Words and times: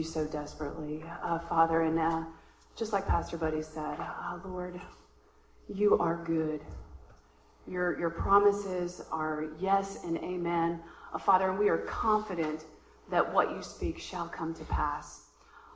you 0.00 0.04
so 0.04 0.24
desperately, 0.26 1.04
uh, 1.22 1.38
Father. 1.38 1.82
And 1.82 1.98
uh, 1.98 2.24
just 2.74 2.94
like 2.94 3.06
Pastor 3.06 3.36
Buddy 3.36 3.60
said, 3.60 3.96
uh, 4.00 4.38
Lord, 4.46 4.80
you 5.68 5.98
are 5.98 6.24
good. 6.24 6.62
Your, 7.66 7.98
your 8.00 8.08
promises 8.08 9.02
are 9.12 9.48
yes 9.60 10.02
and 10.04 10.16
amen, 10.18 10.80
uh, 11.12 11.18
Father, 11.18 11.50
and 11.50 11.58
we 11.58 11.68
are 11.68 11.78
confident 11.78 12.64
that 13.10 13.30
what 13.34 13.50
you 13.50 13.62
speak 13.62 13.98
shall 13.98 14.26
come 14.26 14.54
to 14.54 14.64
pass. 14.64 15.26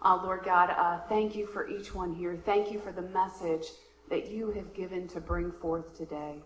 Uh, 0.01 0.19
Lord 0.23 0.41
God, 0.43 0.71
uh, 0.71 1.01
thank 1.07 1.37
you 1.37 1.47
for 1.47 1.69
each 1.69 1.95
one 1.95 2.15
here. 2.15 2.35
Thank 2.47 2.73
you 2.73 2.79
for 2.79 2.93
the 2.93 3.03
message 3.03 3.67
that 4.09 4.31
you 4.31 4.53
have 4.53 4.73
given 4.73 5.07
to 5.09 5.21
bring 5.21 5.53
forth 5.53 5.95
today. 5.95 6.37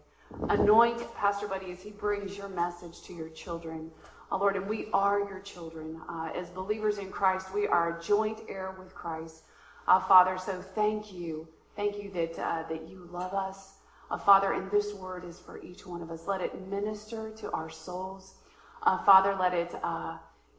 Anoint 0.48 1.14
Pastor 1.14 1.46
Buddy 1.46 1.70
as 1.70 1.80
he 1.80 1.90
brings 1.90 2.36
your 2.36 2.48
message 2.48 3.02
to 3.02 3.14
your 3.14 3.28
children. 3.28 3.92
Uh, 4.30 4.36
Lord, 4.36 4.56
and 4.56 4.68
we 4.68 4.88
are 4.92 5.20
your 5.20 5.40
children. 5.40 6.00
Uh, 6.08 6.30
as 6.34 6.50
believers 6.50 6.98
in 6.98 7.10
Christ, 7.10 7.52
we 7.54 7.66
are 7.66 7.98
a 7.98 8.02
joint 8.02 8.40
heir 8.48 8.74
with 8.78 8.94
Christ. 8.94 9.42
Uh, 9.86 10.00
Father, 10.00 10.36
so 10.36 10.60
thank 10.74 11.12
you. 11.12 11.48
Thank 11.76 12.02
you 12.02 12.10
that, 12.10 12.38
uh, 12.38 12.64
that 12.68 12.88
you 12.88 13.08
love 13.10 13.32
us. 13.32 13.76
Uh, 14.10 14.18
Father, 14.18 14.52
and 14.52 14.70
this 14.70 14.92
word 14.92 15.24
is 15.24 15.38
for 15.38 15.62
each 15.62 15.86
one 15.86 16.02
of 16.02 16.10
us. 16.10 16.26
Let 16.26 16.42
it 16.42 16.68
minister 16.68 17.30
to 17.38 17.50
our 17.52 17.70
souls. 17.70 18.34
Uh, 18.82 19.02
Father, 19.04 19.34
let 19.38 19.54
it, 19.54 19.74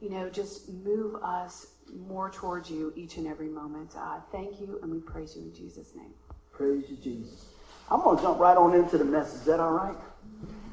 you 0.00 0.10
know, 0.10 0.28
just 0.30 0.68
move 0.68 1.22
us 1.22 1.74
more 1.94 2.30
towards 2.30 2.70
you 2.70 2.92
each 2.96 3.18
and 3.18 3.26
every 3.26 3.48
moment. 3.48 3.94
thank 4.32 4.60
you, 4.60 4.78
and 4.82 4.90
we 4.90 4.98
praise 4.98 5.36
you 5.36 5.42
in 5.42 5.54
Jesus' 5.54 5.94
name. 5.94 6.12
Praise 6.52 6.84
you, 6.88 6.96
Jesus. 6.96 7.46
I'm 7.90 8.00
going 8.02 8.16
to 8.16 8.22
jump 8.22 8.38
right 8.38 8.56
on 8.56 8.74
into 8.74 8.98
the 8.98 9.04
message. 9.04 9.40
Is 9.40 9.44
that 9.46 9.60
all 9.60 9.72
right? 9.72 9.96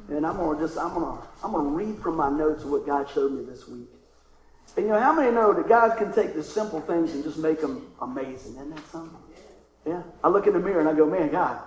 And 0.09 0.25
I'm 0.25 0.37
to 0.37 0.55
just, 0.59 0.77
I'm 0.77 0.93
to, 0.93 1.19
I'm 1.43 1.51
to 1.51 1.59
read 1.59 1.99
from 1.99 2.15
my 2.15 2.29
notes 2.29 2.63
what 2.63 2.85
God 2.85 3.09
showed 3.09 3.31
me 3.33 3.43
this 3.43 3.67
week. 3.67 3.89
And 4.75 4.85
you 4.85 4.91
know, 4.91 4.99
how 4.99 5.13
many 5.13 5.31
know 5.31 5.53
that 5.53 5.67
God 5.67 5.97
can 5.97 6.13
take 6.13 6.33
the 6.33 6.43
simple 6.43 6.81
things 6.81 7.13
and 7.13 7.23
just 7.23 7.37
make 7.37 7.61
them 7.61 7.91
amazing? 8.01 8.53
Isn't 8.53 8.75
that 8.75 8.87
something? 8.89 9.19
Yeah. 9.85 10.03
I 10.23 10.29
look 10.29 10.47
in 10.47 10.53
the 10.53 10.59
mirror 10.59 10.79
and 10.79 10.89
I 10.89 10.93
go, 10.93 11.05
man, 11.05 11.29
God, 11.29 11.59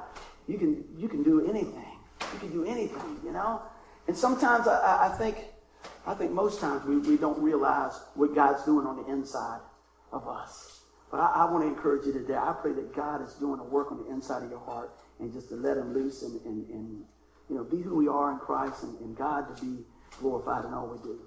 you 0.46 0.58
can, 0.58 0.84
you 0.96 1.08
can 1.08 1.22
do 1.22 1.46
anything. 1.48 1.98
You 2.32 2.38
can 2.38 2.50
do 2.50 2.64
anything, 2.64 3.20
you 3.24 3.32
know? 3.32 3.62
And 4.06 4.16
sometimes 4.16 4.68
I, 4.68 5.08
I 5.12 5.16
think, 5.16 5.44
I 6.06 6.14
think 6.14 6.32
most 6.32 6.60
times 6.60 6.84
we, 6.84 6.98
we 6.98 7.16
don't 7.16 7.40
realize 7.40 8.00
what 8.14 8.34
God's 8.34 8.62
doing 8.64 8.86
on 8.86 8.96
the 8.96 9.12
inside 9.12 9.60
of 10.12 10.28
us. 10.28 10.80
But 11.10 11.20
I, 11.20 11.42
I 11.42 11.50
want 11.50 11.64
to 11.64 11.68
encourage 11.68 12.06
you 12.06 12.12
today. 12.12 12.36
I 12.36 12.54
pray 12.60 12.72
that 12.72 12.94
God 12.94 13.26
is 13.26 13.34
doing 13.34 13.60
a 13.60 13.64
work 13.64 13.90
on 13.90 14.04
the 14.04 14.10
inside 14.10 14.42
of 14.42 14.50
your 14.50 14.60
heart 14.60 14.92
and 15.18 15.32
just 15.32 15.48
to 15.48 15.56
let 15.56 15.76
him 15.76 15.94
loose 15.94 16.22
and, 16.22 16.40
and, 16.44 16.68
and 16.70 17.04
you 17.50 17.56
know, 17.56 17.64
be 17.64 17.82
who 17.82 17.96
we 17.96 18.08
are 18.08 18.30
in 18.30 18.38
Christ 18.38 18.84
and, 18.84 18.98
and 19.00 19.16
God 19.16 19.54
to 19.56 19.62
be 19.62 19.82
glorified 20.20 20.64
in 20.64 20.72
all 20.72 20.86
we 20.86 21.02
do. 21.02 21.18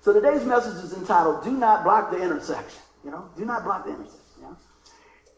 So 0.00 0.12
today's 0.12 0.44
message 0.44 0.82
is 0.82 0.94
entitled, 0.94 1.44
Do 1.44 1.50
Not 1.50 1.84
Block 1.84 2.10
the 2.10 2.22
Intersection. 2.22 2.80
You 3.04 3.10
know, 3.12 3.30
do 3.36 3.44
not 3.44 3.62
block 3.62 3.84
the 3.84 3.90
intersection. 3.90 4.56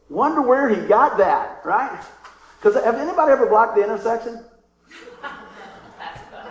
Wonder 0.08 0.40
where 0.40 0.70
he 0.70 0.88
got 0.88 1.18
that, 1.18 1.60
right? 1.66 2.02
Because 2.58 2.82
have 2.82 2.94
anybody 2.94 3.30
ever 3.30 3.46
blocked 3.46 3.76
the 3.76 3.84
intersection? 3.84 4.42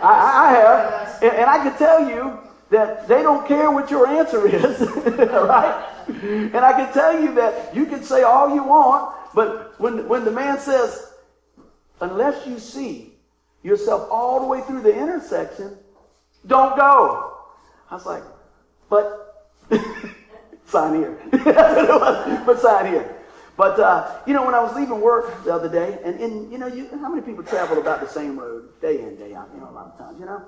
I, 0.00 0.52
have. 0.52 1.22
And, 1.24 1.32
and 1.32 1.50
I 1.50 1.58
can 1.58 1.76
tell 1.76 2.08
you 2.08 2.38
that 2.70 3.08
they 3.08 3.22
don't 3.22 3.48
care 3.48 3.72
what 3.72 3.90
your 3.90 4.06
answer 4.06 4.46
is, 4.46 4.80
right? 5.18 5.88
And 6.06 6.58
I 6.58 6.72
can 6.72 6.92
tell 6.92 7.20
you 7.20 7.34
that 7.34 7.74
you 7.74 7.84
can 7.84 8.04
say 8.04 8.22
all 8.22 8.54
you 8.54 8.62
want, 8.62 9.12
but 9.34 9.78
when, 9.80 10.06
when 10.06 10.24
the 10.24 10.30
man 10.30 10.60
says, 10.60 11.14
unless 12.00 12.46
you 12.46 12.60
see 12.60 13.17
yourself 13.62 14.08
all 14.10 14.40
the 14.40 14.46
way 14.46 14.60
through 14.62 14.82
the 14.82 14.94
intersection, 14.96 15.76
don't 16.46 16.76
go. 16.76 17.34
I 17.90 17.94
was 17.94 18.06
like, 18.06 18.22
but 18.88 19.50
sign 20.64 20.94
here. 20.94 21.18
but 22.44 22.60
sign 22.60 22.86
here. 22.86 23.14
But 23.56 23.80
uh, 23.80 24.20
you 24.26 24.34
know, 24.34 24.44
when 24.44 24.54
I 24.54 24.62
was 24.62 24.74
leaving 24.76 25.00
work 25.00 25.44
the 25.44 25.52
other 25.52 25.68
day, 25.68 25.98
and, 26.04 26.20
and 26.20 26.52
you 26.52 26.58
know, 26.58 26.68
you, 26.68 26.88
how 26.90 27.08
many 27.08 27.22
people 27.22 27.42
travel 27.42 27.78
about 27.78 28.00
the 28.00 28.08
same 28.08 28.38
road 28.38 28.80
day 28.80 29.00
in 29.00 29.16
day 29.16 29.34
out? 29.34 29.48
You 29.52 29.60
know, 29.60 29.70
a 29.70 29.72
lot 29.72 29.86
of 29.86 29.98
times, 29.98 30.20
you 30.20 30.26
know. 30.26 30.46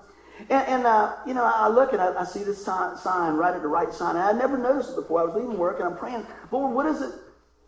And, 0.48 0.68
and 0.68 0.86
uh, 0.86 1.16
you 1.26 1.34
know, 1.34 1.44
I 1.44 1.68
look 1.68 1.92
and 1.92 2.00
I, 2.00 2.20
I 2.20 2.24
see 2.24 2.44
this 2.44 2.64
sign, 2.64 2.96
sign 2.96 3.34
right 3.34 3.54
at 3.54 3.62
the 3.62 3.68
right 3.68 3.92
sign. 3.92 4.16
And 4.16 4.24
I 4.24 4.32
never 4.32 4.56
noticed 4.56 4.90
it 4.90 4.96
before. 4.96 5.20
I 5.20 5.24
was 5.24 5.34
leaving 5.34 5.58
work 5.58 5.80
and 5.80 5.88
I'm 5.88 5.96
praying, 5.96 6.26
Lord, 6.50 6.74
what 6.74 6.86
is 6.86 7.02
it 7.02 7.12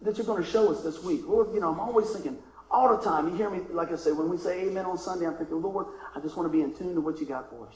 that 0.02 0.16
you're 0.16 0.26
going 0.26 0.42
to 0.42 0.48
show 0.48 0.72
us 0.72 0.82
this 0.82 1.02
week? 1.02 1.22
Lord, 1.26 1.52
you 1.52 1.60
know, 1.60 1.70
I'm 1.70 1.80
always 1.80 2.10
thinking, 2.10 2.38
all 2.72 2.96
the 2.96 3.02
time. 3.02 3.28
You 3.28 3.36
hear 3.36 3.50
me, 3.50 3.60
like 3.70 3.92
I 3.92 3.96
say, 3.96 4.12
when 4.12 4.28
we 4.28 4.38
say 4.38 4.62
amen 4.62 4.86
on 4.86 4.96
Sunday, 4.96 5.26
I'm 5.26 5.36
thinking, 5.36 5.60
Lord, 5.60 5.86
I 6.16 6.20
just 6.20 6.36
want 6.36 6.50
to 6.50 6.52
be 6.52 6.62
in 6.62 6.74
tune 6.74 6.94
to 6.94 7.00
what 7.00 7.20
you 7.20 7.26
got 7.26 7.50
for 7.50 7.68
us. 7.68 7.74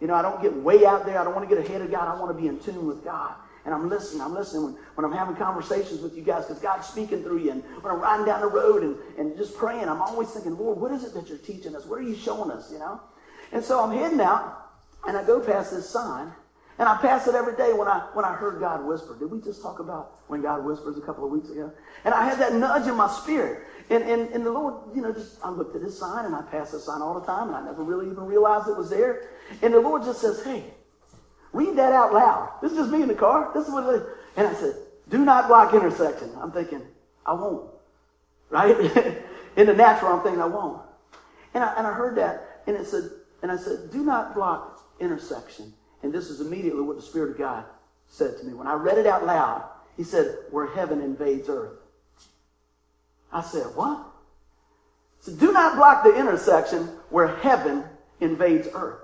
You 0.00 0.06
know, 0.06 0.14
I 0.14 0.22
don't 0.22 0.40
get 0.40 0.56
way 0.56 0.86
out 0.86 1.04
there. 1.04 1.20
I 1.20 1.24
don't 1.24 1.34
want 1.34 1.48
to 1.48 1.54
get 1.54 1.64
ahead 1.64 1.82
of 1.82 1.90
God. 1.90 2.08
I 2.08 2.18
want 2.18 2.34
to 2.34 2.42
be 2.42 2.48
in 2.48 2.58
tune 2.58 2.86
with 2.86 3.04
God. 3.04 3.34
And 3.66 3.74
I'm 3.74 3.90
listening. 3.90 4.22
I'm 4.22 4.32
listening 4.32 4.64
when, 4.64 4.72
when 4.94 5.04
I'm 5.04 5.12
having 5.12 5.36
conversations 5.36 6.00
with 6.00 6.16
you 6.16 6.22
guys 6.22 6.46
because 6.46 6.62
God's 6.62 6.86
speaking 6.86 7.22
through 7.22 7.40
you. 7.40 7.50
And 7.50 7.62
when 7.82 7.92
I'm 7.92 8.00
riding 8.00 8.24
down 8.24 8.40
the 8.40 8.46
road 8.46 8.82
and, 8.82 8.96
and 9.18 9.36
just 9.36 9.54
praying, 9.54 9.86
I'm 9.86 10.00
always 10.00 10.30
thinking, 10.30 10.56
Lord, 10.56 10.78
what 10.78 10.90
is 10.92 11.04
it 11.04 11.12
that 11.12 11.28
you're 11.28 11.36
teaching 11.38 11.76
us? 11.76 11.84
What 11.84 11.98
are 11.98 12.02
you 12.02 12.16
showing 12.16 12.50
us, 12.50 12.72
you 12.72 12.78
know? 12.78 12.98
And 13.52 13.62
so 13.62 13.84
I'm 13.84 13.96
heading 13.96 14.22
out 14.22 14.70
and 15.06 15.16
I 15.16 15.24
go 15.24 15.40
past 15.40 15.72
this 15.72 15.88
sign 15.88 16.32
and 16.78 16.88
I 16.88 16.96
pass 16.96 17.26
it 17.26 17.34
every 17.34 17.54
day 17.56 17.74
when 17.74 17.88
I 17.88 18.08
when 18.14 18.24
I 18.24 18.32
heard 18.32 18.58
God 18.58 18.86
whisper. 18.86 19.14
Did 19.18 19.30
we 19.30 19.38
just 19.42 19.60
talk 19.60 19.80
about 19.80 20.20
when 20.28 20.40
God 20.40 20.64
whispers 20.64 20.96
a 20.96 21.02
couple 21.02 21.26
of 21.26 21.30
weeks 21.30 21.50
ago? 21.50 21.70
And 22.06 22.14
I 22.14 22.24
had 22.24 22.38
that 22.38 22.54
nudge 22.54 22.86
in 22.86 22.96
my 22.96 23.10
spirit. 23.10 23.64
And, 23.90 24.04
and, 24.04 24.30
and 24.30 24.46
the 24.46 24.52
Lord, 24.52 24.74
you 24.94 25.02
know, 25.02 25.12
just 25.12 25.44
I 25.44 25.50
looked 25.50 25.74
at 25.74 25.82
this 25.82 25.98
sign 25.98 26.24
and 26.24 26.34
I 26.34 26.42
pass 26.42 26.70
this 26.70 26.84
sign 26.84 27.02
all 27.02 27.18
the 27.18 27.26
time 27.26 27.48
and 27.48 27.56
I 27.56 27.64
never 27.64 27.82
really 27.82 28.06
even 28.06 28.24
realized 28.24 28.68
it 28.68 28.76
was 28.76 28.88
there. 28.88 29.30
And 29.62 29.74
the 29.74 29.80
Lord 29.80 30.04
just 30.04 30.20
says, 30.20 30.42
Hey, 30.44 30.64
read 31.52 31.76
that 31.76 31.92
out 31.92 32.14
loud. 32.14 32.52
This 32.62 32.72
is 32.72 32.78
just 32.78 32.90
me 32.90 33.02
in 33.02 33.08
the 33.08 33.14
car. 33.14 33.50
This 33.52 33.66
is 33.66 33.72
what 33.72 33.92
it 33.92 34.00
is. 34.00 34.08
And 34.36 34.46
I 34.46 34.54
said, 34.54 34.76
Do 35.08 35.24
not 35.24 35.48
block 35.48 35.74
intersection. 35.74 36.30
I'm 36.40 36.52
thinking, 36.52 36.82
I 37.26 37.34
won't. 37.34 37.68
Right? 38.48 38.76
in 39.56 39.66
the 39.66 39.74
natural, 39.74 40.12
I'm 40.12 40.22
thinking 40.22 40.40
I 40.40 40.46
won't. 40.46 40.82
And 41.52 41.64
I, 41.64 41.74
and 41.76 41.84
I 41.84 41.92
heard 41.92 42.16
that 42.16 42.62
and 42.66 42.76
it 42.76 42.86
said, 42.86 43.10
and 43.42 43.50
I 43.50 43.56
said, 43.56 43.90
Do 43.90 44.04
not 44.04 44.34
block 44.34 44.80
intersection. 45.00 45.72
And 46.04 46.12
this 46.12 46.30
is 46.30 46.40
immediately 46.40 46.82
what 46.82 46.96
the 46.96 47.02
Spirit 47.02 47.32
of 47.32 47.38
God 47.38 47.64
said 48.06 48.38
to 48.38 48.44
me. 48.44 48.54
When 48.54 48.68
I 48.68 48.74
read 48.74 48.98
it 48.98 49.06
out 49.06 49.26
loud, 49.26 49.68
He 49.96 50.04
said, 50.04 50.36
Where 50.50 50.66
heaven 50.66 51.00
invades 51.00 51.48
earth. 51.48 51.79
I 53.32 53.42
said, 53.42 53.64
What? 53.74 54.06
So 55.20 55.32
do 55.32 55.52
not 55.52 55.76
block 55.76 56.02
the 56.02 56.18
intersection 56.18 56.88
where 57.10 57.36
heaven 57.36 57.84
invades 58.20 58.68
earth. 58.72 59.00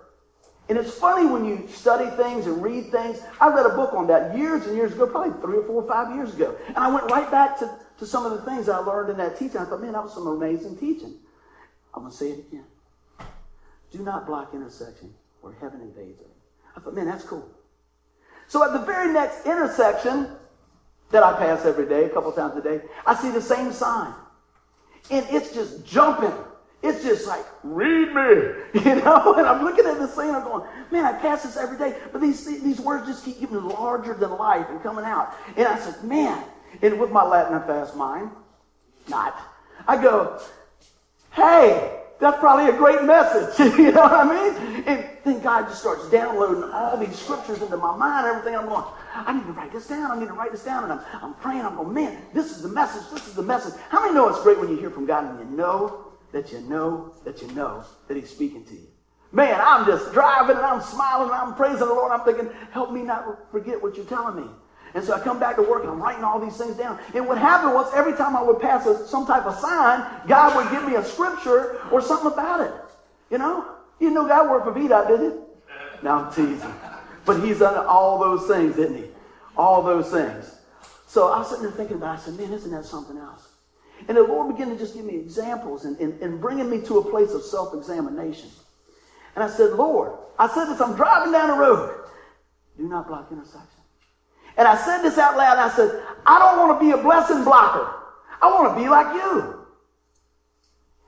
And 0.68 0.76
it's 0.76 0.92
funny 0.92 1.26
when 1.26 1.44
you 1.44 1.68
study 1.68 2.10
things 2.16 2.46
and 2.46 2.60
read 2.62 2.90
things. 2.90 3.20
I 3.40 3.48
read 3.48 3.66
a 3.66 3.76
book 3.76 3.92
on 3.92 4.08
that 4.08 4.36
years 4.36 4.66
and 4.66 4.76
years 4.76 4.92
ago, 4.92 5.06
probably 5.06 5.40
three 5.40 5.58
or 5.58 5.64
four 5.64 5.82
or 5.82 5.88
five 5.88 6.14
years 6.16 6.34
ago. 6.34 6.56
And 6.68 6.78
I 6.78 6.92
went 6.92 7.08
right 7.10 7.30
back 7.30 7.58
to, 7.60 7.70
to 7.98 8.06
some 8.06 8.26
of 8.26 8.32
the 8.32 8.50
things 8.50 8.68
I 8.68 8.78
learned 8.78 9.10
in 9.10 9.16
that 9.18 9.38
teaching. 9.38 9.58
I 9.58 9.64
thought, 9.64 9.80
man, 9.80 9.92
that 9.92 10.02
was 10.02 10.14
some 10.14 10.26
amazing 10.26 10.76
teaching. 10.76 11.14
I'm 11.94 12.02
going 12.02 12.10
to 12.10 12.16
say 12.16 12.30
it 12.30 12.38
again. 12.48 12.64
Do 13.92 13.98
not 14.00 14.26
block 14.26 14.54
intersection 14.54 15.14
where 15.40 15.54
heaven 15.60 15.80
invades 15.80 16.20
earth. 16.20 16.26
I 16.76 16.80
thought, 16.80 16.94
man, 16.94 17.06
that's 17.06 17.24
cool. 17.24 17.48
So 18.48 18.64
at 18.64 18.72
the 18.72 18.84
very 18.84 19.12
next 19.12 19.46
intersection 19.46 20.30
that 21.10 21.22
I 21.22 21.32
pass 21.34 21.64
every 21.64 21.86
day, 21.86 22.04
a 22.04 22.08
couple 22.08 22.32
times 22.32 22.56
a 22.56 22.62
day, 22.62 22.80
I 23.04 23.14
see 23.14 23.30
the 23.30 23.40
same 23.40 23.72
sign. 23.72 24.12
And 25.10 25.24
it's 25.30 25.52
just 25.54 25.86
jumping. 25.86 26.32
It's 26.82 27.02
just 27.02 27.26
like, 27.26 27.44
read 27.62 28.14
me, 28.14 28.80
you 28.84 28.96
know? 28.96 29.34
And 29.36 29.46
I'm 29.46 29.64
looking 29.64 29.86
at 29.86 29.98
this 29.98 30.16
and 30.18 30.36
I'm 30.36 30.44
going, 30.44 30.68
man, 30.90 31.04
I 31.04 31.12
pass 31.12 31.42
this 31.42 31.56
every 31.56 31.78
day. 31.78 31.96
But 32.12 32.20
these, 32.20 32.44
these 32.62 32.80
words 32.80 33.06
just 33.06 33.24
keep 33.24 33.40
getting 33.40 33.62
larger 33.62 34.14
than 34.14 34.30
life 34.32 34.66
and 34.68 34.82
coming 34.82 35.04
out. 35.04 35.34
And 35.56 35.66
I 35.66 35.78
said, 35.78 36.02
man, 36.04 36.44
and 36.82 37.00
with 37.00 37.10
my 37.10 37.24
Latin 37.24 37.58
fast 37.66 37.96
mind, 37.96 38.30
not, 39.08 39.40
I 39.88 40.02
go, 40.02 40.40
hey, 41.32 42.02
that's 42.18 42.38
probably 42.38 42.74
a 42.74 42.76
great 42.76 43.02
message. 43.02 43.58
you 43.78 43.92
know 43.92 44.02
what 44.02 44.12
I 44.12 44.24
mean? 44.24 44.84
And 44.86 45.08
then 45.24 45.40
God 45.40 45.68
just 45.68 45.80
starts 45.80 46.08
downloading 46.10 46.64
all 46.64 46.96
these 46.96 47.18
scriptures 47.18 47.60
into 47.60 47.76
my 47.76 47.96
mind, 47.96 48.26
everything. 48.26 48.56
I'm 48.56 48.66
going, 48.66 48.84
I 49.14 49.32
need 49.32 49.44
to 49.46 49.52
write 49.52 49.72
this 49.72 49.86
down. 49.86 50.10
I 50.10 50.18
need 50.18 50.28
to 50.28 50.34
write 50.34 50.52
this 50.52 50.64
down. 50.64 50.84
And 50.84 50.92
I'm, 50.94 51.00
I'm 51.22 51.34
praying. 51.34 51.62
I'm 51.62 51.76
going, 51.76 51.92
man, 51.92 52.22
this 52.32 52.50
is 52.50 52.62
the 52.62 52.68
message. 52.68 53.02
This 53.12 53.26
is 53.26 53.34
the 53.34 53.42
message. 53.42 53.74
How 53.90 54.00
many 54.00 54.14
know 54.14 54.28
it's 54.28 54.42
great 54.42 54.58
when 54.58 54.70
you 54.70 54.76
hear 54.76 54.90
from 54.90 55.04
God 55.04 55.24
and 55.24 55.38
you 55.50 55.56
know 55.56 56.12
that 56.32 56.52
you 56.52 56.60
know 56.60 57.12
that 57.24 57.42
you 57.42 57.48
know 57.48 57.84
that 58.08 58.16
He's 58.16 58.30
speaking 58.30 58.64
to 58.64 58.74
you? 58.74 58.86
Man, 59.32 59.60
I'm 59.60 59.84
just 59.84 60.12
driving 60.12 60.56
and 60.56 60.64
I'm 60.64 60.80
smiling 60.80 61.28
and 61.30 61.36
I'm 61.38 61.54
praising 61.54 61.80
the 61.80 61.86
Lord. 61.86 62.12
I'm 62.12 62.24
thinking, 62.24 62.48
help 62.70 62.92
me 62.92 63.02
not 63.02 63.50
forget 63.50 63.82
what 63.82 63.96
you're 63.96 64.06
telling 64.06 64.36
me. 64.36 64.50
And 64.94 65.04
so 65.04 65.12
I 65.12 65.20
come 65.20 65.38
back 65.38 65.56
to 65.56 65.62
work 65.62 65.82
and 65.82 65.90
I'm 65.90 66.02
writing 66.02 66.24
all 66.24 66.40
these 66.40 66.56
things 66.56 66.76
down. 66.76 66.98
And 67.14 67.26
what 67.26 67.38
happened 67.38 67.74
was 67.74 67.92
every 67.94 68.14
time 68.14 68.34
I 68.34 68.42
would 68.42 68.60
pass 68.60 68.86
a, 68.86 69.06
some 69.06 69.26
type 69.26 69.44
of 69.44 69.54
sign, 69.56 70.06
God 70.26 70.56
would 70.56 70.70
give 70.70 70.88
me 70.88 70.96
a 70.96 71.04
scripture 71.04 71.80
or 71.90 72.00
something 72.00 72.32
about 72.32 72.60
it. 72.60 72.72
You 73.30 73.38
know? 73.38 73.66
You 74.00 74.10
know 74.10 74.26
God 74.26 74.50
worked 74.50 74.66
for 74.66 74.72
VDOT, 74.72 75.08
did 75.08 75.20
he? 75.20 75.38
Now 76.02 76.24
I'm 76.24 76.32
teasing. 76.32 76.74
But 77.24 77.42
he's 77.42 77.58
done 77.58 77.84
all 77.86 78.18
those 78.18 78.46
things, 78.46 78.76
didn't 78.76 78.96
he? 78.96 79.04
All 79.56 79.82
those 79.82 80.10
things. 80.10 80.56
So 81.06 81.28
I 81.28 81.38
was 81.38 81.48
sitting 81.48 81.64
there 81.64 81.72
thinking 81.72 81.96
about 81.96 82.18
it. 82.18 82.20
I 82.20 82.24
said, 82.24 82.38
man, 82.38 82.52
isn't 82.52 82.70
that 82.70 82.84
something 82.84 83.16
else? 83.16 83.48
And 84.08 84.16
the 84.16 84.22
Lord 84.22 84.54
began 84.54 84.70
to 84.70 84.78
just 84.78 84.94
give 84.94 85.04
me 85.04 85.16
examples 85.16 85.84
and, 85.84 85.98
and, 85.98 86.20
and 86.22 86.40
bringing 86.40 86.68
me 86.68 86.80
to 86.82 86.98
a 86.98 87.10
place 87.10 87.32
of 87.32 87.42
self-examination. 87.42 88.50
And 89.34 89.42
I 89.42 89.48
said, 89.48 89.72
Lord, 89.72 90.18
I 90.38 90.48
said 90.48 90.66
this, 90.66 90.80
I'm 90.80 90.94
driving 90.94 91.32
down 91.32 91.48
the 91.48 91.54
road. 91.54 92.04
Do 92.76 92.88
not 92.88 93.08
block 93.08 93.28
intersection. 93.32 93.75
And 94.56 94.66
I 94.66 94.76
said 94.76 95.02
this 95.02 95.18
out 95.18 95.36
loud. 95.36 95.58
I 95.58 95.74
said, 95.74 96.02
I 96.24 96.38
don't 96.38 96.58
want 96.58 96.80
to 96.80 96.86
be 96.86 96.92
a 96.92 97.02
blessing 97.02 97.44
blocker. 97.44 97.92
I 98.40 98.46
want 98.52 98.76
to 98.76 98.82
be 98.82 98.88
like 98.88 99.14
you. 99.14 99.66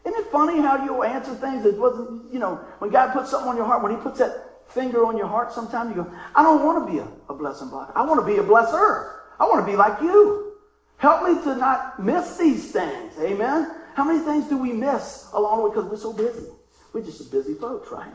Isn't 0.05 0.21
it 0.21 0.31
funny 0.31 0.61
how 0.61 0.85
you 0.85 1.03
answer 1.03 1.35
things 1.35 1.63
that 1.65 1.77
wasn't, 1.77 2.33
you 2.33 2.39
know, 2.39 2.57
when 2.79 2.91
God 2.91 3.13
puts 3.13 3.31
something 3.31 3.49
on 3.51 3.57
your 3.57 3.67
heart, 3.67 3.83
when 3.83 3.93
He 3.93 3.99
puts 3.99 4.19
that 4.19 4.63
finger 4.69 5.05
on 5.05 5.17
your 5.17 5.27
heart, 5.27 5.53
sometimes 5.53 5.95
you 5.95 6.03
go, 6.03 6.13
I 6.35 6.43
don't 6.43 6.65
want 6.65 6.87
to 6.87 6.93
be 6.93 6.99
a, 6.99 7.09
a 7.29 7.35
blessing 7.35 7.69
blocker. 7.69 7.93
I 7.97 8.05
want 8.05 8.21
to 8.21 8.27
be 8.27 8.39
a 8.39 8.43
blesser. 8.43 9.13
I 9.41 9.45
want 9.45 9.65
to 9.65 9.71
be 9.71 9.77
like 9.77 10.01
you. 10.01 10.53
Help 10.99 11.29
me 11.29 11.43
to 11.45 11.57
not 11.57 12.03
miss 12.03 12.37
these 12.37 12.73
things. 12.73 13.15
Amen. 13.21 13.71
How 13.95 14.05
many 14.05 14.21
things 14.21 14.47
do 14.49 14.57
we 14.57 14.73
miss 14.73 15.29
along 15.33 15.59
the 15.59 15.69
way 15.69 15.75
because 15.75 15.91
we're 15.91 15.97
so 15.97 16.13
busy? 16.13 16.47
We're 16.93 17.05
just 17.05 17.31
busy 17.31 17.55
folks, 17.55 17.91
right? 17.91 18.13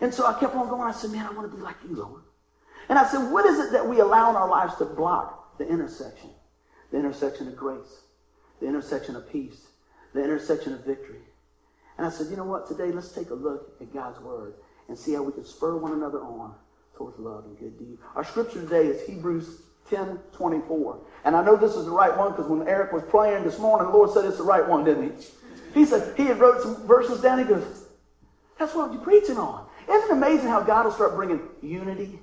And 0.00 0.12
so 0.12 0.26
I 0.26 0.38
kept 0.38 0.54
on 0.54 0.68
going. 0.68 0.82
I 0.82 0.92
said, 0.92 1.10
man, 1.10 1.26
I 1.26 1.32
want 1.32 1.50
to 1.50 1.56
be 1.56 1.62
like 1.62 1.76
you, 1.88 1.96
Lord. 1.96 2.22
And 2.88 2.98
I 2.98 3.06
said, 3.06 3.30
what 3.30 3.46
is 3.46 3.58
it 3.58 3.72
that 3.72 3.88
we 3.88 4.00
allow 4.00 4.30
in 4.30 4.36
our 4.36 4.48
lives 4.48 4.76
to 4.76 4.84
block 4.84 5.58
the 5.58 5.66
intersection? 5.66 6.30
The 6.90 6.98
intersection 6.98 7.48
of 7.48 7.56
grace, 7.56 8.02
the 8.60 8.66
intersection 8.66 9.16
of 9.16 9.30
peace, 9.30 9.66
the 10.14 10.22
intersection 10.22 10.72
of 10.72 10.84
victory. 10.84 11.20
And 11.98 12.06
I 12.06 12.10
said, 12.10 12.28
you 12.30 12.36
know 12.36 12.44
what? 12.44 12.68
Today, 12.68 12.92
let's 12.92 13.10
take 13.10 13.30
a 13.30 13.34
look 13.34 13.76
at 13.80 13.92
God's 13.92 14.20
word 14.20 14.54
and 14.88 14.96
see 14.96 15.14
how 15.14 15.22
we 15.22 15.32
can 15.32 15.44
spur 15.44 15.76
one 15.76 15.92
another 15.92 16.20
on 16.20 16.54
towards 16.96 17.18
love 17.18 17.44
and 17.44 17.58
good 17.58 17.78
deed. 17.78 17.98
Our 18.14 18.24
scripture 18.24 18.60
today 18.60 18.86
is 18.86 19.06
Hebrews 19.06 19.62
10 19.90 20.18
24. 20.32 21.00
And 21.24 21.36
I 21.36 21.44
know 21.44 21.56
this 21.56 21.74
is 21.74 21.84
the 21.84 21.90
right 21.90 22.16
one 22.16 22.30
because 22.30 22.46
when 22.46 22.66
Eric 22.68 22.92
was 22.92 23.02
praying 23.08 23.44
this 23.44 23.58
morning, 23.58 23.88
the 23.88 23.96
Lord 23.96 24.10
said 24.10 24.24
it's 24.24 24.38
the 24.38 24.42
right 24.42 24.66
one, 24.66 24.84
didn't 24.84 25.18
he? 25.18 25.26
He 25.74 25.84
said, 25.84 26.16
he 26.16 26.24
had 26.24 26.38
wrote 26.38 26.62
some 26.62 26.86
verses 26.86 27.20
down. 27.20 27.38
He 27.38 27.44
goes, 27.44 27.86
that's 28.58 28.74
what 28.74 28.92
you're 28.92 29.02
preaching 29.02 29.36
on. 29.36 29.66
Isn't 29.88 30.10
it 30.10 30.12
amazing 30.12 30.48
how 30.48 30.62
God 30.62 30.86
will 30.86 30.92
start 30.92 31.14
bringing 31.14 31.40
unity 31.62 32.18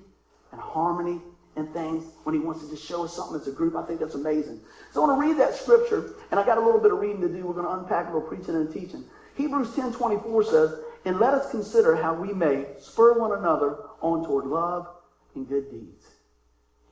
and 0.54 0.62
harmony 0.62 1.20
and 1.56 1.72
things 1.74 2.06
when 2.24 2.34
he 2.34 2.40
wants 2.40 2.64
to 2.64 2.70
just 2.70 2.86
show 2.86 3.04
us 3.04 3.14
something 3.14 3.36
as 3.36 3.48
a 3.48 3.52
group? 3.52 3.76
I 3.76 3.84
think 3.84 4.00
that's 4.00 4.16
amazing. 4.16 4.62
So 4.92 5.04
I 5.04 5.08
want 5.08 5.20
to 5.20 5.28
read 5.28 5.38
that 5.40 5.54
scripture, 5.54 6.16
and 6.32 6.40
I 6.40 6.46
got 6.46 6.58
a 6.58 6.62
little 6.62 6.80
bit 6.80 6.92
of 6.94 7.00
reading 7.00 7.22
to 7.22 7.30
do. 7.30 7.46
We're 7.46 7.54
going 7.54 7.66
to 7.66 7.74
unpack 7.74 8.06
a 8.06 8.14
little 8.14 8.28
preaching 8.28 8.56
and 8.56 8.72
teaching. 8.72 9.04
Hebrews 9.36 9.76
10 9.76 9.92
24 9.92 10.44
says, 10.44 10.76
And 11.06 11.20
let 11.20 11.34
us 11.34 11.52
consider 11.52 11.96
how 11.96 12.14
we 12.14 12.32
may 12.32 12.68
spur 12.80 13.20
one 13.20 13.34
another 13.34 13.76
on 14.02 14.24
toward 14.24 14.46
love 14.46 14.88
and 15.36 15.48
good 15.48 15.70
deeds. 15.70 16.06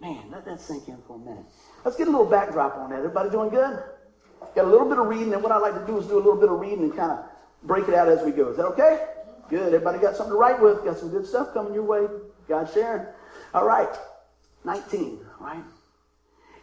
Man, 0.01 0.31
let 0.31 0.45
that 0.45 0.59
sink 0.59 0.87
in 0.87 0.99
for 1.07 1.15
a 1.15 1.19
minute. 1.19 1.45
Let's 1.85 1.95
get 1.95 2.07
a 2.07 2.11
little 2.11 2.25
backdrop 2.25 2.75
on 2.77 2.89
that. 2.89 2.97
Everybody 2.97 3.29
doing 3.29 3.49
good? 3.49 3.79
Got 4.55 4.65
a 4.65 4.67
little 4.67 4.89
bit 4.89 4.97
of 4.97 5.07
reading, 5.07 5.33
and 5.33 5.43
what 5.43 5.51
I 5.51 5.59
like 5.59 5.75
to 5.75 5.85
do 5.85 5.97
is 5.97 6.07
do 6.07 6.15
a 6.15 6.23
little 6.23 6.35
bit 6.35 6.49
of 6.49 6.59
reading 6.59 6.83
and 6.83 6.95
kind 6.95 7.11
of 7.11 7.19
break 7.63 7.87
it 7.87 7.93
out 7.93 8.09
as 8.09 8.23
we 8.23 8.31
go. 8.31 8.49
Is 8.49 8.57
that 8.57 8.65
okay? 8.65 8.99
Good. 9.49 9.73
Everybody 9.73 9.99
got 9.99 10.15
something 10.15 10.33
to 10.33 10.37
write 10.37 10.59
with? 10.59 10.83
Got 10.83 10.97
some 10.97 11.09
good 11.09 11.25
stuff 11.25 11.53
coming 11.53 11.73
your 11.73 11.83
way? 11.83 12.07
God 12.47 12.67
sharing. 12.73 13.05
All 13.53 13.65
right. 13.65 13.93
19, 14.63 15.19
right? 15.39 15.63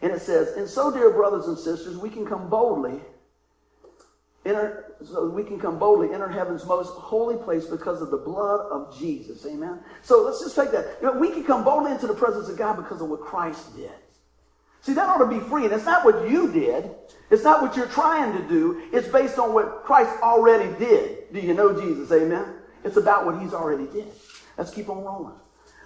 And 0.01 0.11
it 0.11 0.21
says, 0.21 0.55
And 0.55 0.67
so, 0.67 0.91
dear 0.91 1.11
brothers 1.11 1.47
and 1.47 1.57
sisters, 1.57 1.97
we 1.97 2.09
can 2.09 2.25
come 2.25 2.49
boldly 2.49 3.01
enter, 4.45 4.95
so 5.03 5.29
we 5.29 5.43
can 5.43 5.59
come 5.59 5.77
boldly 5.77 6.13
enter 6.13 6.29
heaven's 6.29 6.65
most 6.65 6.93
holy 6.93 7.35
place 7.35 7.65
because 7.65 8.01
of 8.01 8.09
the 8.09 8.17
blood 8.17 8.61
of 8.71 8.97
Jesus. 8.97 9.45
Amen. 9.45 9.79
So 10.01 10.23
let's 10.23 10.39
just 10.39 10.55
take 10.55 10.71
that. 10.71 10.97
You 11.01 11.07
know, 11.07 11.19
we 11.19 11.31
can 11.31 11.43
come 11.43 11.63
boldly 11.63 11.91
into 11.91 12.07
the 12.07 12.13
presence 12.13 12.47
of 12.49 12.57
God 12.57 12.77
because 12.77 13.01
of 13.01 13.09
what 13.09 13.21
Christ 13.21 13.75
did. 13.75 13.91
See, 14.81 14.93
that 14.93 15.09
ought 15.09 15.17
to 15.17 15.25
be 15.25 15.39
free. 15.41 15.65
And 15.65 15.73
it's 15.73 15.85
not 15.85 16.05
what 16.05 16.29
you 16.29 16.51
did. 16.51 16.89
It's 17.29 17.43
not 17.43 17.61
what 17.61 17.75
you're 17.75 17.87
trying 17.87 18.35
to 18.41 18.47
do. 18.47 18.81
It's 18.93 19.09
based 19.09 19.37
on 19.37 19.53
what 19.53 19.83
Christ 19.83 20.11
already 20.21 20.73
did. 20.79 21.33
Do 21.33 21.39
you 21.39 21.53
know 21.53 21.79
Jesus? 21.79 22.11
Amen. 22.11 22.55
It's 22.85 22.95
about 22.95 23.25
what 23.25 23.41
he's 23.41 23.53
already 23.53 23.87
did. 23.87 24.07
Let's 24.57 24.71
keep 24.71 24.89
on 24.89 25.03
rolling. 25.03 25.35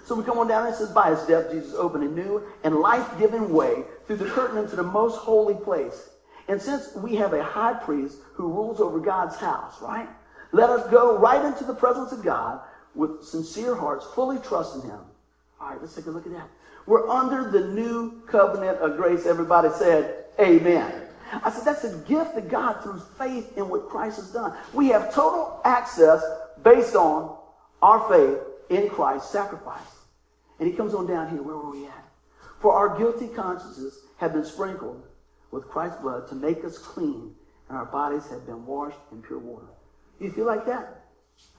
So 0.06 0.16
we 0.16 0.24
come 0.24 0.38
on 0.38 0.48
down 0.48 0.66
and 0.66 0.74
it 0.74 0.78
says, 0.78 0.92
by 0.92 1.12
his 1.12 1.22
death, 1.28 1.52
Jesus 1.52 1.74
opened 1.74 2.04
a 2.04 2.08
new 2.08 2.44
and 2.64 2.76
life-giving 2.76 3.54
way 3.54 3.84
through 4.06 4.18
the 4.18 4.30
curtain 4.30 4.58
into 4.58 4.76
the 4.76 4.84
most 4.84 5.18
holy 5.18 5.56
place 5.56 6.10
and 6.48 6.62
since 6.62 6.96
we 6.96 7.16
have 7.16 7.34
a 7.34 7.44
high 7.44 7.74
priest 7.74 8.18
who 8.34 8.48
rules 8.48 8.80
over 8.80 9.00
God's 9.00 9.36
house, 9.38 9.82
right? 9.82 10.10
Let 10.52 10.70
us 10.70 10.90
go 10.92 11.18
right 11.18 11.44
into 11.44 11.64
the 11.64 11.74
presence 11.74 12.12
of 12.12 12.24
God 12.24 12.62
with 12.96 13.24
sincere 13.24 13.76
hearts, 13.76 14.06
fully 14.14 14.40
trusting 14.40 14.82
him. 14.82 15.00
All 15.60 15.70
right, 15.70 15.82
let's 15.82 15.96
take 15.96 16.06
a 16.06 16.12
look 16.12 16.26
at 16.26 16.34
that. 16.34 16.50
We're 16.86 17.08
under 17.08 17.50
the 17.50 17.70
new 17.70 18.22
covenant 18.28 18.80
of 18.80 18.98
grace. 18.98 19.26
Everybody 19.26 19.70
said, 19.70 20.26
Amen. 20.40 21.02
I 21.44 21.50
said, 21.50 21.66
that's 21.66 21.84
a 21.86 21.98
gift 22.00 22.36
of 22.36 22.50
God 22.50 22.84
through 22.84 23.00
faith 23.18 23.58
in 23.58 23.68
what 23.70 23.90
Christ 23.90 24.18
has 24.18 24.32
done. 24.32 24.56
We 24.74 24.90
have 24.90 25.14
total 25.14 25.62
access 25.64 26.22
based 26.62 26.96
on 26.96 27.36
our 27.82 28.08
faith 28.10 28.40
in 28.70 28.90
Christ's 28.90 29.32
sacrifice. 29.32 29.82
And 30.60 30.70
he 30.70 30.76
comes 30.76 30.94
on 30.94 31.08
down 31.08 31.30
here. 31.30 31.42
Where 31.42 31.58
were 31.58 31.72
we 31.72 31.86
at? 31.86 32.06
For 32.62 32.74
our 32.74 32.98
guilty 32.98 33.28
consciences 33.28 34.00
have 34.18 34.34
been 34.34 34.46
sprinkled 34.46 35.04
with 35.52 35.68
Christ's 35.68 36.02
blood 36.02 36.28
to 36.30 36.36
make 36.36 36.64
us 36.64 36.78
clean, 36.78 37.36
and 37.70 37.78
our 37.78 37.86
bodies 37.86 38.26
have 38.30 38.46
been 38.46 38.66
washed 38.66 38.98
in 39.12 39.22
pure 39.22 39.40
water. 39.40 39.68
You 40.20 40.32
feel 40.32 40.46
like 40.46 40.66
that? 40.66 41.04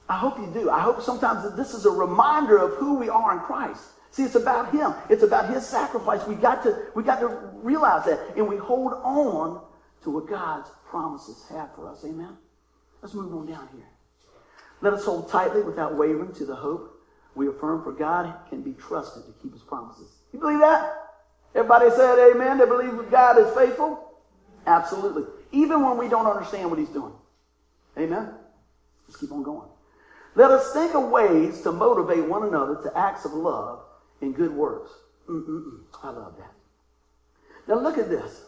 I 0.09 0.17
hope 0.17 0.37
you 0.37 0.49
do. 0.53 0.69
I 0.69 0.79
hope 0.79 1.01
sometimes 1.01 1.43
that 1.43 1.57
this 1.57 1.73
is 1.73 1.85
a 1.85 1.91
reminder 1.91 2.57
of 2.57 2.75
who 2.75 2.95
we 2.95 3.09
are 3.09 3.33
in 3.33 3.39
Christ. 3.39 3.83
See, 4.11 4.23
it's 4.23 4.35
about 4.35 4.71
Him. 4.71 4.93
It's 5.09 5.23
about 5.23 5.53
His 5.53 5.65
sacrifice. 5.65 6.25
We 6.25 6.35
got 6.35 6.63
to, 6.63 6.87
we 6.95 7.03
got 7.03 7.19
to 7.19 7.27
realize 7.53 8.05
that, 8.05 8.19
and 8.35 8.47
we 8.47 8.57
hold 8.57 8.93
on 8.93 9.61
to 10.03 10.09
what 10.09 10.27
God's 10.27 10.69
promises 10.87 11.45
have 11.49 11.73
for 11.75 11.89
us. 11.89 12.03
Amen. 12.05 12.37
Let's 13.01 13.13
move 13.13 13.33
on 13.33 13.45
down 13.45 13.67
here. 13.73 13.87
Let 14.81 14.93
us 14.93 15.05
hold 15.05 15.29
tightly 15.29 15.63
without 15.63 15.97
wavering 15.97 16.33
to 16.35 16.45
the 16.45 16.55
hope 16.55 16.94
we 17.35 17.47
affirm, 17.47 17.83
for 17.83 17.91
God 17.91 18.33
can 18.49 18.61
be 18.61 18.73
trusted 18.73 19.23
to 19.25 19.33
keep 19.41 19.53
His 19.53 19.61
promises. 19.61 20.07
You 20.31 20.39
believe 20.39 20.59
that? 20.59 21.05
Everybody 21.53 21.89
said 21.91 22.19
amen. 22.33 22.57
They 22.57 22.65
believe 22.65 22.97
that 22.97 23.09
God 23.09 23.37
is 23.37 23.53
faithful? 23.55 24.05
Absolutely. 24.67 25.23
Even 25.51 25.83
when 25.83 25.97
we 25.97 26.09
don't 26.09 26.27
understand 26.27 26.69
what 26.69 26.79
he's 26.79 26.89
doing. 26.89 27.13
Amen? 27.97 28.31
Let's 29.07 29.19
keep 29.19 29.31
on 29.31 29.43
going. 29.43 29.69
Let 30.35 30.51
us 30.51 30.73
think 30.73 30.95
of 30.95 31.09
ways 31.09 31.61
to 31.61 31.71
motivate 31.71 32.25
one 32.25 32.43
another 32.43 32.81
to 32.83 32.97
acts 32.97 33.23
of 33.23 33.31
love 33.33 33.83
and 34.21 34.35
good 34.35 34.51
works. 34.51 34.91
Mm-mm-mm. 35.29 35.79
I 36.03 36.09
love 36.09 36.35
that. 36.37 36.51
Now 37.67 37.79
look 37.79 37.97
at 37.97 38.09
this. 38.09 38.41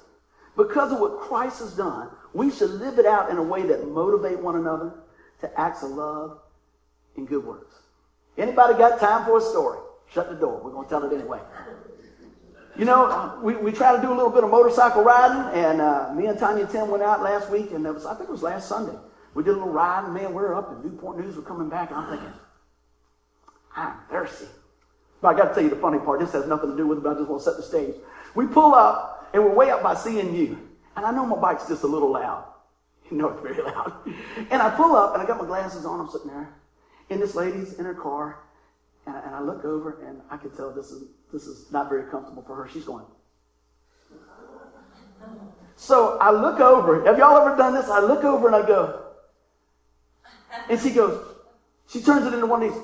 Because 0.58 0.92
of 0.92 1.00
what 1.00 1.20
Christ 1.20 1.60
has 1.60 1.74
done, 1.74 2.10
we 2.34 2.52
should 2.52 2.72
live 2.72 3.00
it 3.00 3.06
out 3.06 3.30
in 3.30 3.38
a 3.38 3.44
way 3.44 3.62
that 3.68 3.88
motivate 3.88 4.40
one 4.40 4.56
another 4.56 4.94
to 5.40 5.60
acts 5.60 5.84
of 5.84 5.92
love 5.92 6.40
and 7.16 7.28
good 7.28 7.46
works. 7.46 7.76
Anybody 8.38 8.76
got 8.76 9.00
time 9.00 9.26
for 9.26 9.38
a 9.38 9.42
story? 9.42 9.80
Shut 10.14 10.30
the 10.30 10.36
door. 10.36 10.62
We're 10.64 10.72
going 10.72 10.86
to 10.86 10.90
tell 10.90 11.04
it 11.04 11.14
anyway. 11.14 11.40
You 12.78 12.86
know, 12.86 13.40
we, 13.42 13.56
we 13.56 13.72
try 13.72 13.96
to 13.96 14.02
do 14.02 14.10
a 14.10 14.14
little 14.14 14.30
bit 14.30 14.44
of 14.44 14.52
motorcycle 14.52 15.04
riding, 15.04 15.60
and 15.60 15.82
uh, 15.82 16.14
me 16.14 16.28
and 16.28 16.38
Tanya 16.38 16.64
and 16.64 16.72
Tim 16.72 16.90
went 16.90 17.02
out 17.02 17.24
last 17.24 17.50
week, 17.50 17.72
and 17.72 17.84
was, 17.84 18.06
I 18.06 18.14
think 18.14 18.30
it 18.30 18.32
was 18.32 18.44
last 18.44 18.70
Sunday. 18.70 18.98
We 19.34 19.44
did 19.44 19.52
a 19.52 19.54
little 19.54 19.70
riding. 19.70 20.14
Man, 20.14 20.34
we're 20.34 20.54
up 20.54 20.72
in 20.72 20.88
Newport 20.88 21.18
News. 21.18 21.36
We're 21.36 21.42
coming 21.42 21.70
back, 21.70 21.90
and 21.90 22.00
I'm 22.00 22.10
thinking, 22.10 22.34
I'm 23.76 23.94
thirsty. 24.12 24.46
But 25.22 25.30
I 25.30 25.38
got 25.38 25.48
to 25.50 25.54
tell 25.56 25.64
you 25.64 25.70
the 25.72 25.76
funny 25.78 25.98
part. 25.98 26.20
This 26.20 26.32
has 26.34 26.46
nothing 26.46 26.72
to 26.72 26.78
do 26.78 26.86
with 26.86 27.00
it, 27.00 27.04
but 27.04 27.16
I 27.16 27.20
just 27.20 27.30
want 27.30 27.42
to 27.44 27.50
set 27.50 27.58
the 27.58 27.64
stage. 27.64 27.96
We 28.36 28.46
pull 28.46 28.76
up, 28.76 29.28
and 29.34 29.44
we're 29.44 29.54
way 29.54 29.72
up 29.72 29.82
by 29.82 29.96
CNU. 29.96 30.58
And 30.96 31.06
I 31.06 31.12
know 31.12 31.26
my 31.26 31.38
bike's 31.38 31.68
just 31.68 31.84
a 31.84 31.88
little 31.88 32.12
loud. 32.12 32.46
You 33.10 33.18
know 33.18 33.30
it's 33.30 33.42
very 33.42 33.62
loud. 33.64 33.94
And 34.52 34.62
I 34.62 34.70
pull 34.70 34.96
up, 34.96 35.14
and 35.14 35.24
I 35.24 35.26
got 35.26 35.40
my 35.40 35.48
glasses 35.48 35.86
on. 35.86 36.00
I'm 36.00 36.10
sitting 36.10 36.28
there. 36.28 36.57
And 37.10 37.22
this 37.22 37.36
lady's 37.36 37.74
in 37.74 37.86
her 37.86 37.94
car, 37.94 38.40
and 39.06 39.16
I, 39.16 39.20
and 39.22 39.36
I 39.36 39.42
look 39.42 39.64
over, 39.64 40.06
and 40.06 40.22
I 40.30 40.38
can 40.38 40.52
tell 40.52 40.74
this 40.74 40.92
is 40.92 41.04
this 41.32 41.48
is 41.48 41.72
not 41.72 41.90
very 41.90 42.10
comfortable 42.10 42.44
for 42.44 42.56
her. 42.56 42.70
She's 42.70 42.86
going. 42.86 43.06
So 45.76 46.18
I 46.20 46.32
look 46.32 46.60
over. 46.60 47.06
Have 47.06 47.18
y'all 47.18 47.38
ever 47.38 47.56
done 47.56 47.74
this? 47.74 47.90
I 47.90 48.00
look 48.00 48.24
over 48.24 48.48
and 48.48 48.56
I 48.56 48.68
go. 48.68 49.04
And 50.70 50.80
she 50.80 50.90
goes, 50.90 51.36
she 51.88 52.02
turns 52.02 52.26
it 52.26 52.34
into 52.34 52.48
one 52.48 52.64
of 52.64 52.74
these. 52.74 52.84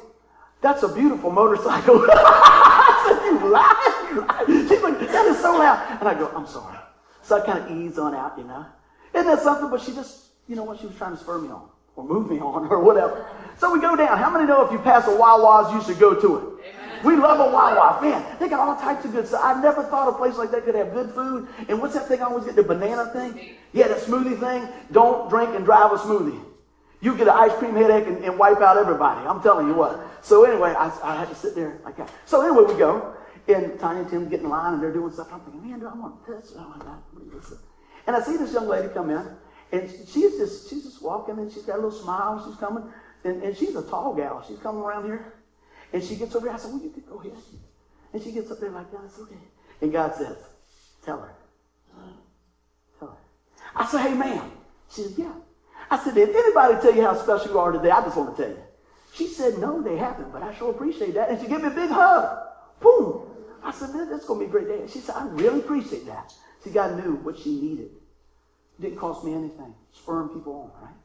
That's 0.62 0.84
a 0.84 0.94
beautiful 0.94 1.32
motorcycle. 1.32 2.06
I 2.10 3.03
said, 3.08 3.25
you 3.25 3.51
lie. 3.51 4.68
She's 4.68 4.82
like, 4.82 5.00
that 5.00 5.25
is 5.25 5.39
so 5.39 5.58
loud. 5.58 6.00
And 6.00 6.08
I 6.08 6.13
go, 6.13 6.30
I'm 6.36 6.48
sorry. 6.48 6.77
So 7.24 7.42
I 7.42 7.46
kind 7.46 7.63
of 7.63 7.72
ease 7.72 7.98
on 7.98 8.13
out, 8.13 8.38
you 8.38 8.44
know. 8.44 8.65
Isn't 9.13 9.27
that 9.27 9.39
something? 9.42 9.70
But 9.70 9.82
she 9.82 9.94
just, 9.94 10.27
you 10.48 10.56
know 10.56 10.63
what, 10.63 10.80
she 10.80 10.86
was 10.86 10.96
trying 10.96 11.13
to 11.13 11.18
spur 11.18 11.39
me 11.39 11.50
on 11.50 11.68
or 11.96 12.04
move 12.04 12.30
me 12.30 12.40
on 12.40 12.68
or 12.70 12.80
whatever. 12.80 13.28
So 13.58 13.72
we 13.72 13.80
go 13.80 13.96
down. 13.96 14.18
How 14.18 14.30
many 14.30 14.46
know 14.46 14.66
if 14.66 14.72
you 14.72 14.80
pass 14.80 15.08
a 15.08 15.16
Wawa's, 15.16 15.74
you 15.74 15.82
should 15.84 16.00
go 16.00 16.20
to 16.20 16.38
it? 16.38 16.54
We 17.04 17.18
love 17.18 17.40
a 17.40 17.52
Wawa. 17.52 18.00
Man, 18.02 18.26
they 18.40 18.48
got 18.48 18.60
all 18.62 18.76
types 18.78 19.04
of 19.04 19.12
good 19.12 19.28
stuff. 19.28 19.42
I 19.44 19.62
never 19.62 19.84
thought 19.84 20.08
a 20.08 20.14
place 20.14 20.38
like 20.38 20.52
that 20.52 20.64
could 20.64 20.76
have 20.76 20.94
good 20.94 21.12
food. 21.12 21.50
And 21.68 21.82
what's 21.82 21.94
that 21.96 22.08
thing 22.08 22.22
I 22.22 22.26
always 22.26 22.46
get? 22.46 22.56
The 22.56 22.64
banana 22.64 23.12
thing? 23.12 23.56
Yeah, 23.74 23.90
the 23.90 23.96
smoothie 23.96 24.40
thing. 24.40 24.70
Don't 24.92 25.30
drink 25.30 25.54
and 25.54 25.66
drive 25.66 25.92
a 25.92 25.98
smoothie. 25.98 26.40
You 27.02 27.18
get 27.18 27.28
an 27.28 27.34
ice 27.36 27.54
cream 27.58 27.76
headache 27.76 28.08
and, 28.08 28.24
and 28.24 28.40
wipe 28.40 28.62
out 28.62 28.78
everybody. 28.78 29.28
I'm 29.28 29.42
telling 29.42 29.68
you 29.68 29.74
what. 29.74 30.00
So 30.22 30.46
anyway, 30.46 30.74
I, 30.78 30.98
I 31.04 31.18
had 31.18 31.28
to 31.28 31.36
sit 31.36 31.56
there 31.56 31.82
like 31.84 31.98
that. 31.98 32.10
So 32.26 32.42
anyway, 32.42 32.72
we 32.72 32.80
go. 32.80 33.14
And 33.50 33.78
Tanya 33.78 34.04
and 34.04 34.10
Tim 34.10 34.30
get 34.30 34.40
in 34.40 34.48
line 34.48 34.76
and 34.76 34.82
they're 34.82 34.94
doing 34.94 35.12
stuff. 35.12 35.28
I'm 35.34 35.42
thinking, 35.42 35.70
man, 35.70 35.82
do 35.82 35.88
I 35.88 35.94
want 35.94 36.26
this? 36.26 36.54
I 36.58 36.62
want 36.62 36.86
that. 36.86 37.58
And 38.08 38.16
I 38.16 38.22
see 38.22 38.38
this 38.38 38.54
young 38.54 38.70
lady 38.70 38.88
come 38.94 39.10
in. 39.10 39.28
And 39.74 39.89
she's 39.89 40.38
just, 40.38 40.70
she's 40.70 40.84
just 40.84 41.01
walking 41.01 41.39
and 41.39 41.51
she's 41.51 41.63
got 41.63 41.80
a 41.80 41.82
little 41.82 42.00
smile. 42.00 42.46
She's 42.48 42.56
coming. 42.58 42.84
And, 43.24 43.42
and 43.42 43.58
she's 43.58 43.75
a 43.75 43.82
tall 43.82 44.13
gal. 44.13 44.46
She's 44.48 44.60
coming 44.60 44.84
around 44.84 45.06
here. 45.06 45.34
And 45.92 46.03
she 46.03 46.15
gets 46.15 46.36
over 46.36 46.46
here. 46.46 46.56
I 46.56 46.60
said, 46.60 46.72
well, 46.72 46.84
you 46.84 46.92
can 46.92 47.03
go 47.10 47.20
ahead. 47.20 47.34
And 48.13 48.22
she 48.22 48.32
gets 48.32 48.51
up 48.51 48.60
there 48.60 48.70
like 48.70 48.92
that. 48.92 49.01
It's 49.06 49.20
okay. 49.20 49.36
And 49.82 49.92
God 49.92 50.15
says, 50.15 50.38
Tell 51.03 51.20
her. 51.20 51.34
Tell 53.00 53.10
her. 53.10 53.18
I 53.75 53.86
said, 53.88 54.01
Hey, 54.01 54.13
ma'am. 54.13 54.51
She 54.89 55.03
said, 55.03 55.13
Yeah. 55.18 55.34
I 55.89 55.98
said, 55.98 56.15
Did 56.15 56.30
anybody 56.30 56.75
tell 56.82 56.96
you 56.96 57.01
how 57.01 57.15
special 57.15 57.51
you 57.51 57.60
are 57.60 57.72
today? 57.72 57.89
I 57.89 58.01
just 58.01 58.15
want 58.15 58.38
to 58.38 58.42
tell 58.42 58.51
you. 58.51 58.62
She 59.13 59.27
said, 59.27 59.58
No, 59.58 59.82
they 59.82 59.98
haven't, 59.98 60.32
but 60.32 60.44
I 60.44 60.53
sure 60.53 60.70
appreciate 60.70 61.15
that. 61.15 61.30
And 61.30 61.42
she 61.42 61.48
gave 61.48 61.62
me 61.62 61.68
a 61.68 61.72
big 61.72 61.89
hug. 61.89 62.38
Boom. 62.80 63.24
I 63.63 63.72
said, 63.72 63.94
Man, 63.94 64.10
that's 64.10 64.25
going 64.25 64.39
to 64.39 64.46
be 64.46 64.50
a 64.50 64.51
great 64.51 64.68
day. 64.68 64.88
She 64.92 65.00
said, 65.00 65.15
I 65.15 65.27
really 65.30 65.60
appreciate 65.60 66.06
that. 66.06 66.34
See, 66.63 66.70
God 66.70 67.03
knew 67.03 67.15
what 67.15 67.38
she 67.38 67.60
needed. 67.60 67.89
Didn't 68.80 68.98
cost 68.98 69.24
me 69.24 69.34
anything. 69.34 69.74
Spurring 69.92 70.30
people 70.30 70.53
on, 70.53 70.84
right? 70.84 70.96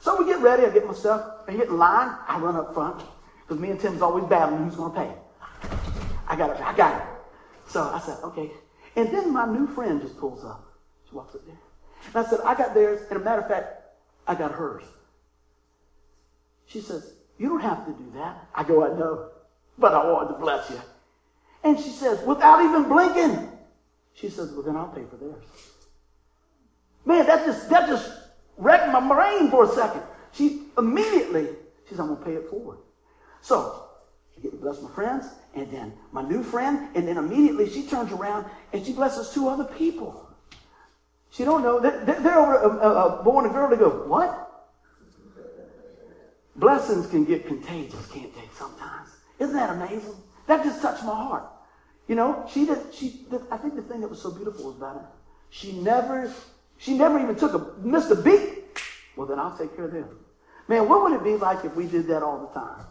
So 0.00 0.16
we 0.18 0.26
get 0.26 0.40
ready. 0.40 0.64
I 0.64 0.70
get 0.70 0.86
my 0.86 0.92
stuff. 0.94 1.44
I 1.48 1.52
get 1.52 1.68
in 1.68 1.78
line. 1.78 2.14
I 2.28 2.38
run 2.38 2.56
up 2.56 2.74
front 2.74 3.02
because 3.42 3.60
me 3.60 3.70
and 3.70 3.80
Tim's 3.80 4.02
always 4.02 4.24
battling 4.24 4.64
who's 4.64 4.76
going 4.76 4.92
to 4.92 4.98
pay. 4.98 5.12
I 6.28 6.36
got 6.36 6.50
it. 6.50 6.60
I 6.60 6.76
got 6.76 7.00
it. 7.00 7.08
So 7.66 7.82
I 7.82 7.98
said, 8.00 8.18
okay. 8.24 8.50
And 8.96 9.12
then 9.12 9.32
my 9.32 9.46
new 9.46 9.66
friend 9.66 10.00
just 10.00 10.18
pulls 10.18 10.44
up. 10.44 10.64
She 11.08 11.14
walks 11.14 11.34
up 11.34 11.44
there. 11.46 11.58
And 12.06 12.16
I 12.16 12.28
said, 12.28 12.40
I 12.44 12.54
got 12.54 12.74
theirs. 12.74 13.00
And 13.10 13.20
a 13.20 13.24
matter 13.24 13.42
of 13.42 13.48
fact, 13.48 13.82
I 14.26 14.34
got 14.34 14.52
hers. 14.52 14.84
She 16.66 16.80
says, 16.80 17.12
You 17.38 17.48
don't 17.48 17.60
have 17.60 17.86
to 17.86 17.92
do 17.92 18.12
that. 18.14 18.48
I 18.54 18.64
go, 18.64 18.84
I 18.84 18.98
know, 18.98 19.30
but 19.78 19.94
I 19.94 20.04
wanted 20.10 20.34
to 20.34 20.40
bless 20.40 20.70
you. 20.70 20.80
And 21.62 21.78
she 21.78 21.90
says, 21.90 22.20
without 22.26 22.64
even 22.64 22.88
blinking, 22.88 23.48
she 24.14 24.28
says, 24.28 24.50
Well, 24.52 24.62
then 24.62 24.76
I'll 24.76 24.88
pay 24.88 25.04
for 25.04 25.16
theirs. 25.16 25.44
Man, 27.06 27.24
that 27.26 27.46
just 27.46 27.70
that 27.70 27.88
just 27.88 28.12
wrecked 28.58 28.92
my 28.92 29.00
brain 29.00 29.50
for 29.50 29.64
a 29.64 29.68
second. 29.68 30.02
She 30.32 30.64
immediately, 30.76 31.46
she 31.84 31.90
says, 31.90 32.00
I'm 32.00 32.08
gonna 32.08 32.24
pay 32.24 32.34
it 32.34 32.50
forward. 32.50 32.78
So 33.40 33.88
I 34.36 34.40
get 34.42 34.50
to 34.50 34.58
bless 34.58 34.82
my 34.82 34.90
friends, 34.90 35.26
and 35.54 35.70
then 35.70 35.92
my 36.12 36.22
new 36.22 36.42
friend, 36.42 36.88
and 36.94 37.06
then 37.08 37.16
immediately 37.16 37.70
she 37.70 37.86
turns 37.86 38.12
around 38.12 38.44
and 38.72 38.84
she 38.84 38.92
blesses 38.92 39.30
two 39.30 39.48
other 39.48 39.64
people. 39.64 40.28
She 41.30 41.44
don't 41.44 41.62
know. 41.62 41.78
They're, 41.80 42.04
they're 42.04 42.38
over 42.38 42.56
a, 42.56 43.20
a, 43.20 43.22
boy 43.22 43.40
and 43.40 43.50
a 43.50 43.52
girl. 43.52 43.68
They 43.68 43.76
go, 43.76 43.90
what? 44.06 44.42
Blessings 46.56 47.06
can 47.08 47.24
get 47.24 47.46
contagious, 47.46 48.06
can't 48.10 48.34
they? 48.34 48.48
Sometimes. 48.54 49.10
Isn't 49.38 49.54
that 49.54 49.70
amazing? 49.70 50.16
That 50.46 50.64
just 50.64 50.80
touched 50.80 51.04
my 51.04 51.14
heart. 51.14 51.44
You 52.08 52.14
know, 52.14 52.48
she 52.50 52.64
did. 52.64 52.78
She. 52.94 53.26
Did, 53.30 53.42
I 53.50 53.58
think 53.58 53.76
the 53.76 53.82
thing 53.82 54.00
that 54.00 54.08
was 54.08 54.22
so 54.22 54.30
beautiful 54.30 54.66
was 54.66 54.76
about 54.76 54.94
her, 54.96 55.06
she 55.50 55.72
never, 55.72 56.32
she 56.78 56.96
never 56.96 57.18
even 57.18 57.36
took 57.36 57.54
a 57.54 57.80
missed 57.86 58.10
a 58.10 58.16
beat. 58.16 58.64
Well, 59.16 59.26
then 59.26 59.38
I'll 59.38 59.56
take 59.56 59.74
care 59.76 59.86
of 59.86 59.92
them. 59.92 60.08
Man, 60.68 60.88
what 60.88 61.02
would 61.02 61.12
it 61.12 61.24
be 61.24 61.36
like 61.36 61.64
if 61.64 61.74
we 61.74 61.86
did 61.86 62.06
that 62.08 62.22
all 62.22 62.52
the 62.52 62.60
time 62.60 62.86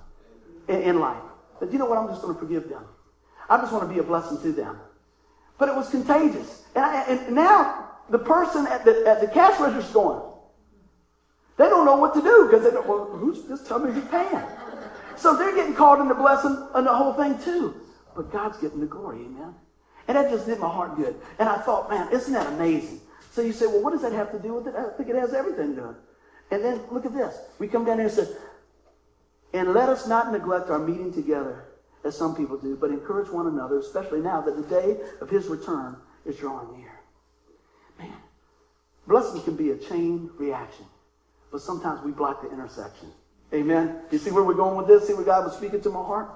in, 0.68 0.90
in 0.90 1.00
life? 1.00 1.22
But 1.60 1.72
you 1.72 1.78
know 1.78 1.86
what? 1.86 1.98
I'm 1.98 2.08
just 2.08 2.22
going 2.22 2.34
to 2.34 2.40
forgive 2.40 2.70
them. 2.70 2.84
I 3.50 3.58
just 3.58 3.72
want 3.72 3.88
to 3.88 3.94
be 3.94 4.00
a 4.00 4.04
blessing 4.04 4.42
to 4.42 4.52
them. 4.52 4.80
But 5.58 5.70
it 5.70 5.76
was 5.76 5.90
contagious, 5.90 6.66
and, 6.76 6.84
I, 6.84 7.04
and 7.04 7.36
now 7.36 7.92
the 8.10 8.20
person 8.20 8.68
at 8.68 8.84
the 8.84 9.06
at 9.08 9.22
the 9.22 9.28
cash 9.28 9.60
register 9.60 9.94
going, 9.94 10.22
they 11.58 11.70
don't 11.70 11.86
know 11.86 11.96
what 11.96 12.14
to 12.14 12.22
do 12.22 12.48
because 12.50 12.66
they 12.66 12.72
don't. 12.72 12.86
Well, 12.88 13.06
who's 13.06 13.44
just 13.44 13.66
tell 13.68 13.80
me 13.80 13.94
who's 13.94 14.04
paying? 14.10 14.44
So 15.16 15.36
they're 15.38 15.56
getting 15.56 15.74
caught 15.74 16.02
in 16.02 16.10
the 16.10 16.14
blessing 16.14 16.68
and 16.74 16.86
the 16.86 16.94
whole 16.94 17.14
thing 17.14 17.40
too. 17.40 17.76
But 18.16 18.32
God's 18.32 18.58
getting 18.58 18.80
the 18.80 18.86
glory, 18.86 19.22
amen. 19.22 19.56
And 20.08 20.18
that 20.18 20.30
just 20.30 20.46
did 20.46 20.60
my 20.60 20.70
heart 20.70 20.96
good. 20.98 21.16
And 21.40 21.50
I 21.50 21.58
thought, 21.58 21.90
man, 21.90 22.12
isn't 22.12 22.34
that 22.34 22.48
amazing? 22.54 23.02
So 23.36 23.42
you 23.42 23.52
say, 23.52 23.66
well, 23.66 23.82
what 23.82 23.92
does 23.92 24.02
that 24.04 24.14
have 24.14 24.32
to 24.32 24.40
do 24.40 24.54
with 24.54 24.68
it? 24.68 24.76
I 24.76 24.96
think 24.96 25.10
it 25.10 25.16
has 25.18 25.34
everything 25.34 25.76
to 25.76 25.82
do. 25.82 25.96
And 26.52 26.64
then 26.64 26.80
look 26.90 27.06
at 27.06 27.14
this. 27.14 27.38
We 27.60 27.68
come 27.68 27.84
down 27.84 27.98
here 27.98 28.08
and 28.08 28.16
say, 28.16 28.28
and 29.54 29.74
let 29.74 29.90
us 29.90 30.08
not 30.08 30.32
neglect 30.32 30.70
our 30.70 30.80
meeting 30.80 31.12
together, 31.12 31.66
as 32.06 32.16
some 32.16 32.34
people 32.34 32.56
do, 32.56 32.78
but 32.78 32.92
encourage 32.92 33.30
one 33.30 33.48
another, 33.48 33.80
especially 33.80 34.22
now 34.22 34.40
that 34.40 34.56
the 34.56 34.64
day 34.64 35.02
of 35.20 35.30
his 35.30 35.48
return 35.48 35.98
is 36.26 36.38
drawing 36.38 36.78
near. 36.78 36.98
Man, 38.00 38.14
blessing 39.06 39.42
can 39.42 39.58
be 39.58 39.72
a 39.72 39.76
chain 39.76 40.30
reaction, 40.38 40.86
but 41.52 41.60
sometimes 41.60 42.06
we 42.06 42.14
block 42.14 42.42
the 42.42 42.50
intersection. 42.50 43.12
Amen. 43.54 44.00
You 44.12 44.18
see 44.18 44.32
where 44.32 44.46
we're 44.46 44.54
going 44.54 44.78
with 44.78 44.88
this? 44.88 45.08
See 45.08 45.14
where 45.14 45.26
God 45.26 45.44
was 45.44 45.58
speaking 45.58 45.82
to 45.82 45.90
my 45.90 46.04
heart? 46.04 46.30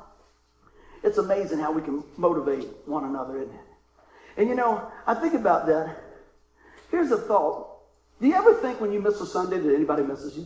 It's 1.02 1.18
amazing 1.18 1.60
how 1.60 1.72
we 1.72 1.82
can 1.82 2.04
motivate 2.18 2.68
one 2.86 3.06
another, 3.06 3.38
isn't 3.38 3.56
it? 3.56 3.62
And 4.36 4.50
you 4.50 4.56
know, 4.56 4.92
I 5.08 5.14
think 5.14 5.34
about 5.34 5.66
that. 5.68 6.09
Here's 7.00 7.12
a 7.12 7.18
thought. 7.18 7.78
Do 8.20 8.28
you 8.28 8.36
ever 8.36 8.56
think 8.56 8.82
when 8.82 8.92
you 8.92 9.00
miss 9.00 9.22
a 9.22 9.26
Sunday 9.26 9.58
that 9.58 9.74
anybody 9.74 10.04
misses 10.04 10.36
you? 10.36 10.46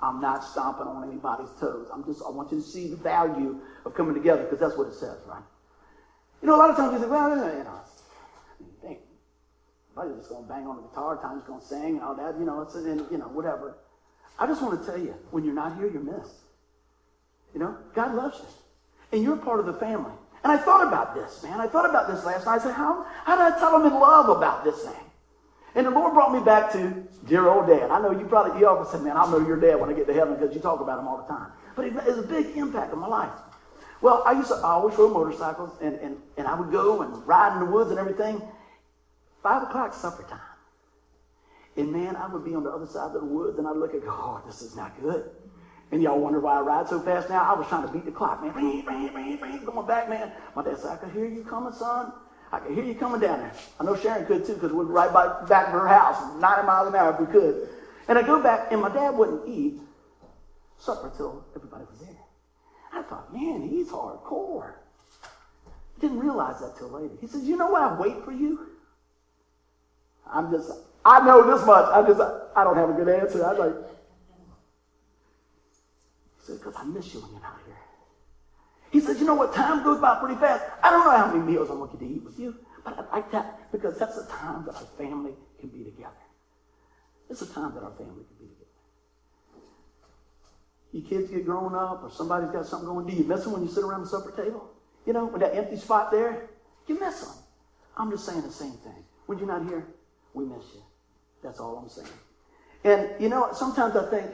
I'm 0.00 0.20
not 0.20 0.44
stomping 0.44 0.86
on 0.86 1.08
anybody's 1.10 1.50
toes. 1.58 1.88
I'm 1.92 2.04
just, 2.04 2.22
I 2.24 2.30
want 2.30 2.52
you 2.52 2.58
to 2.58 2.64
see 2.64 2.86
the 2.86 2.96
value 2.96 3.58
of 3.84 3.92
coming 3.92 4.14
together 4.14 4.44
because 4.44 4.60
that's 4.60 4.78
what 4.78 4.86
it 4.86 4.94
says, 4.94 5.18
right? 5.26 5.42
You 6.42 6.46
know, 6.46 6.54
a 6.54 6.58
lot 6.58 6.70
of 6.70 6.76
times 6.76 6.92
you 6.92 7.00
think, 7.00 7.10
well, 7.10 7.30
you 7.30 7.64
know, 7.64 7.80
think, 8.82 9.00
everybody's 9.96 10.18
just 10.18 10.30
going 10.30 10.44
to 10.44 10.48
bang 10.48 10.64
on 10.68 10.76
the 10.76 10.82
guitar, 10.82 11.20
time's 11.20 11.42
going 11.42 11.58
to 11.58 11.66
sing 11.66 11.96
and 11.96 12.02
all 12.02 12.14
that, 12.14 12.38
you 12.38 12.44
know, 12.44 12.60
it's, 12.60 12.76
and, 12.76 13.04
you 13.10 13.18
know, 13.18 13.26
whatever. 13.26 13.78
I 14.38 14.46
just 14.46 14.62
want 14.62 14.78
to 14.80 14.86
tell 14.86 15.00
you, 15.00 15.16
when 15.32 15.44
you're 15.44 15.54
not 15.54 15.76
here, 15.76 15.90
you're 15.90 16.02
missed. 16.02 16.36
You 17.52 17.58
know, 17.58 17.76
God 17.96 18.14
loves 18.14 18.38
you. 18.38 18.46
And 19.10 19.24
you're 19.24 19.36
part 19.36 19.58
of 19.58 19.66
the 19.66 19.74
family. 19.74 20.12
And 20.46 20.52
I 20.52 20.58
thought 20.58 20.86
about 20.86 21.12
this, 21.12 21.42
man. 21.42 21.60
I 21.60 21.66
thought 21.66 21.90
about 21.90 22.06
this 22.06 22.24
last 22.24 22.46
night. 22.46 22.60
I 22.60 22.62
said, 22.62 22.74
how, 22.74 23.04
how 23.24 23.34
did 23.34 23.52
I 23.52 23.58
tell 23.58 23.72
them 23.72 23.92
in 23.92 23.98
love 23.98 24.28
about 24.28 24.62
this 24.62 24.80
thing? 24.84 25.04
And 25.74 25.86
the 25.86 25.90
Lord 25.90 26.14
brought 26.14 26.32
me 26.32 26.38
back 26.38 26.70
to 26.70 27.04
dear 27.26 27.48
old 27.48 27.66
dad. 27.66 27.90
I 27.90 28.00
know 28.00 28.12
you 28.12 28.26
probably, 28.26 28.60
you 28.60 28.68
always 28.68 28.88
said, 28.90 29.02
man, 29.02 29.16
I'll 29.16 29.28
know 29.28 29.44
your 29.44 29.58
dad 29.58 29.80
when 29.80 29.90
I 29.90 29.92
get 29.92 30.06
to 30.06 30.14
heaven 30.14 30.34
because 30.36 30.54
you 30.54 30.60
talk 30.60 30.78
about 30.78 31.00
him 31.00 31.08
all 31.08 31.16
the 31.16 31.24
time. 31.24 31.50
But 31.74 31.86
it 31.86 31.94
has 31.94 32.18
a 32.18 32.22
big 32.22 32.56
impact 32.56 32.92
on 32.92 33.00
my 33.00 33.08
life. 33.08 33.32
Well, 34.00 34.22
I 34.24 34.34
used 34.34 34.46
to, 34.50 34.54
I 34.54 34.70
always 34.70 34.96
rode 34.96 35.14
motorcycles 35.14 35.72
and, 35.82 35.96
and, 35.96 36.16
and 36.36 36.46
I 36.46 36.54
would 36.54 36.70
go 36.70 37.02
and 37.02 37.26
ride 37.26 37.54
in 37.54 37.66
the 37.66 37.72
woods 37.72 37.90
and 37.90 37.98
everything. 37.98 38.40
Five 39.42 39.64
o'clock 39.64 39.94
supper 39.94 40.22
time. 40.22 40.38
And 41.76 41.90
man, 41.90 42.14
I 42.14 42.28
would 42.28 42.44
be 42.44 42.54
on 42.54 42.62
the 42.62 42.70
other 42.70 42.86
side 42.86 43.06
of 43.06 43.14
the 43.14 43.24
woods 43.24 43.58
and 43.58 43.66
I'd 43.66 43.74
look 43.74 43.94
and 43.94 44.02
go, 44.02 44.10
oh, 44.10 44.42
this 44.46 44.62
is 44.62 44.76
not 44.76 44.92
good. 45.00 45.28
And 45.92 46.02
y'all 46.02 46.18
wonder 46.18 46.40
why 46.40 46.58
I 46.58 46.60
ride 46.60 46.88
so 46.88 47.00
fast 47.00 47.28
now? 47.28 47.42
I 47.42 47.56
was 47.56 47.66
trying 47.68 47.86
to 47.86 47.92
beat 47.92 48.04
the 48.04 48.10
clock, 48.10 48.42
man. 48.42 48.52
Ring, 48.54 48.84
ring, 48.84 49.14
ring, 49.14 49.40
ring, 49.40 49.64
going 49.64 49.86
back, 49.86 50.08
man. 50.08 50.32
My 50.54 50.64
dad 50.64 50.78
said, 50.78 50.90
I 50.92 50.96
could 50.96 51.12
hear 51.12 51.26
you 51.26 51.44
coming, 51.44 51.72
son. 51.72 52.12
I 52.50 52.58
could 52.58 52.74
hear 52.74 52.84
you 52.84 52.94
coming 52.94 53.20
down 53.20 53.40
there. 53.40 53.52
I 53.78 53.84
know 53.84 53.96
Sharon 53.96 54.26
could 54.26 54.44
too, 54.44 54.54
because 54.54 54.72
we 54.72 54.78
were 54.78 54.84
right 54.84 55.12
by 55.12 55.44
back 55.46 55.68
of 55.68 55.72
her 55.72 55.86
house, 55.86 56.20
90 56.40 56.66
miles 56.66 56.88
an 56.88 56.94
hour 56.96 57.14
if 57.14 57.20
we 57.20 57.26
could. 57.26 57.68
And 58.08 58.18
I 58.18 58.22
go 58.22 58.42
back, 58.42 58.72
and 58.72 58.80
my 58.80 58.88
dad 58.88 59.16
wouldn't 59.16 59.48
eat 59.48 59.80
supper 60.78 61.12
till 61.16 61.44
everybody 61.54 61.84
was 61.90 62.00
there. 62.00 62.16
I 62.92 63.02
thought, 63.02 63.32
man, 63.32 63.62
he's 63.62 63.88
hardcore. 63.88 64.72
I 65.66 66.00
Didn't 66.00 66.18
realize 66.18 66.60
that 66.60 66.76
till 66.76 66.88
later. 66.88 67.14
He 67.20 67.26
says, 67.26 67.44
you 67.44 67.56
know 67.56 67.68
what? 67.70 67.82
I 67.82 68.00
wait 68.00 68.24
for 68.24 68.32
you? 68.32 68.60
I'm 70.32 70.50
just, 70.50 70.70
I 71.04 71.24
know 71.24 71.54
this 71.56 71.64
much. 71.66 71.88
I 71.92 72.02
just, 72.06 72.20
I 72.20 72.64
don't 72.64 72.76
have 72.76 72.90
a 72.90 72.92
good 72.92 73.08
answer. 73.08 73.44
I'm 73.44 73.58
like, 73.58 73.74
said, 76.46 76.58
because 76.58 76.74
I 76.76 76.84
miss 76.84 77.12
you 77.12 77.20
when 77.20 77.32
you're 77.32 77.40
not 77.40 77.58
here. 77.66 77.76
He 78.90 79.00
said, 79.00 79.16
you 79.18 79.26
know 79.26 79.34
what? 79.34 79.52
Time 79.52 79.82
goes 79.82 80.00
by 80.00 80.18
pretty 80.20 80.36
fast. 80.36 80.64
I 80.82 80.90
don't 80.90 81.04
know 81.04 81.16
how 81.16 81.26
many 81.32 81.40
meals 81.40 81.70
I 81.70 81.74
want 81.74 81.92
you 81.92 81.98
to 81.98 82.06
eat 82.06 82.24
with 82.24 82.38
you, 82.38 82.54
but 82.84 82.98
I 82.98 83.16
like 83.16 83.30
that 83.32 83.72
because 83.72 83.98
that's 83.98 84.16
the 84.16 84.26
time 84.30 84.64
that 84.66 84.76
our 84.76 84.86
family 84.96 85.32
can 85.60 85.68
be 85.70 85.84
together. 85.84 86.12
It's 87.28 87.42
a 87.42 87.52
time 87.52 87.74
that 87.74 87.82
our 87.82 87.90
family 87.92 88.24
can 88.24 88.36
be 88.38 88.46
together. 88.46 88.66
Your 90.92 91.04
kids 91.04 91.30
get 91.30 91.44
grown 91.44 91.74
up 91.74 92.04
or 92.04 92.10
somebody's 92.10 92.50
got 92.50 92.64
something 92.66 92.88
going. 92.88 93.06
Do 93.06 93.12
you 93.12 93.24
miss 93.24 93.42
them 93.42 93.52
when 93.52 93.62
you 93.62 93.68
sit 93.68 93.82
around 93.82 94.02
the 94.02 94.06
supper 94.06 94.30
table? 94.30 94.70
You 95.04 95.12
know, 95.12 95.26
with 95.26 95.40
that 95.40 95.54
empty 95.54 95.76
spot 95.76 96.10
there? 96.10 96.48
You 96.86 96.98
miss 96.98 97.20
them. 97.20 97.34
I'm 97.96 98.10
just 98.10 98.24
saying 98.24 98.42
the 98.42 98.52
same 98.52 98.72
thing. 98.72 99.04
When 99.26 99.38
you're 99.38 99.48
not 99.48 99.66
here, 99.66 99.86
we 100.32 100.44
miss 100.44 100.64
you. 100.74 100.82
That's 101.42 101.58
all 101.58 101.76
I'm 101.76 101.88
saying. 101.88 102.08
And, 102.84 103.20
you 103.20 103.28
know, 103.28 103.48
sometimes 103.52 103.96
I 103.96 104.08
think, 104.10 104.30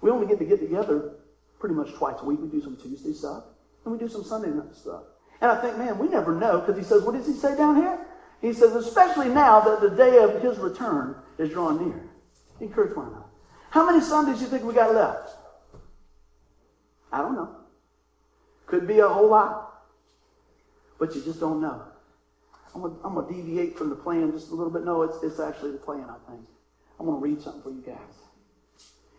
we 0.00 0.10
only 0.10 0.26
get 0.26 0.38
to 0.38 0.44
get 0.44 0.60
together 0.60 1.16
pretty 1.58 1.74
much 1.74 1.92
twice 1.94 2.16
a 2.20 2.24
week. 2.24 2.38
We 2.40 2.48
do 2.48 2.62
some 2.62 2.76
Tuesday 2.76 3.12
stuff 3.12 3.44
and 3.84 3.92
we 3.92 3.98
do 3.98 4.08
some 4.08 4.24
Sunday 4.24 4.50
night 4.50 4.74
stuff. 4.74 5.02
And 5.40 5.50
I 5.50 5.60
think, 5.60 5.78
man, 5.78 5.98
we 5.98 6.08
never 6.08 6.34
know 6.34 6.60
because 6.60 6.76
he 6.76 6.84
says, 6.84 7.02
what 7.02 7.14
does 7.14 7.26
he 7.26 7.32
say 7.32 7.56
down 7.56 7.76
here? 7.76 8.06
He 8.40 8.52
says, 8.52 8.74
especially 8.74 9.28
now 9.28 9.60
that 9.60 9.80
the 9.80 9.90
day 9.90 10.18
of 10.18 10.40
his 10.42 10.58
return 10.58 11.16
is 11.38 11.50
drawing 11.50 11.88
near. 11.88 12.08
Encourage 12.60 12.96
one 12.96 13.08
another. 13.08 13.24
How 13.70 13.84
many 13.86 14.00
Sundays 14.00 14.38
do 14.38 14.44
you 14.44 14.50
think 14.50 14.64
we 14.64 14.74
got 14.74 14.94
left? 14.94 15.30
I 17.12 17.18
don't 17.18 17.34
know. 17.34 17.56
Could 18.66 18.86
be 18.86 18.98
a 18.98 19.08
whole 19.08 19.28
lot. 19.28 19.82
But 20.98 21.14
you 21.14 21.22
just 21.22 21.40
don't 21.40 21.60
know. 21.60 21.82
I'm 22.74 22.82
to 22.82 23.26
deviate 23.32 23.76
from 23.76 23.90
the 23.90 23.96
plan 23.96 24.30
just 24.32 24.50
a 24.50 24.54
little 24.54 24.72
bit. 24.72 24.84
No, 24.84 25.02
it's, 25.02 25.16
it's 25.22 25.40
actually 25.40 25.72
the 25.72 25.78
plan, 25.78 26.04
I 26.04 26.30
think. 26.30 26.46
I'm 27.00 27.06
going 27.06 27.18
to 27.18 27.24
read 27.24 27.40
something 27.40 27.62
for 27.62 27.70
you 27.70 27.82
guys. 27.82 28.27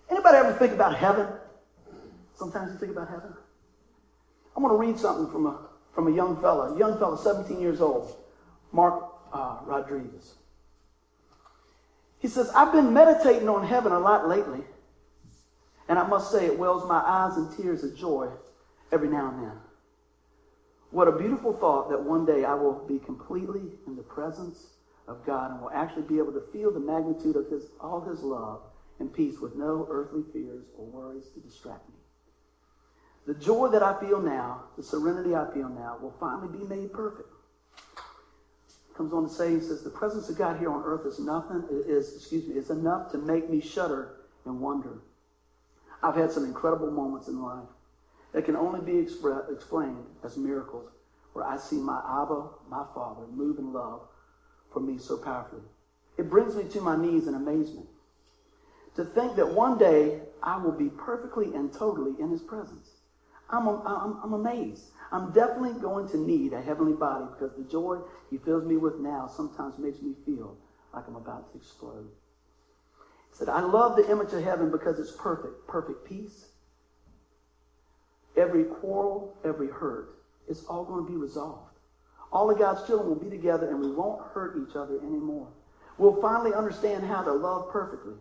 Anybody 0.09 0.37
ever 0.37 0.53
think 0.53 0.73
about 0.73 0.95
heaven? 0.95 1.27
Sometimes 2.35 2.71
you 2.71 2.79
think 2.79 2.91
about 2.91 3.09
heaven. 3.09 3.33
I'm 4.55 4.63
going 4.63 4.73
to 4.73 4.87
read 4.87 4.99
something 4.99 5.31
from 5.31 5.45
a, 5.45 5.59
from 5.93 6.07
a 6.07 6.15
young 6.15 6.39
fella, 6.41 6.73
a 6.73 6.77
young 6.77 6.97
fella, 6.97 7.17
17 7.17 7.59
years 7.59 7.81
old, 7.81 8.15
Mark 8.71 9.03
uh, 9.31 9.59
Rodriguez. 9.65 10.35
He 12.19 12.27
says, 12.27 12.49
I've 12.55 12.71
been 12.71 12.93
meditating 12.93 13.47
on 13.47 13.65
heaven 13.65 13.91
a 13.91 13.99
lot 13.99 14.27
lately, 14.27 14.61
and 15.87 15.99
I 15.99 16.07
must 16.07 16.31
say 16.31 16.45
it 16.45 16.57
wells 16.57 16.87
my 16.87 16.99
eyes 16.99 17.37
in 17.37 17.55
tears 17.55 17.83
of 17.83 17.95
joy 17.95 18.29
every 18.91 19.07
now 19.07 19.29
and 19.29 19.43
then. 19.43 19.57
What 20.91 21.07
a 21.07 21.11
beautiful 21.11 21.53
thought 21.53 21.89
that 21.91 22.01
one 22.01 22.25
day 22.25 22.45
I 22.45 22.55
will 22.55 22.85
be 22.87 22.99
completely 22.99 23.61
in 23.85 23.95
the 23.95 24.01
presence 24.01 24.67
of 25.07 25.25
God 25.25 25.51
and 25.51 25.61
will 25.61 25.71
actually 25.71 26.03
be 26.03 26.17
able 26.17 26.33
to 26.33 26.41
feel 26.51 26.71
the 26.71 26.79
magnitude 26.79 27.35
of 27.35 27.49
his, 27.49 27.67
all 27.79 28.01
his 28.01 28.21
love 28.21 28.61
and 28.99 29.13
peace 29.13 29.39
with 29.39 29.55
no 29.55 29.87
earthly 29.89 30.23
fears 30.33 30.65
or 30.77 30.85
worries 30.85 31.29
to 31.33 31.39
distract 31.39 31.87
me. 31.89 31.95
The 33.25 33.33
joy 33.33 33.69
that 33.69 33.83
I 33.83 33.99
feel 33.99 34.19
now, 34.21 34.63
the 34.75 34.83
serenity 34.83 35.35
I 35.35 35.51
feel 35.53 35.69
now, 35.69 35.97
will 36.01 36.13
finally 36.19 36.47
be 36.47 36.63
made 36.63 36.93
perfect. 36.93 37.29
Comes 38.95 39.13
on 39.13 39.23
to 39.23 39.29
say, 39.29 39.53
he 39.53 39.59
says, 39.59 39.83
the 39.83 39.89
presence 39.89 40.29
of 40.29 40.37
God 40.37 40.57
here 40.57 40.71
on 40.71 40.83
earth 40.83 41.05
is 41.05 41.19
nothing, 41.19 41.63
is, 41.69 42.15
excuse 42.15 42.47
me, 42.47 42.55
is 42.55 42.69
enough 42.69 43.11
to 43.11 43.17
make 43.17 43.49
me 43.49 43.61
shudder 43.61 44.15
and 44.45 44.59
wonder. 44.59 44.99
I've 46.01 46.15
had 46.15 46.31
some 46.31 46.43
incredible 46.43 46.91
moments 46.91 47.27
in 47.27 47.41
life 47.41 47.67
that 48.33 48.45
can 48.45 48.55
only 48.55 48.81
be 48.81 48.93
expre- 48.93 49.51
explained 49.53 50.05
as 50.23 50.37
miracles 50.37 50.89
where 51.33 51.45
I 51.45 51.57
see 51.57 51.77
my 51.77 51.99
Abba, 51.99 52.43
my 52.67 52.83
Father, 52.93 53.27
move 53.27 53.59
in 53.59 53.71
love 53.71 54.01
for 54.73 54.79
me 54.79 54.97
so 54.97 55.17
powerfully. 55.17 55.61
It 56.17 56.29
brings 56.29 56.55
me 56.55 56.65
to 56.65 56.81
my 56.81 56.95
knees 56.95 57.27
in 57.27 57.35
amazement 57.35 57.87
to 58.99 59.05
think 59.05 59.37
that 59.37 59.47
one 59.47 59.77
day 59.77 60.19
I 60.43 60.57
will 60.57 60.73
be 60.73 60.89
perfectly 60.89 61.55
and 61.55 61.71
totally 61.71 62.19
in 62.19 62.29
His 62.29 62.41
presence. 62.41 62.97
I'm, 63.49 63.65
I'm, 63.65 64.19
I'm 64.21 64.33
amazed. 64.33 64.91
I'm 65.13 65.31
definitely 65.31 65.79
going 65.81 66.09
to 66.09 66.17
need 66.17 66.51
a 66.51 66.61
heavenly 66.61 66.93
body 66.93 67.25
because 67.31 67.55
the 67.55 67.63
joy 67.63 67.99
He 68.29 68.37
fills 68.37 68.65
me 68.65 68.75
with 68.75 68.99
now 68.99 69.25
sometimes 69.25 69.79
makes 69.79 70.01
me 70.01 70.15
feel 70.25 70.57
like 70.93 71.07
I'm 71.07 71.15
about 71.15 71.49
to 71.53 71.57
explode. 71.57 72.09
He 73.31 73.37
said, 73.37 73.47
I 73.47 73.61
love 73.61 73.95
the 73.95 74.11
image 74.11 74.33
of 74.33 74.43
heaven 74.43 74.69
because 74.69 74.99
it's 74.99 75.13
perfect, 75.13 75.65
perfect 75.65 76.05
peace. 76.05 76.47
Every 78.35 78.65
quarrel, 78.65 79.33
every 79.45 79.69
hurt, 79.69 80.09
it's 80.49 80.65
all 80.65 80.83
going 80.83 81.05
to 81.05 81.09
be 81.09 81.17
resolved. 81.17 81.71
All 82.33 82.51
of 82.51 82.59
God's 82.59 82.85
children 82.85 83.07
will 83.07 83.15
be 83.15 83.29
together 83.29 83.69
and 83.69 83.79
we 83.79 83.91
won't 83.91 84.21
hurt 84.33 84.57
each 84.57 84.75
other 84.75 84.97
anymore. 84.97 85.47
We'll 85.97 86.21
finally 86.21 86.53
understand 86.53 87.05
how 87.05 87.23
to 87.23 87.31
love 87.31 87.71
perfectly. 87.71 88.15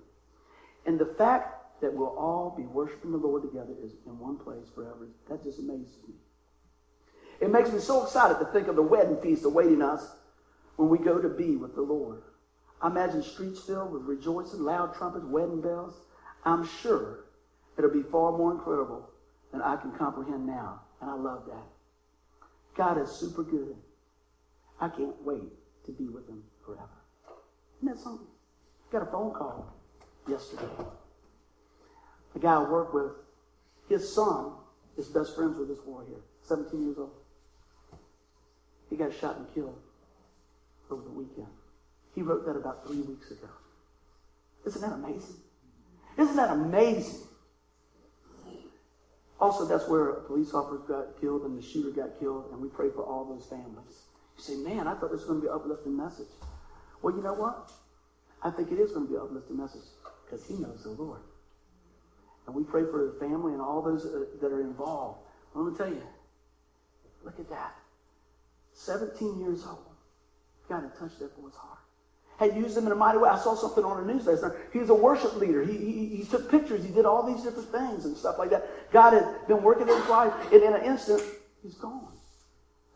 And 0.88 0.98
the 0.98 1.04
fact 1.04 1.82
that 1.82 1.92
we'll 1.92 2.16
all 2.16 2.54
be 2.56 2.62
worshiping 2.62 3.12
the 3.12 3.18
Lord 3.18 3.42
together 3.42 3.74
is 3.84 3.92
in 4.06 4.18
one 4.18 4.38
place 4.38 4.70
forever, 4.74 5.06
that 5.28 5.44
just 5.44 5.58
amazes 5.58 5.98
me. 6.08 6.14
It 7.40 7.50
makes 7.50 7.70
me 7.70 7.78
so 7.78 8.02
excited 8.02 8.38
to 8.38 8.46
think 8.46 8.68
of 8.68 8.76
the 8.76 8.82
wedding 8.82 9.20
feast 9.20 9.44
awaiting 9.44 9.82
us 9.82 10.16
when 10.76 10.88
we 10.88 10.96
go 10.96 11.20
to 11.20 11.28
be 11.28 11.56
with 11.56 11.74
the 11.74 11.82
Lord. 11.82 12.22
I 12.80 12.86
imagine 12.86 13.22
streets 13.22 13.60
filled 13.60 13.92
with 13.92 14.04
rejoicing, 14.04 14.60
loud 14.60 14.94
trumpets, 14.94 15.26
wedding 15.26 15.60
bells. 15.60 15.92
I'm 16.46 16.66
sure 16.66 17.26
it'll 17.76 17.90
be 17.90 18.02
far 18.02 18.32
more 18.32 18.52
incredible 18.52 19.10
than 19.52 19.60
I 19.60 19.76
can 19.76 19.92
comprehend 19.92 20.46
now. 20.46 20.80
And 21.02 21.10
I 21.10 21.14
love 21.16 21.42
that. 21.48 21.66
God 22.78 22.98
is 22.98 23.10
super 23.10 23.42
good. 23.42 23.76
I 24.80 24.88
can't 24.88 25.22
wait 25.22 25.52
to 25.84 25.92
be 25.92 26.08
with 26.08 26.26
him 26.26 26.42
forever. 26.64 26.88
Isn't 27.76 27.94
that 27.94 28.02
something? 28.02 28.26
Got 28.90 29.02
a 29.02 29.06
phone 29.12 29.34
call 29.34 29.77
yesterday. 30.28 30.68
A 32.34 32.38
guy 32.38 32.54
I 32.54 32.58
work 32.58 32.92
with, 32.92 33.12
his 33.88 34.12
son 34.12 34.52
is 34.96 35.08
best 35.08 35.34
friends 35.34 35.56
with 35.58 35.68
this 35.68 35.78
boy 35.78 36.02
here, 36.08 36.20
17 36.42 36.82
years 36.82 36.98
old. 36.98 37.12
He 38.90 38.96
got 38.96 39.12
shot 39.14 39.36
and 39.36 39.52
killed 39.54 39.78
over 40.90 41.02
the 41.02 41.10
weekend. 41.10 41.48
He 42.14 42.22
wrote 42.22 42.46
that 42.46 42.56
about 42.56 42.86
three 42.86 43.00
weeks 43.00 43.30
ago. 43.30 43.48
Isn't 44.66 44.80
that 44.82 44.92
amazing? 44.92 45.36
Isn't 46.18 46.36
that 46.36 46.50
amazing? 46.50 47.20
Also, 49.40 49.64
that's 49.66 49.88
where 49.88 50.10
a 50.10 50.20
police 50.22 50.52
officer 50.52 50.82
got 50.88 51.20
killed 51.20 51.42
and 51.42 51.56
the 51.56 51.62
shooter 51.62 51.90
got 51.90 52.18
killed, 52.18 52.46
and 52.50 52.60
we 52.60 52.68
pray 52.68 52.90
for 52.90 53.02
all 53.04 53.24
those 53.24 53.46
families. 53.46 54.02
You 54.36 54.42
say, 54.42 54.56
man, 54.56 54.88
I 54.88 54.94
thought 54.94 55.12
this 55.12 55.20
was 55.20 55.26
going 55.26 55.40
to 55.40 55.46
be 55.46 55.48
an 55.48 55.54
uplifting 55.54 55.96
message. 55.96 56.26
Well, 57.02 57.14
you 57.14 57.22
know 57.22 57.34
what? 57.34 57.70
I 58.42 58.50
think 58.50 58.72
it 58.72 58.78
is 58.78 58.90
going 58.92 59.06
to 59.06 59.10
be 59.12 59.16
an 59.16 59.22
uplifting 59.22 59.56
message 59.56 59.86
because 60.28 60.46
he 60.46 60.54
knows 60.54 60.82
the 60.82 60.90
Lord. 60.90 61.20
And 62.46 62.54
we 62.54 62.62
pray 62.64 62.82
for 62.90 63.12
the 63.12 63.20
family 63.20 63.52
and 63.52 63.60
all 63.60 63.82
those 63.82 64.06
uh, 64.06 64.24
that 64.40 64.52
are 64.52 64.60
involved. 64.60 65.20
I'm 65.54 65.62
going 65.62 65.74
to 65.74 65.78
tell 65.78 65.88
you, 65.92 66.02
look 67.24 67.38
at 67.38 67.48
that. 67.50 67.74
17 68.72 69.40
years 69.40 69.64
old. 69.66 69.78
God 70.68 70.82
had 70.82 70.98
touched 70.98 71.18
that 71.20 71.36
boy's 71.40 71.54
heart. 71.54 71.78
Had 72.38 72.56
used 72.56 72.76
him 72.76 72.86
in 72.86 72.92
a 72.92 72.94
mighty 72.94 73.18
way. 73.18 73.28
I 73.28 73.38
saw 73.38 73.54
something 73.56 73.84
on 73.84 74.06
the 74.06 74.12
news 74.12 74.26
last 74.26 74.42
night. 74.42 74.52
He 74.72 74.78
was 74.78 74.90
a 74.90 74.94
worship 74.94 75.36
leader. 75.36 75.64
He, 75.64 75.76
he, 75.76 76.16
he 76.16 76.24
took 76.24 76.50
pictures. 76.50 76.84
He 76.84 76.92
did 76.92 77.04
all 77.04 77.26
these 77.26 77.42
different 77.42 77.70
things 77.70 78.04
and 78.04 78.16
stuff 78.16 78.38
like 78.38 78.50
that. 78.50 78.92
God 78.92 79.12
had 79.12 79.48
been 79.48 79.62
working 79.62 79.88
in 79.88 79.96
his 79.96 80.08
life, 80.08 80.32
and 80.52 80.62
in 80.62 80.72
an 80.72 80.84
instant, 80.84 81.20
he's 81.62 81.74
gone. 81.74 82.12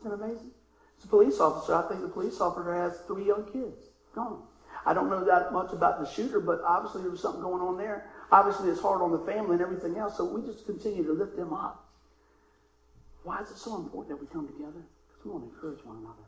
Isn't 0.00 0.16
that 0.16 0.24
amazing? 0.24 0.50
He's 0.96 1.04
a 1.04 1.08
police 1.08 1.40
officer. 1.40 1.74
I 1.74 1.88
think 1.88 2.02
the 2.02 2.08
police 2.08 2.40
officer 2.40 2.72
has 2.74 3.00
three 3.08 3.26
young 3.26 3.50
kids. 3.52 3.88
Gone. 4.14 4.44
I 4.84 4.94
don't 4.94 5.08
know 5.08 5.24
that 5.24 5.52
much 5.52 5.72
about 5.72 6.00
the 6.00 6.10
shooter, 6.10 6.40
but 6.40 6.60
obviously 6.66 7.02
there 7.02 7.10
was 7.10 7.20
something 7.20 7.42
going 7.42 7.62
on 7.62 7.78
there. 7.78 8.10
Obviously 8.32 8.70
it's 8.70 8.80
hard 8.80 9.00
on 9.00 9.12
the 9.12 9.18
family 9.20 9.52
and 9.52 9.60
everything 9.60 9.96
else, 9.96 10.16
so 10.16 10.24
we 10.24 10.42
just 10.42 10.66
continue 10.66 11.04
to 11.04 11.12
lift 11.12 11.36
them 11.36 11.52
up. 11.52 11.88
Why 13.22 13.40
is 13.40 13.50
it 13.50 13.58
so 13.58 13.76
important 13.76 14.16
that 14.18 14.20
we 14.20 14.32
come 14.32 14.46
together? 14.46 14.82
Because 15.08 15.24
we 15.24 15.30
want 15.30 15.44
to 15.44 15.54
encourage 15.54 15.84
one 15.84 15.98
another. 15.98 16.24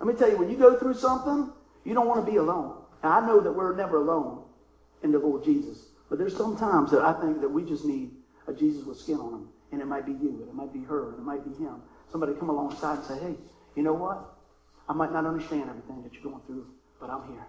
Let 0.00 0.08
me 0.08 0.14
tell 0.14 0.28
you, 0.28 0.36
when 0.36 0.50
you 0.50 0.56
go 0.56 0.78
through 0.78 0.94
something, 0.94 1.52
you 1.84 1.94
don't 1.94 2.08
want 2.08 2.24
to 2.24 2.30
be 2.30 2.38
alone. 2.38 2.76
I 3.02 3.20
know 3.20 3.40
that 3.40 3.52
we're 3.52 3.76
never 3.76 3.98
alone 3.98 4.42
in 5.04 5.12
the 5.12 5.18
Lord 5.18 5.44
Jesus, 5.44 5.86
but 6.08 6.18
there's 6.18 6.36
some 6.36 6.56
times 6.56 6.90
that 6.90 7.02
I 7.02 7.12
think 7.20 7.40
that 7.40 7.48
we 7.48 7.64
just 7.64 7.84
need 7.84 8.10
a 8.48 8.52
Jesus 8.52 8.84
with 8.84 8.98
skin 8.98 9.20
on 9.20 9.34
him. 9.34 9.48
And 9.72 9.80
it 9.80 9.86
might 9.86 10.06
be 10.06 10.12
you, 10.12 10.38
and 10.40 10.48
it 10.48 10.54
might 10.54 10.72
be 10.72 10.82
her, 10.84 11.10
and 11.10 11.18
it 11.18 11.24
might 11.24 11.44
be 11.44 11.62
him. 11.62 11.82
Somebody 12.10 12.34
come 12.34 12.48
alongside 12.48 12.98
and 12.98 13.04
say, 13.04 13.18
hey, 13.18 13.34
you 13.74 13.82
know 13.82 13.94
what? 13.94 14.34
I 14.88 14.92
might 14.92 15.12
not 15.12 15.26
understand 15.26 15.68
everything 15.68 16.02
that 16.02 16.12
you're 16.14 16.22
going 16.22 16.40
through, 16.46 16.66
but 17.00 17.10
I'm 17.10 17.26
here. 17.28 17.46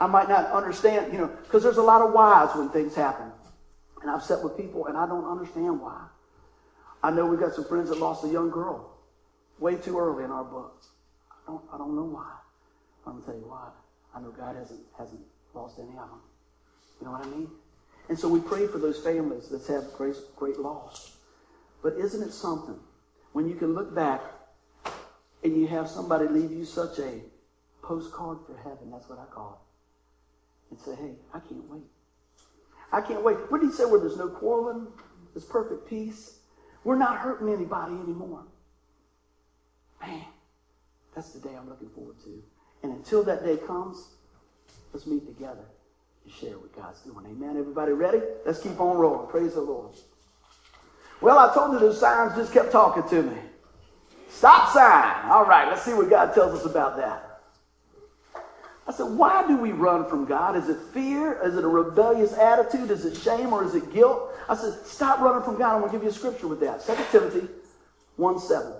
I 0.00 0.06
might 0.06 0.28
not 0.28 0.50
understand, 0.52 1.12
you 1.12 1.18
know, 1.18 1.26
because 1.44 1.62
there's 1.62 1.76
a 1.76 1.82
lot 1.82 2.00
of 2.00 2.12
whys 2.12 2.54
when 2.56 2.70
things 2.70 2.94
happen. 2.94 3.30
And 4.02 4.10
I've 4.10 4.22
sat 4.22 4.42
with 4.42 4.56
people 4.56 4.86
and 4.86 4.96
I 4.96 5.06
don't 5.06 5.30
understand 5.30 5.80
why. 5.80 6.06
I 7.02 7.10
know 7.10 7.26
we've 7.26 7.40
got 7.40 7.54
some 7.54 7.66
friends 7.66 7.90
that 7.90 7.98
lost 7.98 8.24
a 8.24 8.28
young 8.28 8.50
girl 8.50 8.96
way 9.58 9.76
too 9.76 9.98
early 9.98 10.24
in 10.24 10.30
our 10.30 10.44
book. 10.44 10.82
I 11.30 11.50
don't, 11.50 11.62
I 11.72 11.78
don't 11.78 11.94
know 11.94 12.04
why. 12.04 12.32
I'm 13.06 13.12
going 13.12 13.24
to 13.24 13.30
tell 13.30 13.40
you 13.40 13.46
why. 13.46 13.68
I 14.14 14.20
know 14.20 14.30
God 14.30 14.56
hasn't, 14.56 14.80
hasn't 14.98 15.20
lost 15.54 15.78
any 15.78 15.90
of 15.90 16.08
them. 16.08 16.20
You 17.00 17.06
know 17.06 17.12
what 17.12 17.26
I 17.26 17.28
mean? 17.28 17.50
And 18.08 18.18
so 18.18 18.28
we 18.28 18.40
pray 18.40 18.66
for 18.66 18.78
those 18.78 18.98
families 18.98 19.48
that 19.48 19.66
have 19.66 19.92
great, 19.92 20.16
great 20.36 20.58
loss. 20.58 21.16
But 21.82 21.94
isn't 21.94 22.22
it 22.22 22.32
something 22.32 22.78
when 23.32 23.48
you 23.48 23.54
can 23.54 23.74
look 23.74 23.94
back 23.94 24.20
and 25.44 25.56
you 25.56 25.66
have 25.68 25.88
somebody 25.88 26.26
leave 26.26 26.50
you 26.50 26.64
such 26.64 26.98
a 26.98 27.20
postcard 27.82 28.38
for 28.46 28.56
heaven, 28.56 28.90
that's 28.90 29.08
what 29.08 29.18
I 29.18 29.24
call 29.32 29.60
it, 29.62 29.69
and 30.70 30.80
say, 30.80 30.94
hey, 30.94 31.12
I 31.34 31.40
can't 31.40 31.68
wait. 31.68 31.82
I 32.92 33.00
can't 33.00 33.22
wait. 33.22 33.36
What 33.50 33.60
did 33.60 33.70
he 33.70 33.72
say 33.72 33.84
where 33.84 34.00
there's 34.00 34.16
no 34.16 34.28
quarreling? 34.28 34.86
There's 35.34 35.44
perfect 35.44 35.88
peace. 35.88 36.38
We're 36.84 36.98
not 36.98 37.18
hurting 37.18 37.48
anybody 37.48 37.92
anymore. 37.92 38.44
Man, 40.00 40.24
that's 41.14 41.32
the 41.32 41.40
day 41.40 41.54
I'm 41.54 41.68
looking 41.68 41.90
forward 41.90 42.16
to. 42.24 42.42
And 42.82 42.92
until 42.92 43.22
that 43.24 43.44
day 43.44 43.58
comes, 43.58 44.08
let's 44.92 45.06
meet 45.06 45.26
together 45.26 45.64
and 46.24 46.32
share 46.32 46.58
what 46.58 46.74
God's 46.74 47.00
doing. 47.00 47.26
Amen. 47.26 47.56
Everybody 47.58 47.92
ready? 47.92 48.20
Let's 48.46 48.60
keep 48.60 48.80
on 48.80 48.96
rolling. 48.96 49.28
Praise 49.28 49.54
the 49.54 49.60
Lord. 49.60 49.94
Well, 51.20 51.38
I 51.38 51.52
told 51.52 51.74
you 51.74 51.78
those 51.78 52.00
signs 52.00 52.34
just 52.34 52.52
kept 52.52 52.72
talking 52.72 53.06
to 53.10 53.22
me. 53.22 53.36
Stop 54.30 54.72
sign. 54.72 55.30
All 55.30 55.44
right, 55.44 55.68
let's 55.68 55.82
see 55.82 55.92
what 55.92 56.08
God 56.08 56.32
tells 56.32 56.58
us 56.58 56.64
about 56.64 56.96
that. 56.96 57.29
I 58.86 58.92
said, 58.92 59.04
why 59.04 59.46
do 59.46 59.56
we 59.56 59.72
run 59.72 60.08
from 60.08 60.24
God? 60.24 60.56
Is 60.56 60.68
it 60.68 60.78
fear? 60.92 61.40
Is 61.44 61.56
it 61.56 61.64
a 61.64 61.68
rebellious 61.68 62.32
attitude? 62.32 62.90
Is 62.90 63.04
it 63.04 63.16
shame 63.16 63.52
or 63.52 63.64
is 63.64 63.74
it 63.74 63.92
guilt? 63.92 64.32
I 64.48 64.56
said, 64.56 64.74
stop 64.84 65.20
running 65.20 65.44
from 65.44 65.58
God. 65.58 65.74
I'm 65.74 65.80
going 65.80 65.92
to 65.92 65.96
give 65.96 66.02
you 66.02 66.10
a 66.10 66.12
scripture 66.12 66.48
with 66.48 66.60
that. 66.60 66.84
2 66.84 66.96
Timothy 67.12 67.48
1 68.16 68.38
7. 68.40 68.72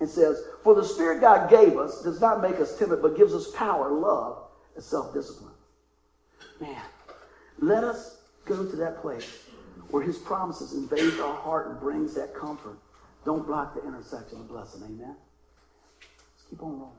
It 0.00 0.08
says, 0.08 0.42
For 0.62 0.74
the 0.74 0.84
Spirit 0.84 1.20
God 1.20 1.48
gave 1.48 1.76
us 1.78 2.02
does 2.02 2.20
not 2.20 2.42
make 2.42 2.56
us 2.56 2.76
timid, 2.76 3.00
but 3.00 3.16
gives 3.16 3.34
us 3.34 3.50
power, 3.52 3.90
love, 3.90 4.38
and 4.74 4.82
self 4.82 5.14
discipline. 5.14 5.54
Man, 6.60 6.82
let 7.60 7.84
us 7.84 8.18
go 8.44 8.64
to 8.64 8.76
that 8.76 9.00
place 9.00 9.44
where 9.90 10.02
His 10.02 10.18
promises 10.18 10.72
invade 10.72 11.20
our 11.20 11.36
heart 11.36 11.68
and 11.68 11.78
brings 11.78 12.14
that 12.14 12.34
comfort. 12.34 12.78
Don't 13.24 13.46
block 13.46 13.74
the 13.74 13.86
intersection 13.86 14.40
of 14.40 14.48
blessing. 14.48 14.82
Amen. 14.84 15.14
Let's 16.00 16.48
keep 16.50 16.62
on 16.62 16.80
rolling. 16.80 16.96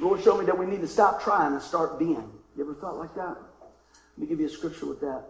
Lord 0.00 0.22
showed 0.22 0.38
me 0.38 0.46
that 0.46 0.58
we 0.58 0.66
need 0.66 0.80
to 0.80 0.88
stop 0.88 1.22
trying 1.22 1.52
and 1.52 1.62
start 1.62 1.98
being. 1.98 2.30
You 2.56 2.64
ever 2.64 2.74
thought 2.74 2.98
like 2.98 3.14
that? 3.14 3.36
Let 3.36 4.18
me 4.18 4.26
give 4.26 4.40
you 4.40 4.46
a 4.46 4.50
scripture 4.50 4.86
with 4.86 5.00
that. 5.00 5.24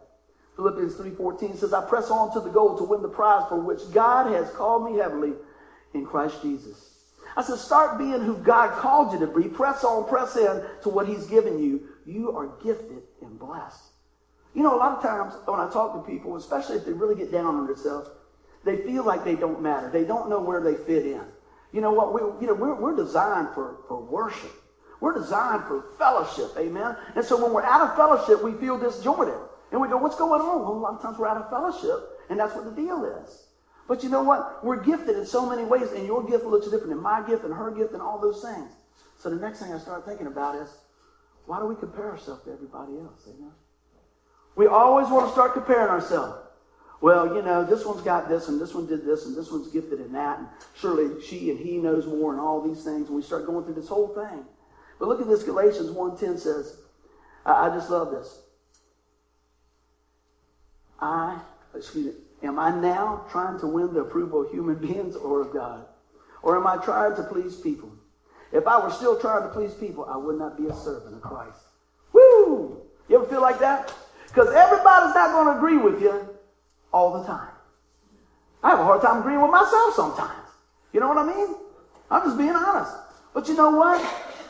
Philippians 0.56 0.94
3.14 0.94 1.56
says, 1.56 1.72
I 1.72 1.88
press 1.88 2.10
on 2.10 2.32
to 2.32 2.40
the 2.40 2.50
goal 2.50 2.76
to 2.78 2.84
win 2.84 3.02
the 3.02 3.08
prize 3.08 3.48
for 3.48 3.60
which 3.60 3.90
God 3.92 4.32
has 4.32 4.50
called 4.50 4.90
me 4.90 4.98
heavenly 4.98 5.34
in 5.94 6.04
Christ 6.04 6.42
Jesus. 6.42 6.96
I 7.36 7.42
said, 7.42 7.58
start 7.58 7.98
being 7.98 8.20
who 8.20 8.36
God 8.38 8.72
called 8.72 9.12
you 9.12 9.20
to 9.20 9.26
be. 9.26 9.48
Press 9.48 9.84
on, 9.84 10.08
press 10.08 10.36
in 10.36 10.62
to 10.82 10.88
what 10.88 11.06
He's 11.06 11.26
given 11.26 11.58
you. 11.58 11.88
You 12.04 12.32
are 12.32 12.48
gifted 12.62 13.02
and 13.22 13.38
blessed. 13.38 13.82
You 14.54 14.62
know, 14.62 14.74
a 14.74 14.78
lot 14.78 14.96
of 14.96 15.02
times 15.02 15.34
when 15.44 15.60
I 15.60 15.70
talk 15.70 15.94
to 15.94 16.10
people, 16.10 16.34
especially 16.36 16.76
if 16.76 16.84
they 16.84 16.92
really 16.92 17.14
get 17.14 17.30
down 17.30 17.54
on 17.54 17.66
themselves, 17.66 18.10
they 18.64 18.78
feel 18.78 19.04
like 19.04 19.24
they 19.24 19.36
don't 19.36 19.62
matter. 19.62 19.88
They 19.90 20.04
don't 20.04 20.28
know 20.28 20.40
where 20.40 20.60
they 20.60 20.74
fit 20.74 21.06
in. 21.06 21.22
You 21.72 21.80
know 21.80 21.92
what? 21.92 22.14
We, 22.14 22.20
you 22.40 22.46
know, 22.46 22.54
we're, 22.54 22.74
we're 22.74 22.96
designed 22.96 23.48
for, 23.54 23.78
for 23.88 24.00
worship. 24.02 24.52
We're 25.00 25.14
designed 25.14 25.64
for 25.64 25.84
fellowship. 25.98 26.50
Amen. 26.56 26.96
And 27.14 27.24
so 27.24 27.40
when 27.42 27.52
we're 27.52 27.64
out 27.64 27.82
of 27.82 27.96
fellowship, 27.96 28.42
we 28.42 28.52
feel 28.54 28.78
disjointed. 28.78 29.38
And 29.70 29.80
we 29.80 29.88
go, 29.88 29.96
what's 29.98 30.16
going 30.16 30.40
on? 30.40 30.62
Well, 30.62 30.72
a 30.72 30.78
lot 30.78 30.94
of 30.94 31.02
times 31.02 31.18
we're 31.18 31.28
out 31.28 31.36
of 31.36 31.50
fellowship. 31.50 32.08
And 32.30 32.40
that's 32.40 32.54
what 32.54 32.64
the 32.64 32.70
deal 32.70 33.04
is. 33.04 33.44
But 33.86 34.02
you 34.02 34.08
know 34.08 34.22
what? 34.22 34.64
We're 34.64 34.82
gifted 34.82 35.16
in 35.16 35.24
so 35.24 35.48
many 35.48 35.64
ways, 35.64 35.92
and 35.92 36.06
your 36.06 36.22
gift 36.22 36.44
looks 36.44 36.66
different 36.66 36.90
than 36.90 37.02
my 37.02 37.26
gift 37.26 37.44
and 37.44 37.54
her 37.54 37.70
gift 37.70 37.94
and 37.94 38.02
all 38.02 38.18
those 38.20 38.42
things. 38.42 38.70
So 39.16 39.30
the 39.30 39.36
next 39.36 39.60
thing 39.60 39.72
I 39.72 39.78
start 39.78 40.04
thinking 40.04 40.26
about 40.26 40.56
is, 40.56 40.68
why 41.46 41.58
do 41.58 41.66
we 41.66 41.74
compare 41.74 42.10
ourselves 42.10 42.44
to 42.44 42.52
everybody 42.52 42.98
else? 42.98 43.26
Amen. 43.26 43.52
We 44.56 44.66
always 44.66 45.08
want 45.08 45.26
to 45.26 45.32
start 45.32 45.54
comparing 45.54 45.88
ourselves. 45.88 46.47
Well, 47.00 47.34
you 47.34 47.42
know, 47.42 47.64
this 47.64 47.84
one's 47.84 48.02
got 48.02 48.28
this, 48.28 48.48
and 48.48 48.60
this 48.60 48.74
one 48.74 48.86
did 48.86 49.04
this, 49.04 49.26
and 49.26 49.36
this 49.36 49.52
one's 49.52 49.68
gifted 49.68 50.00
in 50.00 50.12
that, 50.12 50.38
and 50.38 50.48
surely 50.74 51.22
she 51.22 51.50
and 51.50 51.58
he 51.58 51.76
knows 51.76 52.06
more, 52.06 52.32
and 52.32 52.40
all 52.40 52.60
these 52.60 52.82
things. 52.82 53.06
And 53.06 53.16
we 53.16 53.22
start 53.22 53.46
going 53.46 53.64
through 53.64 53.74
this 53.74 53.88
whole 53.88 54.08
thing. 54.08 54.44
But 54.98 55.08
look 55.08 55.20
at 55.20 55.28
this. 55.28 55.44
Galatians 55.44 55.90
1.10 55.90 56.38
says, 56.38 56.76
I, 57.46 57.66
I 57.66 57.68
just 57.68 57.88
love 57.88 58.10
this. 58.10 58.40
I, 61.00 61.40
excuse 61.72 62.06
me, 62.06 62.12
am 62.42 62.58
I 62.58 62.74
now 62.74 63.24
trying 63.30 63.60
to 63.60 63.68
win 63.68 63.94
the 63.94 64.00
approval 64.00 64.44
of 64.44 64.50
human 64.50 64.74
beings 64.86 65.14
or 65.14 65.40
of 65.40 65.52
God? 65.52 65.86
Or 66.42 66.56
am 66.56 66.66
I 66.66 66.78
trying 66.78 67.14
to 67.16 67.22
please 67.22 67.56
people? 67.56 67.92
If 68.50 68.66
I 68.66 68.82
were 68.82 68.90
still 68.90 69.20
trying 69.20 69.42
to 69.42 69.50
please 69.50 69.74
people, 69.74 70.04
I 70.06 70.16
would 70.16 70.38
not 70.38 70.56
be 70.56 70.66
a 70.66 70.74
servant 70.74 71.14
of 71.14 71.20
Christ. 71.20 71.60
Woo! 72.12 72.80
You 73.08 73.16
ever 73.16 73.26
feel 73.26 73.42
like 73.42 73.60
that? 73.60 73.92
Because 74.26 74.48
everybody's 74.52 75.14
not 75.14 75.32
going 75.32 75.46
to 75.46 75.56
agree 75.56 75.76
with 75.76 76.02
you 76.02 76.37
all 76.92 77.20
the 77.20 77.26
time. 77.26 77.50
I 78.62 78.70
have 78.70 78.80
a 78.80 78.84
hard 78.84 79.02
time 79.02 79.20
agreeing 79.20 79.40
with 79.40 79.50
myself 79.50 79.94
sometimes. 79.94 80.48
You 80.92 81.00
know 81.00 81.08
what 81.08 81.18
I 81.18 81.26
mean? 81.26 81.54
I'm 82.10 82.24
just 82.24 82.38
being 82.38 82.50
honest. 82.50 82.92
But 83.34 83.48
you 83.48 83.54
know 83.54 83.70
what? 83.70 84.02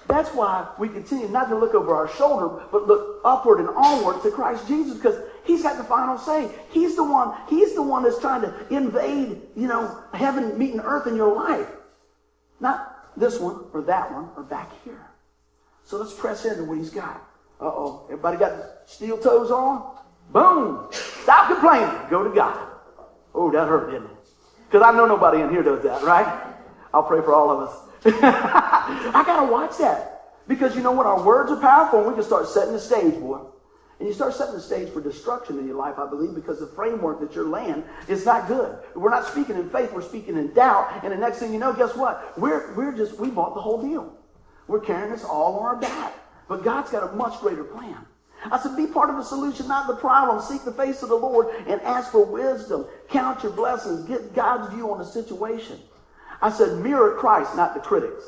That's 0.07 0.31
why 0.31 0.67
we 0.79 0.89
continue 0.89 1.29
not 1.29 1.51
to 1.51 1.57
look 1.57 1.75
over 1.75 1.95
our 1.95 2.09
shoulder, 2.09 2.63
but 2.73 2.87
look 2.87 3.21
upward 3.25 3.61
and 3.61 3.69
onward 3.69 4.23
to 4.23 4.31
Christ 4.31 4.67
Jesus 4.67 4.97
because 4.97 5.21
he's 5.45 5.63
got 5.63 5.77
the 5.77 5.85
final 5.85 6.17
say. 6.17 6.51
He's 6.71 6.97
the 6.97 7.05
one, 7.05 7.37
he's 7.49 7.75
the 7.75 7.83
one 7.83 8.05
that's 8.05 8.19
trying 8.19 8.41
to 8.41 8.55
invade, 8.71 9.43
you 9.55 9.67
know, 9.67 10.03
heaven 10.15 10.57
meeting 10.57 10.81
earth 10.81 11.07
in 11.07 11.15
your 11.15 11.35
life. 11.35 11.69
Not 12.61 13.11
this 13.19 13.39
one 13.39 13.67
or 13.75 13.83
that 13.83 14.11
one 14.11 14.31
or 14.37 14.43
back 14.43 14.71
here. 14.83 15.11
So 15.85 15.99
let's 15.99 16.15
press 16.15 16.47
into 16.47 16.65
what 16.65 16.79
he's 16.79 16.91
got. 16.91 17.17
Uh-oh. 17.61 18.05
Everybody 18.07 18.39
got 18.39 18.55
steel 18.87 19.19
toes 19.19 19.51
on? 19.51 19.98
Boom. 20.33 20.89
Stop 20.91 21.49
complaining. 21.49 21.95
Go 22.11 22.25
to 22.25 22.35
God. 22.35 22.67
Oh, 23.35 23.51
that 23.51 23.69
hurt, 23.69 23.91
didn't 23.91 24.07
it? 24.07 24.17
Because 24.67 24.83
I 24.83 24.97
know 24.97 25.07
nobody 25.07 25.41
in 25.41 25.51
here 25.51 25.63
does 25.63 25.83
that, 25.83 26.03
right? 26.03 26.55
I'll 26.93 27.03
pray 27.03 27.21
for 27.21 27.35
all 27.35 27.51
of 27.51 27.69
us. 27.69 27.77
I 28.05 29.23
got 29.27 29.45
to 29.45 29.53
watch 29.53 29.79
that. 29.79 30.37
Because 30.47 30.75
you 30.75 30.83
know 30.83 30.93
what? 30.93 31.07
Our 31.07 31.23
words 31.23 31.51
are 31.51 31.61
powerful 31.61 32.01
and 32.01 32.09
we 32.09 32.15
can 32.15 32.23
start 32.23 32.49
setting 32.49 32.73
the 32.73 32.81
stage, 32.81 33.15
boy. 33.15 33.41
And 33.99 34.09
you 34.09 34.15
start 34.15 34.35
setting 34.35 34.55
the 34.55 34.61
stage 34.61 34.91
for 34.91 35.01
destruction 35.01 35.59
in 35.59 35.67
your 35.67 35.77
life, 35.77 35.99
I 35.99 36.09
believe, 36.09 36.35
because 36.35 36.61
the 36.61 36.69
framework 36.69 37.21
that 37.21 37.35
you're 37.35 37.49
laying 37.49 37.83
is 38.07 38.25
not 38.25 38.47
good. 38.47 38.79
We're 38.95 39.11
not 39.11 39.27
speaking 39.27 39.57
in 39.57 39.69
faith, 39.71 39.93
we're 39.93 40.03
speaking 40.03 40.37
in 40.37 40.53
doubt. 40.55 41.01
And 41.03 41.13
the 41.13 41.17
next 41.17 41.39
thing 41.39 41.53
you 41.53 41.59
know, 41.59 41.73
guess 41.73 41.97
what? 41.97 42.39
We're, 42.39 42.73
we're 42.75 42.97
just, 42.97 43.19
we 43.19 43.29
bought 43.29 43.55
the 43.55 43.61
whole 43.61 43.83
deal. 43.83 44.13
We're 44.69 44.81
carrying 44.81 45.11
this 45.11 45.25
all 45.25 45.59
on 45.59 45.67
our 45.67 45.77
back. 45.77 46.15
But 46.49 46.63
God's 46.63 46.91
got 46.91 47.13
a 47.13 47.17
much 47.17 47.41
greater 47.41 47.65
plan. 47.65 48.07
I 48.45 48.59
said, 48.59 48.77
be 48.77 48.87
part 48.87 49.11
of 49.11 49.17
the 49.17 49.25
solution, 49.25 49.67
not 49.69 49.89
the 49.89 49.97
problem. 49.97 50.41
Seek 50.41 50.65
the 50.65 50.73
face 50.73 51.03
of 51.03 51.09
the 51.09 51.17
Lord 51.17 51.49
and 51.67 51.81
ask 51.83 52.13
for 52.13 52.25
wisdom. 52.25 52.87
Count 53.09 53.43
your 53.43 53.53
blessings. 53.53 54.07
Get 54.07 54.35
God's 54.35 54.73
view 54.73 54.91
on 54.93 54.99
the 54.99 55.05
situation. 55.05 55.79
I 56.41 56.51
said, 56.51 56.79
mirror 56.79 57.17
Christ, 57.17 57.57
not 57.57 57.75
the 57.75 57.81
critics. 57.81 58.25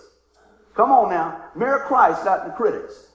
Come 0.75 0.91
on 0.91 1.11
now. 1.11 1.45
Mirror 1.55 1.85
Christ, 1.87 2.25
not 2.25 2.45
the 2.45 2.53
critics. 2.53 3.09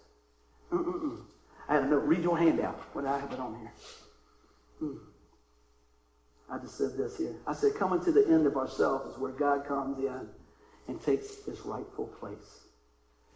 Mm-mm-mm. 0.71 1.19
I 1.67 1.73
had 1.73 1.79
to 1.81 1.87
know. 1.87 1.97
Read 1.97 2.23
your 2.23 2.37
handout. 2.37 2.79
What 2.93 3.01
did 3.01 3.11
I 3.11 3.19
have 3.19 3.31
it 3.31 3.39
on 3.39 3.59
here? 3.59 3.71
Mm. 4.83 4.97
I 6.49 6.57
just 6.59 6.77
said 6.77 6.95
this 6.97 7.17
here. 7.17 7.35
I 7.47 7.53
said, 7.53 7.73
coming 7.75 8.03
to 8.03 8.11
the 8.11 8.25
end 8.27 8.45
of 8.45 8.55
ourselves 8.55 9.13
is 9.13 9.19
where 9.19 9.31
God 9.31 9.65
comes 9.65 9.97
in 9.99 10.29
and 10.87 11.01
takes 11.01 11.43
his 11.45 11.61
rightful 11.61 12.07
place. 12.19 12.64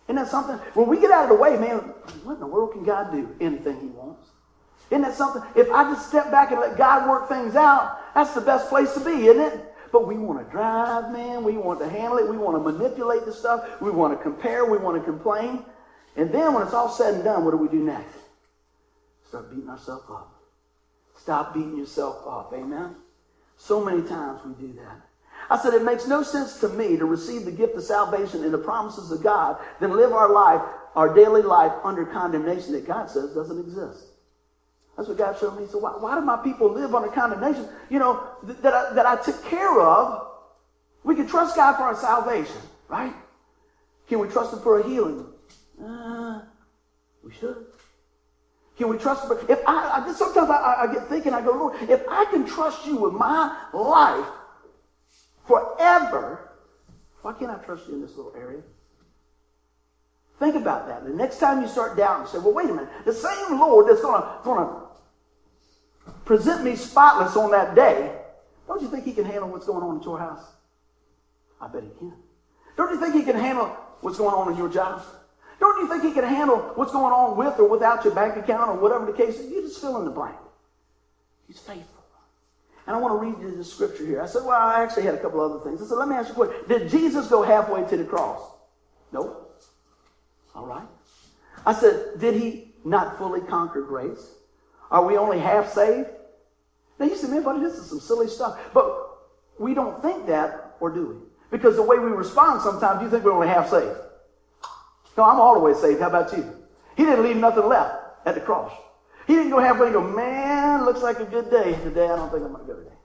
Isn't 0.10 0.15
that 0.15 0.28
something? 0.28 0.56
When 0.74 0.89
we 0.89 1.00
get 1.00 1.12
out 1.12 1.26
of 1.26 1.30
the 1.30 1.36
way, 1.36 1.56
man, 1.56 1.78
what 2.24 2.34
in 2.34 2.39
the 2.39 2.48
world 2.48 2.72
can 2.72 2.84
God 2.84 3.12
do? 3.12 3.30
Anything 3.39 3.80
he 3.80 3.88
wants. 3.88 4.30
Isn't 4.89 5.04
that 5.04 5.13
something? 5.13 5.43
If 5.56 5.69
I 5.69 5.84
just 5.84 6.10
step 6.10 6.32
back 6.32 6.50
and 6.50 6.60
let 6.60 6.80
God 6.80 7.08
work 7.08 7.30
things 7.30 7.56
out, 7.56 8.00
that's 8.15 8.34
the 8.34 8.41
best 8.41 8.69
place 8.69 8.91
to 8.95 9.02
be, 9.02 9.28
isn't 9.28 9.39
it? 9.39 9.72
But 9.91 10.08
we 10.08 10.17
want 10.17 10.43
to 10.43 10.52
drive, 10.52 11.12
man. 11.12 11.43
We 11.43 11.58
want 11.58 11.80
to 11.82 11.88
handle 11.88 12.17
it. 12.17 12.28
We 12.28 12.38
want 12.38 12.58
to 12.58 12.72
manipulate 12.72 13.26
the 13.26 13.32
stuff. 13.32 13.80
We 13.82 13.91
want 13.91 14.17
to 14.17 14.24
compare. 14.24 14.65
We 14.65 14.80
want 14.80 14.98
to 14.98 15.04
complain. 15.04 15.63
And 16.15 16.32
then 16.32 16.56
when 16.56 16.63
it's 16.63 16.74
all 16.74 16.89
said 16.89 17.13
and 17.13 17.24
done, 17.24 17.45
what 17.45 17.52
do 17.52 17.58
we 17.58 17.67
do 17.67 17.84
next? 17.84 18.17
Start 19.28 19.52
beating 19.52 19.69
ourselves 19.69 20.06
up. 20.10 20.34
Stop 21.15 21.54
beating 21.54 21.78
yourself 21.78 22.26
up. 22.28 22.52
Amen? 22.56 22.95
So 23.58 23.86
many 23.86 24.02
times 24.02 24.41
we 24.43 24.54
do 24.54 24.74
that. 24.80 25.09
I 25.49 25.57
said, 25.57 25.73
it 25.73 25.83
makes 25.83 26.07
no 26.07 26.21
sense 26.21 26.59
to 26.59 26.69
me 26.69 26.95
to 26.97 27.05
receive 27.05 27.45
the 27.45 27.51
gift 27.51 27.75
of 27.75 27.83
salvation 27.83 28.43
and 28.43 28.53
the 28.53 28.59
promises 28.59 29.12
of 29.12 29.23
God, 29.23 29.57
then 29.79 29.95
live 29.95 30.13
our 30.13 30.31
life, 30.31 30.62
our 30.95 31.13
daily 31.13 31.41
life, 31.41 31.71
under 31.83 32.05
condemnation 32.05 32.73
that 32.73 32.85
God 32.85 33.09
says 33.09 33.33
doesn't 33.33 33.59
exist. 33.59 34.05
That's 34.95 35.09
what 35.09 35.17
God 35.17 35.38
showed 35.39 35.59
me. 35.59 35.65
So 35.65 35.79
why, 35.79 35.91
why 35.91 36.15
do 36.15 36.21
my 36.21 36.38
people 36.38 36.71
live 36.71 36.93
under 36.93 37.09
condemnation? 37.09 37.67
You 37.89 37.99
know, 37.99 38.27
th- 38.45 38.59
that, 38.59 38.73
I, 38.73 38.93
that 38.93 39.05
I 39.05 39.15
took 39.15 39.43
care 39.45 39.79
of. 39.79 40.27
We 41.03 41.15
can 41.15 41.25
trust 41.25 41.55
God 41.55 41.77
for 41.77 41.83
our 41.83 41.95
salvation, 41.95 42.62
right? 42.88 43.13
Can 44.07 44.19
we 44.19 44.27
trust 44.27 44.53
Him 44.53 44.59
for 44.59 44.79
a 44.79 44.88
healing? 44.88 45.25
Uh, 45.83 46.41
we 47.23 47.31
should. 47.31 47.65
Can 48.77 48.89
we 48.89 48.97
trust 48.97 49.23
Him? 49.23 49.38
If 49.47 49.59
I, 49.65 50.05
I 50.05 50.13
sometimes 50.13 50.49
I, 50.49 50.75
I 50.81 50.93
get 50.93 51.07
thinking, 51.07 51.33
I 51.33 51.41
go, 51.41 51.51
Lord, 51.51 51.89
if 51.89 52.01
I 52.09 52.25
can 52.25 52.45
trust 52.45 52.85
You 52.85 52.97
with 52.97 53.13
my 53.13 53.57
life 53.73 54.27
forever, 55.49 56.51
why 57.23 57.33
can't 57.33 57.51
I 57.51 57.55
trust 57.55 57.88
You 57.88 57.95
in 57.95 58.01
this 58.01 58.15
little 58.15 58.33
area? 58.38 58.62
Think 60.38 60.55
about 60.55 60.88
that. 60.88 61.03
The 61.03 61.09
next 61.09 61.39
time 61.39 61.62
you 61.62 61.67
start 61.67 61.97
doubting, 61.97 62.27
say, 62.27 62.38
well, 62.38 62.53
wait 62.53 62.69
a 62.69 62.73
minute. 62.73 62.89
The 63.03 63.12
same 63.12 63.59
Lord 63.59 63.89
that's 63.89 64.01
going 64.01 64.21
to 64.21 64.81
present 66.23 66.63
me 66.63 66.75
spotless 66.75 67.35
on 67.35 67.51
that 67.51 67.75
day, 67.75 68.15
don't 68.67 68.81
you 68.81 68.88
think 68.88 69.03
he 69.03 69.12
can 69.12 69.25
handle 69.25 69.49
what's 69.49 69.65
going 69.65 69.83
on 69.83 69.97
at 69.97 70.05
your 70.05 70.19
house? 70.19 70.45
I 71.59 71.67
bet 71.67 71.83
he 71.83 71.89
can. 71.97 72.13
Don't 72.77 72.93
you 72.93 72.99
think 72.99 73.15
he 73.15 73.23
can 73.23 73.35
handle 73.35 73.65
what's 73.99 74.17
going 74.17 74.33
on 74.33 74.51
in 74.51 74.57
your 74.57 74.69
job? 74.69 75.01
Don't 75.59 75.81
you 75.81 75.89
think 75.89 76.03
he 76.03 76.13
can 76.13 76.23
handle 76.23 76.59
what's 76.75 76.93
going 76.93 77.12
on 77.12 77.35
with 77.35 77.59
or 77.59 77.67
without 77.67 78.05
your 78.05 78.13
bank 78.13 78.38
account 78.38 78.69
or 78.69 78.75
whatever 78.75 79.05
the 79.07 79.13
case 79.13 79.39
is? 79.39 79.51
You 79.51 79.63
just 79.63 79.81
fill 79.81 79.97
in 79.97 80.05
the 80.05 80.12
blank. 80.12 80.38
He's 81.47 81.59
faithful. 81.59 81.98
And 82.89 82.97
I 82.97 82.99
want 83.02 83.13
to 83.13 83.23
read 83.23 83.39
you 83.39 83.56
the 83.56 83.63
scripture 83.63 84.04
here. 84.04 84.19
I 84.19 84.25
said, 84.25 84.43
well, 84.43 84.60
I 84.60 84.82
actually 84.82 85.04
had 85.04 85.13
a 85.13 85.19
couple 85.19 85.41
other 85.41 85.63
things. 85.63 85.80
I 85.80 85.86
said, 85.86 85.99
let 85.99 86.08
me 86.08 86.15
ask 86.15 86.30
you 86.30 86.41
a 86.41 86.47
question. 86.47 86.67
Did 86.67 86.89
Jesus 86.89 87.28
go 87.28 87.43
halfway 87.43 87.88
to 87.88 87.95
the 87.95 88.04
cross? 88.04 88.41
Nope. 89.12 89.63
All 90.56 90.65
right. 90.65 90.88
I 91.67 91.73
said, 91.75 92.19
did 92.19 92.34
he 92.34 92.73
not 92.84 93.19
fully 93.19 93.41
conquer 93.41 93.84
grace? 93.84 94.32
Are 94.89 95.06
we 95.06 95.17
only 95.17 95.38
half 95.38 95.71
saved? 95.71 96.10
Now 96.97 97.06
you 97.06 97.15
say, 97.15 97.28
man, 97.28 97.43
buddy, 97.43 97.60
this 97.60 97.75
is 97.75 97.88
some 97.88 97.99
silly 97.99 98.28
stuff. 98.28 98.60
But 98.73 99.19
we 99.60 99.75
don't 99.75 100.02
think 100.02 100.25
that, 100.25 100.75
or 100.80 100.89
do 100.89 101.08
we? 101.10 101.15
Because 101.52 101.75
the 101.75 101.84
way 101.84 101.99
we 101.99 102.10
respond 102.10 102.63
sometimes, 102.63 103.04
you 103.04 103.10
think 103.12 103.23
we're 103.23 103.34
only 103.34 103.49
half 103.49 103.69
saved. 103.69 103.99
No, 105.15 105.25
I'm 105.25 105.39
all 105.39 105.54
the 105.54 105.60
way 105.60 105.75
saved. 105.75 106.02
How 106.02 106.08
about 106.08 106.36
you? 106.36 106.56
He 106.97 107.06
didn't 107.06 107.23
leave 107.23 107.38
nothing 107.38 107.67
left 107.67 107.93
at 108.25 108.34
the 108.34 108.41
cross. 108.41 108.71
He 109.29 109.35
didn't 109.35 109.51
go 109.51 109.59
halfway 109.59 109.85
and 109.85 109.93
go, 109.93 110.01
man, 110.01 110.85
looks 110.85 111.03
like 111.03 111.19
a 111.19 111.25
good 111.25 111.51
day 111.51 111.73
today. 111.83 112.05
I 112.05 112.15
don't 112.15 112.31
think 112.31 112.43
I'm 112.43 112.51
going 112.51 112.65
to 112.65 112.73
go 112.73 112.79
today. 112.79 112.95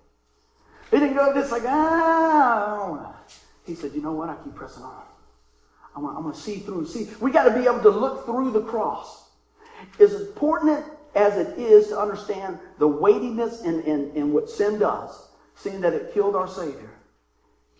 He 0.90 0.98
didn't 0.98 1.16
go 1.16 1.34
this 1.34 1.52
like, 1.52 1.64
ah, 1.66 3.14
He 3.66 3.74
said, 3.74 3.92
you 3.92 4.00
know 4.00 4.12
what? 4.12 4.30
I 4.30 4.37
keep 4.42 4.54
pressing 4.54 4.84
on. 4.84 5.02
I'm 5.94 6.02
going 6.02 6.32
to 6.32 6.40
see 6.40 6.60
through 6.60 6.78
and 6.78 6.88
see. 6.88 7.10
We 7.20 7.30
got 7.30 7.44
to 7.44 7.50
be 7.50 7.66
able 7.66 7.82
to 7.82 7.90
look 7.90 8.24
through 8.24 8.52
the 8.52 8.62
cross. 8.62 9.28
As 10.00 10.14
important 10.14 10.87
as 11.14 11.37
it 11.37 11.58
is 11.58 11.88
to 11.88 12.00
understand 12.00 12.58
the 12.78 12.88
weightiness 12.88 13.60
in, 13.60 13.82
in, 13.82 14.10
in 14.14 14.32
what 14.32 14.48
sin 14.48 14.78
does, 14.78 15.28
seeing 15.56 15.82
that 15.82 15.92
it 15.92 16.14
killed 16.14 16.37
our 16.37 16.48
Savior, 16.48 16.90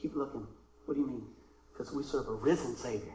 keep 0.02 0.14
looking. 0.14 0.46
What 0.85 0.96
do 0.96 1.00
you 1.00 1.07
mean? 1.07 1.26
Because 1.72 1.94
we 1.94 2.02
serve 2.02 2.28
a 2.28 2.35
risen 2.35 2.76
Savior. 2.76 3.14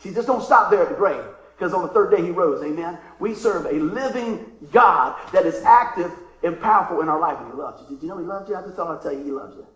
See, 0.00 0.12
just 0.12 0.26
don't 0.26 0.42
stop 0.42 0.70
there 0.70 0.82
at 0.82 0.90
the 0.90 0.96
grave, 0.96 1.24
because 1.56 1.72
on 1.72 1.82
the 1.82 1.88
third 1.88 2.10
day 2.10 2.22
he 2.22 2.30
rose. 2.30 2.62
Amen. 2.62 2.98
We 3.18 3.34
serve 3.34 3.66
a 3.66 3.72
living 3.72 4.44
God 4.72 5.16
that 5.32 5.46
is 5.46 5.62
active 5.64 6.12
and 6.42 6.60
powerful 6.60 7.00
in 7.00 7.08
our 7.08 7.18
life, 7.18 7.38
and 7.40 7.50
he 7.50 7.56
loves 7.56 7.82
you. 7.82 7.96
Did 7.96 8.02
you 8.02 8.08
know 8.08 8.18
he 8.18 8.26
loves 8.26 8.48
you? 8.48 8.56
I 8.56 8.62
just 8.62 8.74
thought 8.74 8.94
I'd 8.96 9.02
tell 9.02 9.12
you 9.12 9.24
he 9.24 9.30
loves 9.30 9.56
you. 9.56 9.66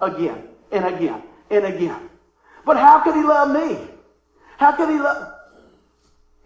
Again 0.00 0.48
and 0.72 0.84
again 0.84 1.22
and 1.50 1.64
again. 1.64 2.10
But 2.64 2.76
how 2.76 3.00
could 3.00 3.14
he 3.14 3.22
love 3.22 3.50
me? 3.50 3.78
How 4.56 4.72
could 4.72 4.88
he 4.88 4.98
love? 4.98 5.32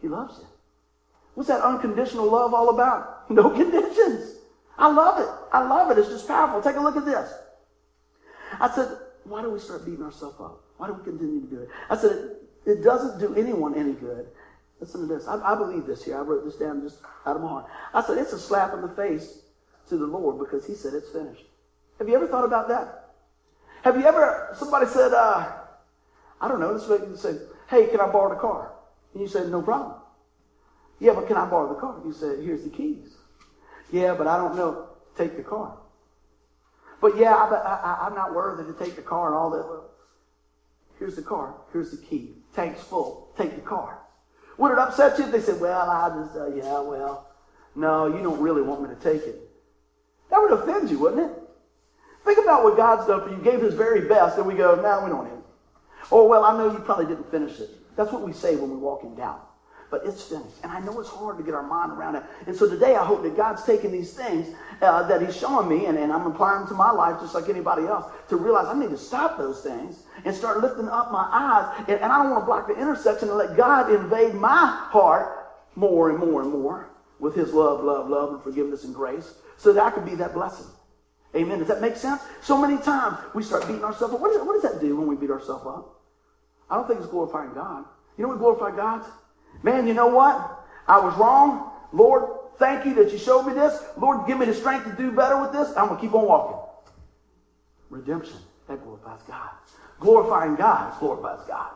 He 0.03 0.09
loves 0.09 0.39
you. 0.39 0.47
What's 1.35 1.49
that 1.49 1.63
unconditional 1.63 2.31
love 2.31 2.55
all 2.55 2.71
about? 2.71 3.09
No 3.31 3.49
conditions. 3.49 4.35
I 4.77 4.93
love 4.93 5.19
it. 5.19 5.29
I 5.53 5.67
love 5.67 5.91
it. 5.91 5.99
It's 5.99 6.09
just 6.09 6.29
powerful. 6.29 6.61
Take 6.61 6.77
a 6.77 6.81
look 6.81 6.97
at 6.97 7.07
this. 7.07 7.33
I 8.61 8.69
said, 8.75 8.99
why 9.25 9.41
do 9.41 9.51
we 9.51 9.59
start 9.59 9.87
beating 9.87 10.05
ourselves 10.05 10.39
up? 10.39 10.61
Why 10.77 10.89
do 10.89 10.95
we 10.95 11.05
continue 11.05 11.41
to 11.41 11.47
do 11.47 11.63
it? 11.63 11.69
I 11.89 11.97
said, 11.97 12.11
it, 12.13 12.71
it 12.71 12.83
doesn't 12.83 13.21
do 13.21 13.35
anyone 13.37 13.75
any 13.75 13.93
good. 13.93 14.27
Listen 14.83 15.03
to 15.03 15.07
this. 15.07 15.29
I, 15.29 15.41
I, 15.53 15.55
believe 15.55 15.87
this 15.87 16.05
here. 16.05 16.19
I 16.19 16.23
wrote 16.23 16.45
this 16.45 16.57
down 16.57 16.83
just 16.83 16.99
out 17.25 17.37
of 17.37 17.43
my 17.43 17.49
heart. 17.49 17.67
I 17.95 18.03
said, 18.03 18.19
it's 18.19 18.33
a 18.33 18.39
slap 18.39 18.75
in 18.75 18.83
the 18.83 18.89
face 18.89 19.43
to 19.89 19.97
the 19.97 20.07
Lord 20.07 20.41
because 20.41 20.67
he 20.67 20.75
said 20.75 20.93
it's 20.93 21.09
finished. 21.11 21.45
Have 22.01 22.09
you 22.09 22.17
ever 22.17 22.27
thought 22.27 22.45
about 22.45 22.67
that? 22.67 23.11
Have 23.85 23.97
you 23.97 24.05
ever, 24.05 24.49
somebody 24.59 24.87
said, 24.87 25.13
uh, 25.13 25.53
I 26.41 26.49
don't 26.49 26.59
know, 26.59 26.73
way 26.73 27.09
you 27.09 27.17
say, 27.17 27.37
hey, 27.71 27.87
can 27.87 28.01
I 28.01 28.09
borrow 28.09 28.35
the 28.35 28.41
car? 28.41 28.73
And 29.13 29.23
you 29.23 29.29
said, 29.29 29.51
no 29.51 29.63
problem. 29.63 30.01
Yeah, 30.99 31.13
but 31.13 31.29
can 31.29 31.37
I 31.37 31.49
borrow 31.49 31.73
the 31.73 31.81
car? 31.81 32.01
You 32.05 32.13
said, 32.13 32.41
here's 32.41 32.65
the 32.65 32.71
keys. 32.71 33.15
Yeah, 33.93 34.15
but 34.15 34.27
I 34.27 34.37
don't 34.37 34.57
know. 34.57 34.89
Take 35.17 35.37
the 35.37 35.45
car. 35.45 35.77
But 37.01 37.17
yeah, 37.17 37.37
I, 37.37 38.09
am 38.09 38.17
not 38.17 38.35
worthy 38.35 38.65
to 38.65 38.77
take 38.77 38.97
the 38.97 39.03
car 39.03 39.29
and 39.29 39.37
all 39.37 39.51
that. 39.51 39.83
Here's 40.99 41.15
the 41.15 41.23
car. 41.23 41.55
Here's 41.73 41.93
the 41.93 41.99
key. 41.99 42.31
Tank's 42.53 42.83
full. 42.83 43.33
Take 43.39 43.55
the 43.55 43.61
car. 43.61 44.01
Would 44.59 44.73
it 44.73 44.79
upset 44.79 45.19
you 45.19 45.25
if 45.25 45.33
they 45.33 45.41
said, 45.41 45.61
well, 45.61 45.91
I 45.91 46.09
just, 46.11 46.37
uh, 46.37 46.49
yeah, 46.55 46.81
well, 46.81 47.29
no, 47.75 48.07
you 48.07 48.23
don't 48.23 48.41
really 48.41 48.63
want 48.63 48.83
me 48.83 48.89
to 48.89 49.01
take 49.01 49.23
it. 49.23 49.39
That 50.31 50.41
would 50.41 50.53
offend 50.53 50.91
you, 50.91 50.99
wouldn't 50.99 51.31
it? 51.31 51.39
Think 52.25 52.39
about 52.39 52.65
what 52.65 52.77
God's 52.77 53.07
done 53.07 53.23
for 53.23 53.31
you. 53.31 53.43
Gave 53.43 53.61
his 53.61 53.75
very 53.75 54.09
best, 54.09 54.39
and 54.39 54.47
we 54.47 54.55
go, 54.55 54.77
no, 54.77 55.05
we 55.05 55.11
don't 55.11 55.25
need 55.25 55.33
it. 55.33 55.45
Or, 56.11 56.29
well, 56.29 56.45
I 56.45 56.57
know 56.57 56.71
you 56.71 56.79
probably 56.79 57.07
didn't 57.07 57.31
finish 57.31 57.59
it. 57.59 57.71
That's 57.97 58.13
what 58.13 58.23
we 58.23 58.33
say 58.33 58.57
when 58.57 58.71
we 58.71 58.77
walk 58.77 59.03
in 59.05 59.15
doubt 59.15 59.52
but 59.93 60.07
it's 60.07 60.23
finished. 60.23 60.57
And 60.63 60.73
I 60.73 60.81
know 60.81 60.99
it's 60.99 61.11
hard 61.11 61.37
to 61.37 61.45
get 61.45 61.53
our 61.53 61.63
mind 61.63 61.93
around 61.93 62.17
it. 62.17 62.23
And 62.47 62.57
so 62.57 62.67
today 62.69 62.97
I 62.97 63.05
hope 63.05 63.23
that 63.25 63.37
God's 63.37 63.63
taking 63.63 63.93
these 63.93 64.15
things 64.15 64.57
uh, 64.81 65.07
that 65.07 65.21
He's 65.21 65.37
showing 65.37 65.69
me, 65.69 65.85
and, 65.85 65.99
and 65.99 66.11
I'm 66.11 66.27
applying 66.27 66.61
them 66.61 66.69
to 66.69 66.75
my 66.75 66.91
life 66.91 67.21
just 67.21 67.35
like 67.35 67.51
anybody 67.51 67.83
else, 67.83 68.11
to 68.31 68.37
realize 68.37 68.67
I 68.67 68.77
need 68.77 68.89
to 68.89 68.97
stop 68.97 69.37
those 69.37 69.63
things 69.63 70.05
and 70.25 70.35
start 70.35 70.63
lifting 70.63 70.89
up 70.89 71.13
my 71.13 71.29
eyes. 71.31 71.85
And, 71.89 72.01
and 72.01 72.11
I 72.11 72.23
don't 72.23 72.31
want 72.31 72.43
to 72.43 72.47
block 72.47 72.67
the 72.69 72.81
intersection 72.81 73.29
and 73.29 73.37
let 73.37 73.55
God 73.55 73.93
invade 73.93 74.35
my 74.35 74.67
heart 74.91 75.53
more 75.77 76.09
and 76.09 76.19
more 76.19 76.41
and 76.41 76.51
more 76.51 76.89
with 77.21 77.35
His 77.35 77.53
love, 77.53 77.85
love, 77.85 78.09
love, 78.09 78.33
and 78.33 78.43
forgiveness 78.43 78.85
and 78.85 78.95
grace 78.95 79.35
so 79.59 79.75
that 79.75 79.85
I 79.85 79.91
can 79.91 80.07
be 80.07 80.15
that 80.15 80.33
blessing. 80.33 80.67
Amen. 81.37 81.59
Does 81.59 81.69
that 81.69 81.83
make 81.83 81.97
sense? 81.97 82.23
So 82.41 82.59
many 82.59 82.83
times 82.83 83.19
we 83.35 83.43
start 83.43 83.67
beating 83.67 83.85
ourselves 83.85 84.15
up. 84.15 84.21
What 84.21 84.33
does, 84.33 84.47
what 84.47 84.55
does 84.55 84.73
that 84.73 84.81
do 84.81 84.97
when 84.97 85.07
we 85.07 85.17
beat 85.17 85.31
ourselves 85.31 85.67
up? 85.67 86.01
I 86.71 86.77
don't 86.77 86.89
think 86.89 87.01
it's 87.01 87.09
glorifying 87.11 87.53
God. 87.53 87.85
You 88.17 88.23
know 88.23 88.29
what 88.29 88.39
glorify 88.39 88.75
God? 88.75 89.05
Man, 89.63 89.87
you 89.87 89.95
know 89.95 90.09
what? 90.09 90.65
I 90.87 90.99
was 90.99 91.17
wrong. 91.17 91.71
Lord, 91.93 92.25
thank 92.59 92.85
you 92.85 92.95
that 92.95 93.13
you 93.13 93.19
showed 93.19 93.45
me 93.47 93.55
this. 93.55 93.83
Lord, 93.97 94.27
give 94.27 94.39
me 94.39 94.47
the 94.47 94.55
strength 94.55 94.85
to 94.87 94.97
do 94.97 95.13
better 95.13 95.41
with 95.41 95.53
this. 95.53 95.69
I'm 95.77 95.89
going 95.89 96.01
to 96.01 96.07
keep 96.07 96.15
on 96.15 96.27
walking. 96.27 96.59
Redemption, 97.91 98.39
that 98.69 98.83
glorifies 98.83 99.21
God. 99.29 99.51
Glorifying 100.01 100.57
God 100.57 100.99
glorifies 100.99 101.47
God. 101.47 101.71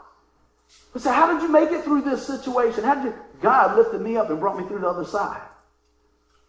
But 0.92 1.03
so 1.03 1.12
how 1.12 1.33
did 1.33 1.42
you 1.42 1.49
make 1.49 1.70
it 1.70 1.85
through 1.85 2.03
this 2.03 2.27
situation? 2.27 2.83
How 2.83 2.94
did 2.96 3.05
you? 3.05 3.14
God 3.40 3.77
lifted 3.77 4.01
me 4.01 4.16
up 4.16 4.31
and 4.31 4.40
brought 4.40 4.59
me 4.59 4.66
through 4.66 4.81
the 4.81 4.88
other 4.88 5.05
side. 5.05 5.42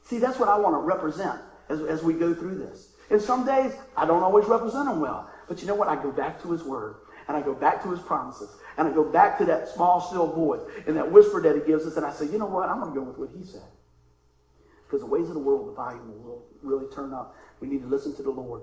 See, 0.03 0.17
that's 0.17 0.39
what 0.39 0.49
I 0.49 0.57
want 0.57 0.73
to 0.73 0.79
represent 0.79 1.39
as, 1.69 1.81
as 1.81 2.01
we 2.01 2.13
go 2.13 2.33
through 2.33 2.55
this. 2.55 2.93
And 3.09 3.21
some 3.21 3.45
days, 3.45 3.73
I 3.95 4.05
don't 4.05 4.23
always 4.23 4.45
represent 4.47 4.87
him 4.89 4.99
well. 4.99 5.29
But 5.47 5.61
you 5.61 5.67
know 5.67 5.75
what? 5.75 5.87
I 5.87 6.01
go 6.01 6.11
back 6.11 6.41
to 6.43 6.51
his 6.51 6.63
word 6.63 6.95
and 7.27 7.35
I 7.35 7.41
go 7.41 7.53
back 7.53 7.83
to 7.83 7.91
his 7.91 7.99
promises. 7.99 8.49
And 8.77 8.87
I 8.87 8.91
go 8.91 9.03
back 9.03 9.37
to 9.39 9.45
that 9.45 9.67
small, 9.69 10.01
still 10.01 10.31
voice 10.31 10.61
and 10.85 10.95
that 10.97 11.11
whisper 11.11 11.41
that 11.41 11.55
he 11.55 11.61
gives 11.61 11.85
us. 11.85 11.97
And 11.97 12.05
I 12.05 12.11
say, 12.11 12.25
you 12.25 12.37
know 12.37 12.45
what? 12.45 12.69
I'm 12.69 12.79
going 12.79 12.93
to 12.93 12.99
go 12.99 13.05
with 13.05 13.17
what 13.17 13.29
he 13.37 13.43
said. 13.43 13.63
Because 14.85 15.01
the 15.01 15.07
ways 15.07 15.27
of 15.27 15.33
the 15.33 15.39
world, 15.39 15.67
the 15.67 15.73
volume 15.73 16.23
will 16.23 16.45
really 16.61 16.85
turn 16.93 17.13
up. 17.13 17.35
We 17.59 17.67
need 17.67 17.81
to 17.81 17.87
listen 17.87 18.15
to 18.15 18.23
the 18.23 18.29
Lord. 18.29 18.61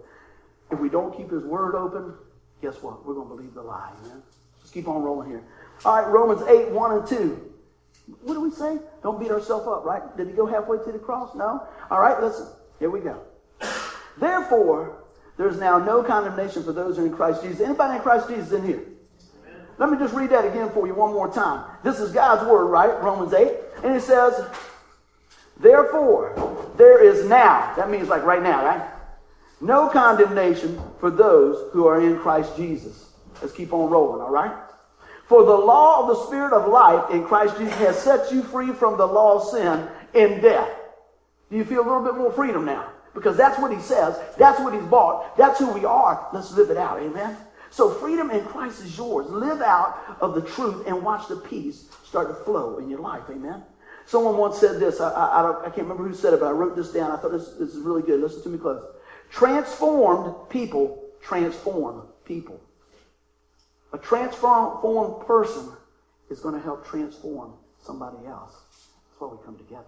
If 0.70 0.79
we 0.79 0.88
don't 0.88 1.14
keep 1.16 1.31
his 1.31 1.44
word 1.44 1.74
open, 1.74 2.14
guess 2.62 2.81
what? 2.81 3.05
We're 3.05 3.14
going 3.14 3.29
to 3.29 3.35
believe 3.35 3.55
the 3.55 3.62
lie. 3.62 3.92
Amen? 4.05 4.22
Just 4.61 4.72
keep 4.72 4.88
on 4.88 5.03
rolling 5.03 5.29
here. 5.29 5.44
All 5.85 5.96
right, 5.96 6.09
Romans 6.09 6.42
8, 6.48 6.70
1 6.70 6.92
and 6.92 7.07
2. 7.07 7.53
What 8.22 8.35
do 8.35 8.40
we 8.40 8.50
say? 8.50 8.79
Don't 9.03 9.18
beat 9.18 9.31
ourselves 9.31 9.66
up, 9.66 9.85
right? 9.85 10.16
Did 10.16 10.29
he 10.29 10.33
go 10.33 10.46
halfway 10.46 10.79
to 10.79 10.92
the 10.92 10.98
cross? 10.98 11.35
No? 11.35 11.66
All 11.90 12.00
right, 12.00 12.22
listen. 12.22 12.46
Here 12.79 12.90
we 12.90 13.00
go. 13.00 13.20
Therefore, 14.18 15.04
there's 15.37 15.59
now 15.59 15.79
no 15.79 16.03
condemnation 16.03 16.62
for 16.62 16.73
those 16.73 16.97
who 16.97 17.05
are 17.05 17.07
in 17.07 17.16
Christ 17.16 17.42
Jesus. 17.42 17.61
Anybody 17.61 17.97
in 17.97 18.03
Christ 18.03 18.29
Jesus 18.29 18.53
in 18.53 18.64
here? 18.64 18.85
Let 19.79 19.90
me 19.90 19.99
just 19.99 20.14
read 20.14 20.31
that 20.31 20.44
again 20.44 20.70
for 20.70 20.87
you 20.87 20.94
one 20.94 21.12
more 21.12 21.33
time. 21.33 21.64
This 21.83 21.99
is 21.99 22.12
God's 22.12 22.49
word, 22.49 22.66
right? 22.66 23.03
Romans 23.03 23.35
8. 23.35 23.53
And 23.83 23.97
it 23.97 24.03
says, 24.03 24.47
Therefore, 25.59 26.73
there 26.77 27.03
is 27.03 27.25
now, 27.29 27.75
that 27.77 27.90
means 27.90 28.09
like 28.09 28.23
right 28.25 28.42
now, 28.42 28.64
right? 28.64 28.90
No 29.61 29.88
condemnation 29.88 30.81
for 31.01 31.11
those 31.11 31.73
who 31.73 31.87
are 31.87 32.01
in 32.01 32.18
Christ 32.18 32.57
Jesus. 32.57 33.11
Let's 33.40 33.55
keep 33.55 33.73
on 33.73 33.90
rolling, 33.90 34.20
all 34.20 34.31
right? 34.31 34.55
For 35.27 35.44
the 35.44 35.57
law 35.57 36.03
of 36.03 36.09
the 36.09 36.27
Spirit 36.27 36.53
of 36.53 36.70
life 36.70 37.11
in 37.11 37.25
Christ 37.25 37.57
Jesus 37.59 37.75
has 37.77 37.99
set 37.99 38.31
you 38.31 38.42
free 38.42 38.73
from 38.73 38.97
the 38.97 39.07
law 39.07 39.40
of 39.40 39.49
sin 39.49 39.88
and 40.14 40.42
death. 40.42 40.70
Do 41.51 41.57
you 41.57 41.64
feel 41.64 41.81
a 41.81 41.88
little 41.88 42.05
bit 42.05 42.16
more 42.16 42.33
freedom 42.33 42.64
now? 42.64 42.90
Because 43.14 43.37
that's 43.37 43.59
what 43.59 43.72
he 43.72 43.81
says. 43.81 44.18
That's 44.37 44.61
what 44.61 44.74
he's 44.74 44.83
bought. 44.85 45.37
That's 45.37 45.59
who 45.59 45.70
we 45.72 45.85
are. 45.85 46.29
Let's 46.33 46.53
live 46.53 46.70
it 46.70 46.77
out. 46.77 47.00
Amen. 47.00 47.37
So 47.70 47.90
freedom 47.90 48.31
in 48.31 48.44
Christ 48.44 48.83
is 48.83 48.96
yours. 48.96 49.29
Live 49.31 49.61
out 49.61 50.16
of 50.20 50.35
the 50.35 50.42
truth 50.42 50.87
and 50.87 51.03
watch 51.03 51.29
the 51.29 51.37
peace 51.37 51.88
start 52.05 52.29
to 52.29 52.35
flow 52.44 52.79
in 52.79 52.88
your 52.88 53.00
life. 53.00 53.24
Amen. 53.31 53.62
Someone 54.07 54.37
once 54.37 54.59
said 54.59 54.81
this. 54.81 55.00
I, 55.00 55.11
I, 55.11 55.61
I, 55.62 55.64
can't 55.66 55.88
remember 55.88 56.05
who 56.05 56.14
said 56.14 56.35
it, 56.35 56.40
but 56.40 56.46
I 56.46 56.53
wrote 56.53 56.77
this 56.77 56.92
down. 56.92 57.11
I 57.11 57.16
thought 57.16 57.33
this, 57.33 57.50
this 57.59 57.74
is 57.74 57.79
really 57.79 58.03
good. 58.03 58.20
Listen 58.20 58.42
to 58.42 58.48
me 58.48 58.59
close. 58.59 58.85
Transformed 59.31 60.50
people 60.50 61.05
transform 61.24 62.03
people. 62.24 62.61
A 63.92 63.98
transformed 63.98 65.27
person 65.27 65.72
is 66.31 66.40
going 66.40 66.55
to 66.55 66.61
help 66.61 66.87
transform 66.87 67.55
somebody 67.83 68.27
else. 68.27 68.53
That's 68.53 69.20
why 69.20 69.29
we 69.29 69.44
come 69.44 69.57
together. 69.57 69.85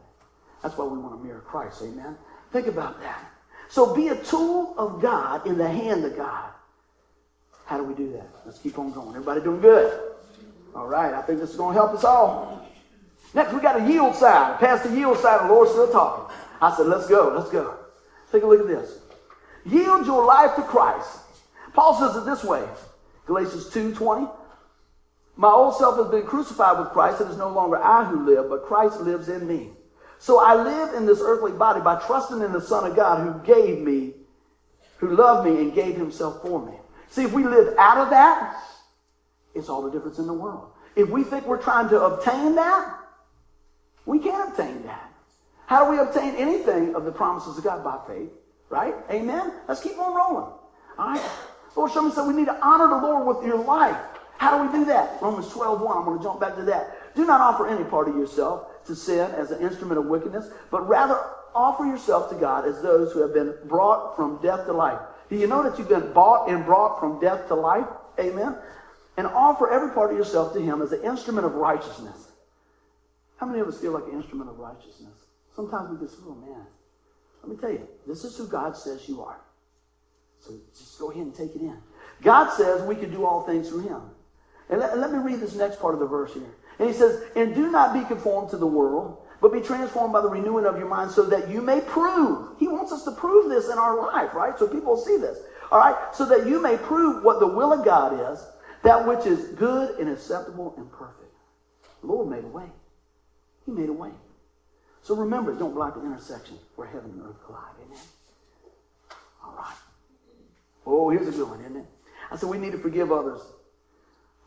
That's 0.62 0.76
why 0.76 0.86
we 0.86 0.98
want 0.98 1.18
to 1.18 1.24
mirror 1.24 1.40
Christ. 1.40 1.82
Amen. 1.82 2.16
Think 2.52 2.66
about 2.66 3.00
that. 3.00 3.20
So 3.68 3.94
be 3.94 4.08
a 4.08 4.16
tool 4.16 4.74
of 4.78 5.00
God 5.00 5.46
in 5.46 5.58
the 5.58 5.68
hand 5.68 6.04
of 6.04 6.16
God. 6.16 6.50
How 7.66 7.76
do 7.76 7.84
we 7.84 7.94
do 7.94 8.12
that? 8.12 8.28
Let's 8.44 8.58
keep 8.58 8.78
on 8.78 8.92
going. 8.92 9.10
Everybody 9.10 9.40
doing 9.40 9.60
good? 9.60 10.00
All 10.74 10.86
right. 10.86 11.12
I 11.12 11.22
think 11.22 11.40
this 11.40 11.50
is 11.50 11.56
going 11.56 11.74
to 11.74 11.80
help 11.80 11.94
us 11.94 12.04
all. 12.04 12.66
Next, 13.34 13.52
we 13.52 13.60
got 13.60 13.80
a 13.80 13.90
yield 13.90 14.14
side. 14.14 14.58
Past 14.60 14.84
the 14.84 14.96
yield 14.96 15.18
side, 15.18 15.48
the 15.48 15.52
Lord's 15.52 15.72
still 15.72 15.90
talking. 15.90 16.34
I 16.60 16.74
said, 16.76 16.86
let's 16.86 17.08
go. 17.08 17.34
Let's 17.36 17.50
go. 17.50 17.76
Take 18.30 18.44
a 18.44 18.46
look 18.46 18.60
at 18.60 18.68
this. 18.68 18.98
Yield 19.64 20.06
your 20.06 20.24
life 20.24 20.54
to 20.56 20.62
Christ. 20.62 21.18
Paul 21.74 21.98
says 21.98 22.16
it 22.16 22.24
this 22.24 22.44
way. 22.44 22.64
Galatians 23.26 23.68
2.20. 23.70 24.30
My 25.36 25.50
old 25.50 25.76
self 25.76 25.96
has 25.98 26.08
been 26.08 26.26
crucified 26.26 26.78
with 26.78 26.88
Christ. 26.90 27.20
It 27.20 27.28
is 27.28 27.36
no 27.36 27.50
longer 27.50 27.76
I 27.76 28.04
who 28.04 28.24
live, 28.24 28.48
but 28.48 28.64
Christ 28.64 29.00
lives 29.00 29.28
in 29.28 29.46
me. 29.46 29.70
So 30.18 30.40
I 30.40 30.54
live 30.54 30.94
in 30.94 31.06
this 31.06 31.20
earthly 31.20 31.52
body 31.52 31.80
by 31.80 32.00
trusting 32.06 32.40
in 32.40 32.52
the 32.52 32.60
Son 32.60 32.90
of 32.90 32.96
God 32.96 33.22
who 33.24 33.46
gave 33.46 33.80
me, 33.80 34.14
who 34.98 35.14
loved 35.14 35.48
me 35.48 35.60
and 35.60 35.74
gave 35.74 35.96
himself 35.96 36.42
for 36.42 36.64
me. 36.64 36.72
See, 37.10 37.24
if 37.24 37.32
we 37.32 37.44
live 37.44 37.74
out 37.78 37.98
of 37.98 38.10
that, 38.10 38.56
it's 39.54 39.68
all 39.68 39.82
the 39.82 39.90
difference 39.90 40.18
in 40.18 40.26
the 40.26 40.34
world. 40.34 40.70
If 40.96 41.08
we 41.08 41.24
think 41.24 41.46
we're 41.46 41.62
trying 41.62 41.88
to 41.90 42.00
obtain 42.00 42.54
that, 42.56 42.98
we 44.06 44.18
can't 44.18 44.50
obtain 44.50 44.82
that. 44.84 45.12
How 45.66 45.84
do 45.84 45.90
we 45.90 45.98
obtain 45.98 46.34
anything 46.36 46.94
of 46.94 47.04
the 47.04 47.12
promises 47.12 47.58
of 47.58 47.64
God? 47.64 47.84
By 47.84 47.98
faith, 48.06 48.30
right? 48.70 48.94
Amen? 49.10 49.52
Let's 49.68 49.82
keep 49.82 49.98
on 49.98 50.14
rolling. 50.14 50.52
All 50.98 51.08
right? 51.08 51.30
Lord, 51.74 51.92
show 51.92 52.02
me 52.02 52.10
said 52.10 52.26
we 52.26 52.34
need 52.34 52.46
to 52.46 52.64
honor 52.64 52.88
the 52.88 53.06
Lord 53.06 53.26
with 53.26 53.46
your 53.46 53.58
life. 53.58 53.96
How 54.38 54.56
do 54.56 54.66
we 54.66 54.78
do 54.78 54.84
that? 54.86 55.20
Romans 55.20 55.48
12, 55.50 55.80
1. 55.80 55.96
I'm 55.96 56.04
going 56.04 56.18
to 56.18 56.24
jump 56.24 56.40
back 56.40 56.54
to 56.56 56.62
that. 56.62 57.14
Do 57.14 57.26
not 57.26 57.40
offer 57.40 57.68
any 57.68 57.84
part 57.84 58.08
of 58.08 58.16
yourself 58.16 58.70
to 58.86 58.96
sin 58.96 59.30
as 59.32 59.50
an 59.50 59.62
instrument 59.62 59.98
of 59.98 60.06
wickedness, 60.06 60.48
but 60.70 60.86
rather 60.88 61.18
offer 61.54 61.84
yourself 61.84 62.28
to 62.30 62.36
God 62.36 62.66
as 62.66 62.82
those 62.82 63.12
who 63.12 63.20
have 63.20 63.32
been 63.32 63.54
brought 63.64 64.16
from 64.16 64.40
death 64.42 64.66
to 64.66 64.72
life. 64.72 65.00
Do 65.28 65.36
you 65.36 65.46
know 65.46 65.62
that 65.62 65.78
you've 65.78 65.88
been 65.88 66.12
bought 66.12 66.48
and 66.48 66.64
brought 66.64 67.00
from 67.00 67.20
death 67.20 67.48
to 67.48 67.54
life? 67.54 67.86
Amen. 68.18 68.56
And 69.16 69.26
offer 69.26 69.70
every 69.70 69.90
part 69.90 70.12
of 70.12 70.18
yourself 70.18 70.52
to 70.52 70.60
Him 70.60 70.82
as 70.82 70.92
an 70.92 71.02
instrument 71.02 71.46
of 71.46 71.54
righteousness. 71.54 72.28
How 73.38 73.46
many 73.46 73.60
of 73.60 73.68
us 73.68 73.80
feel 73.80 73.92
like 73.92 74.04
an 74.04 74.12
instrument 74.12 74.50
of 74.50 74.58
righteousness? 74.58 75.14
Sometimes 75.54 75.90
we 75.90 76.06
just, 76.06 76.18
oh 76.26 76.34
man. 76.34 76.66
Let 77.42 77.50
me 77.50 77.56
tell 77.60 77.70
you, 77.70 77.86
this 78.06 78.24
is 78.24 78.36
who 78.36 78.46
God 78.46 78.76
says 78.76 79.08
you 79.08 79.22
are. 79.22 79.38
So 80.40 80.52
just 80.76 80.98
go 80.98 81.10
ahead 81.10 81.22
and 81.22 81.34
take 81.34 81.54
it 81.54 81.60
in. 81.60 81.76
God 82.22 82.50
says 82.50 82.82
we 82.82 82.96
can 82.96 83.10
do 83.10 83.24
all 83.24 83.42
things 83.42 83.68
through 83.68 83.88
Him. 83.88 84.00
And 84.68 84.80
let, 84.80 84.98
let 84.98 85.12
me 85.12 85.18
read 85.18 85.40
this 85.40 85.54
next 85.54 85.80
part 85.80 85.94
of 85.94 86.00
the 86.00 86.06
verse 86.06 86.34
here. 86.34 86.54
And 86.78 86.88
he 86.88 86.94
says, 86.94 87.22
And 87.34 87.54
do 87.54 87.70
not 87.70 87.94
be 87.94 88.04
conformed 88.04 88.50
to 88.50 88.56
the 88.56 88.66
world, 88.66 89.18
but 89.40 89.52
be 89.52 89.60
transformed 89.60 90.12
by 90.12 90.20
the 90.20 90.28
renewing 90.28 90.66
of 90.66 90.78
your 90.78 90.88
mind 90.88 91.10
so 91.10 91.24
that 91.26 91.48
you 91.48 91.60
may 91.60 91.80
prove. 91.80 92.58
He 92.58 92.68
wants 92.68 92.92
us 92.92 93.04
to 93.04 93.12
prove 93.12 93.48
this 93.48 93.68
in 93.68 93.78
our 93.78 93.96
life, 93.96 94.34
right? 94.34 94.58
So 94.58 94.66
people 94.66 94.96
see 94.96 95.16
this. 95.16 95.38
All 95.70 95.78
right? 95.78 95.96
So 96.14 96.26
that 96.26 96.46
you 96.46 96.60
may 96.60 96.76
prove 96.76 97.24
what 97.24 97.40
the 97.40 97.46
will 97.46 97.72
of 97.72 97.84
God 97.84 98.32
is, 98.32 98.44
that 98.82 99.06
which 99.06 99.26
is 99.26 99.48
good 99.56 99.98
and 99.98 100.08
acceptable 100.08 100.74
and 100.76 100.90
perfect. 100.92 101.32
The 102.00 102.06
Lord 102.06 102.28
made 102.28 102.44
a 102.44 102.48
way. 102.48 102.66
He 103.64 103.72
made 103.72 103.88
a 103.88 103.92
way. 103.92 104.10
So 105.02 105.14
remember, 105.14 105.54
don't 105.54 105.74
block 105.74 105.94
the 105.94 106.04
intersection 106.04 106.58
where 106.76 106.86
heaven 106.88 107.10
and 107.10 107.22
earth 107.22 107.36
collide. 107.46 107.62
Amen. 107.84 108.02
All 109.44 109.54
right. 109.56 109.74
Oh, 110.84 111.10
here's 111.10 111.28
a 111.28 111.32
good 111.32 111.48
one, 111.48 111.60
isn't 111.60 111.76
it? 111.76 111.86
I 112.30 112.36
said, 112.36 112.48
we 112.48 112.58
need 112.58 112.72
to 112.72 112.78
forgive 112.78 113.12
others. 113.12 113.40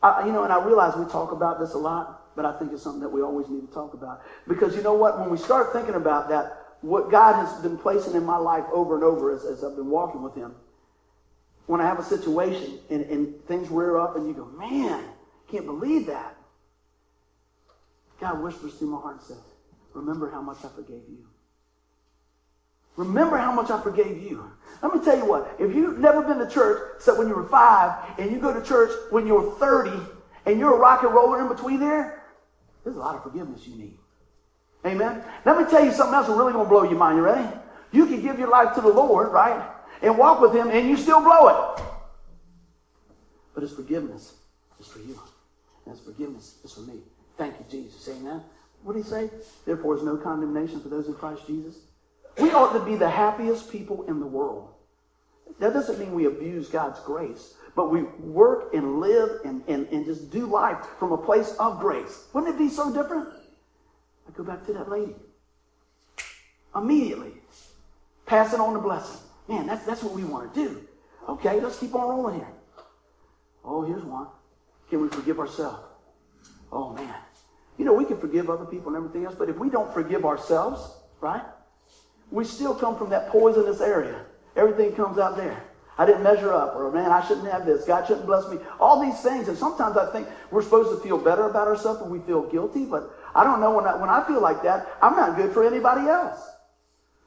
I, 0.02 0.26
you 0.26 0.32
know, 0.32 0.44
and 0.44 0.54
I 0.54 0.64
realize 0.64 0.96
we 0.96 1.06
talk 1.06 1.32
about 1.32 1.60
this 1.60 1.74
a 1.74 1.78
lot, 1.78 2.19
but 2.40 2.46
I 2.46 2.58
think 2.58 2.72
it's 2.72 2.82
something 2.82 3.02
that 3.02 3.10
we 3.10 3.22
always 3.22 3.50
need 3.50 3.68
to 3.68 3.74
talk 3.74 3.94
about. 3.94 4.22
Because 4.48 4.74
you 4.74 4.82
know 4.82 4.94
what? 4.94 5.20
When 5.20 5.30
we 5.30 5.38
start 5.38 5.74
thinking 5.74 5.96
about 5.96 6.30
that, 6.30 6.68
what 6.80 7.12
God 7.12 7.34
has 7.36 7.54
been 7.62 7.78
placing 7.78 8.14
in 8.14 8.24
my 8.24 8.38
life 8.38 8.64
over 8.72 8.96
and 8.96 9.04
over 9.04 9.36
as, 9.36 9.44
as 9.44 9.62
I've 9.62 9.76
been 9.76 9.90
walking 9.90 10.24
with 10.24 10.36
Him, 10.36 10.56
when 11.66 11.82
I 11.82 11.86
have 11.86 12.00
a 12.00 12.04
situation 12.04 12.80
and, 12.90 13.04
and 13.08 13.46
things 13.46 13.70
rear 13.70 13.98
up 13.98 14.16
and 14.16 14.26
you 14.26 14.34
go, 14.34 14.46
man, 14.58 15.04
can't 15.50 15.66
believe 15.66 16.06
that. 16.06 16.34
God 18.22 18.42
whispers 18.42 18.76
through 18.76 18.92
my 18.92 19.02
heart 19.02 19.16
and 19.16 19.24
says, 19.24 19.44
remember 19.94 20.30
how 20.30 20.42
much 20.42 20.64
I 20.64 20.70
forgave 20.70 21.04
you. 21.10 21.26
Remember 22.96 23.36
how 23.36 23.52
much 23.52 23.70
I 23.70 23.82
forgave 23.82 24.24
you. 24.24 24.50
Let 24.82 24.96
me 24.96 25.04
tell 25.04 25.18
you 25.18 25.26
what, 25.26 25.58
if 25.60 25.76
you've 25.76 26.00
never 26.00 26.22
been 26.22 26.38
to 26.38 26.48
church 26.48 26.94
except 26.96 27.18
when 27.18 27.28
you 27.28 27.36
were 27.36 27.50
five, 27.50 28.18
and 28.18 28.32
you 28.32 28.40
go 28.40 28.58
to 28.58 28.66
church 28.66 28.92
when 29.10 29.28
you're 29.28 29.52
30, 29.58 29.92
and 30.50 30.60
you're 30.60 30.74
a 30.74 30.80
rock 30.80 31.04
and 31.04 31.14
roller 31.14 31.42
in 31.42 31.48
between 31.48 31.80
there, 31.80 32.19
there's 32.84 32.96
a 32.96 33.00
lot 33.00 33.16
of 33.16 33.24
forgiveness 33.24 33.68
you 33.68 33.76
need. 33.76 33.98
Amen? 34.86 35.22
Let 35.46 35.58
me 35.58 35.66
tell 35.70 35.84
you 35.84 35.92
something 35.92 36.14
else 36.14 36.28
that's 36.28 36.38
really 36.38 36.54
going 36.54 36.66
to 36.66 36.70
blow 36.70 36.84
your 36.84 36.98
mind. 36.98 37.18
You 37.18 37.24
ready? 37.24 37.48
You 37.92 38.06
can 38.06 38.22
give 38.22 38.40
your 38.40 38.50
life 38.50 38.76
to 38.76 38.82
the 38.82 38.90
Lord, 38.90 39.32
right? 39.32 39.70
And 40.02 40.18
walk 40.18 40.40
with 40.40 40.54
Him, 40.54 40.70
and 40.70 40.88
you 40.88 40.96
still 40.96 41.22
blow 41.22 41.48
it. 41.48 41.84
But 43.54 43.64
His 43.64 43.74
forgiveness 43.74 44.36
is 44.80 44.88
for 44.88 45.00
you. 45.00 45.20
And 45.86 45.96
His 45.96 46.06
forgiveness 46.06 46.60
is 46.64 46.74
for 46.74 46.82
me. 46.82 47.00
Thank 47.38 47.56
you, 47.60 47.66
Jesus. 47.70 48.08
Amen? 48.10 48.42
What 48.84 48.94
did 48.94 49.04
He 49.04 49.10
say? 49.10 49.30
Therefore, 49.66 49.98
is 49.98 50.04
no 50.04 50.16
condemnation 50.16 50.80
for 50.80 50.88
those 50.88 51.08
in 51.08 51.16
Christ 51.16 51.46
Jesus. 51.46 51.76
We 52.40 52.52
ought 52.52 52.72
to 52.72 52.86
be 52.86 52.96
the 52.96 53.10
happiest 53.10 53.70
people 53.70 54.04
in 54.04 54.22
the 54.22 54.26
world. 54.26 54.70
That 55.60 55.74
doesn't 55.74 56.00
mean 56.00 56.14
we 56.14 56.26
abuse 56.26 56.70
God's 56.70 57.00
grace, 57.02 57.56
but 57.76 57.92
we 57.92 58.04
work 58.20 58.74
and 58.74 59.00
live 59.00 59.42
and, 59.46 59.64
and, 59.68 59.88
and 59.88 60.06
just 60.06 60.32
do 60.32 60.46
life 60.46 60.78
from 60.98 61.12
a 61.12 61.18
place 61.18 61.56
of 61.60 61.80
grace. 61.80 62.28
Wouldn't 62.34 62.56
it 62.56 62.58
be 62.58 62.70
so 62.70 62.94
different? 62.94 63.30
I 64.28 64.32
go 64.32 64.44
back 64.44 64.66
to 64.68 64.74
that 64.74 64.90
lady. 64.90 65.16
Immediately, 66.76 67.34
passing 68.26 68.60
on 68.60 68.74
the 68.74 68.80
blessing. 68.80 69.20
Man, 69.48 69.66
that's, 69.66 69.86
that's 69.86 70.04
what 70.04 70.14
we 70.14 70.24
want 70.24 70.54
to 70.54 70.64
do. 70.64 70.88
Okay, 71.28 71.60
let's 71.60 71.80
keep 71.80 71.96
on 71.96 72.08
rolling 72.08 72.36
here. 72.36 72.48
Oh, 73.66 73.84
here's 73.84 74.04
one. 74.04 74.28
Can 74.90 75.02
we 75.02 75.10
forgive 75.10 75.40
ourselves? 75.40 75.84
Oh, 76.72 76.94
man. 76.94 77.16
You 77.78 77.86
know, 77.86 77.94
we 77.94 78.06
can 78.06 78.20
forgive 78.20 78.50
other 78.50 78.66
people 78.66 78.90
and 78.90 78.98
everything 78.98 79.26
else, 79.26 79.36
but 79.38 79.50
if 79.50 79.58
we 79.58 79.70
don't 79.70 79.94
forgive 79.94 80.26
ourselves, 80.26 80.96
right? 81.22 81.42
we 82.32 82.46
still 82.46 82.76
come 82.76 82.98
from 82.98 83.10
that 83.10 83.30
poisonous 83.30 83.82
area. 83.82 84.26
Everything 84.56 84.94
comes 84.94 85.18
out 85.18 85.38
there. 85.38 85.64
I 85.98 86.06
didn't 86.06 86.24
measure 86.24 86.54
up, 86.54 86.78
or 86.78 86.90
man, 86.92 87.12
I 87.12 87.26
shouldn't 87.28 87.52
have 87.52 87.66
this. 87.66 87.84
God 87.84 88.08
shouldn't 88.08 88.26
bless 88.26 88.50
me. 88.50 88.58
All 88.80 89.02
these 89.02 89.20
things, 89.22 89.50
and 89.50 89.58
sometimes 89.58 89.98
I 89.98 90.10
think 90.14 90.30
we're 90.50 90.62
supposed 90.62 90.96
to 90.96 91.04
feel 91.06 91.18
better 91.18 91.44
about 91.44 91.68
ourselves 91.68 92.02
when 92.02 92.10
we 92.10 92.20
feel 92.20 92.50
guilty, 92.50 92.86
but 92.86 93.14
I 93.36 93.44
don't 93.44 93.60
know 93.60 93.76
when 93.76 93.86
I, 93.86 93.96
when 93.98 94.10
I 94.10 94.26
feel 94.26 94.40
like 94.40 94.64
that, 94.64 94.88
I'm 95.02 95.18
not 95.18 95.36
good 95.36 95.54
for 95.54 95.66
anybody 95.66 96.08
else. 96.08 96.40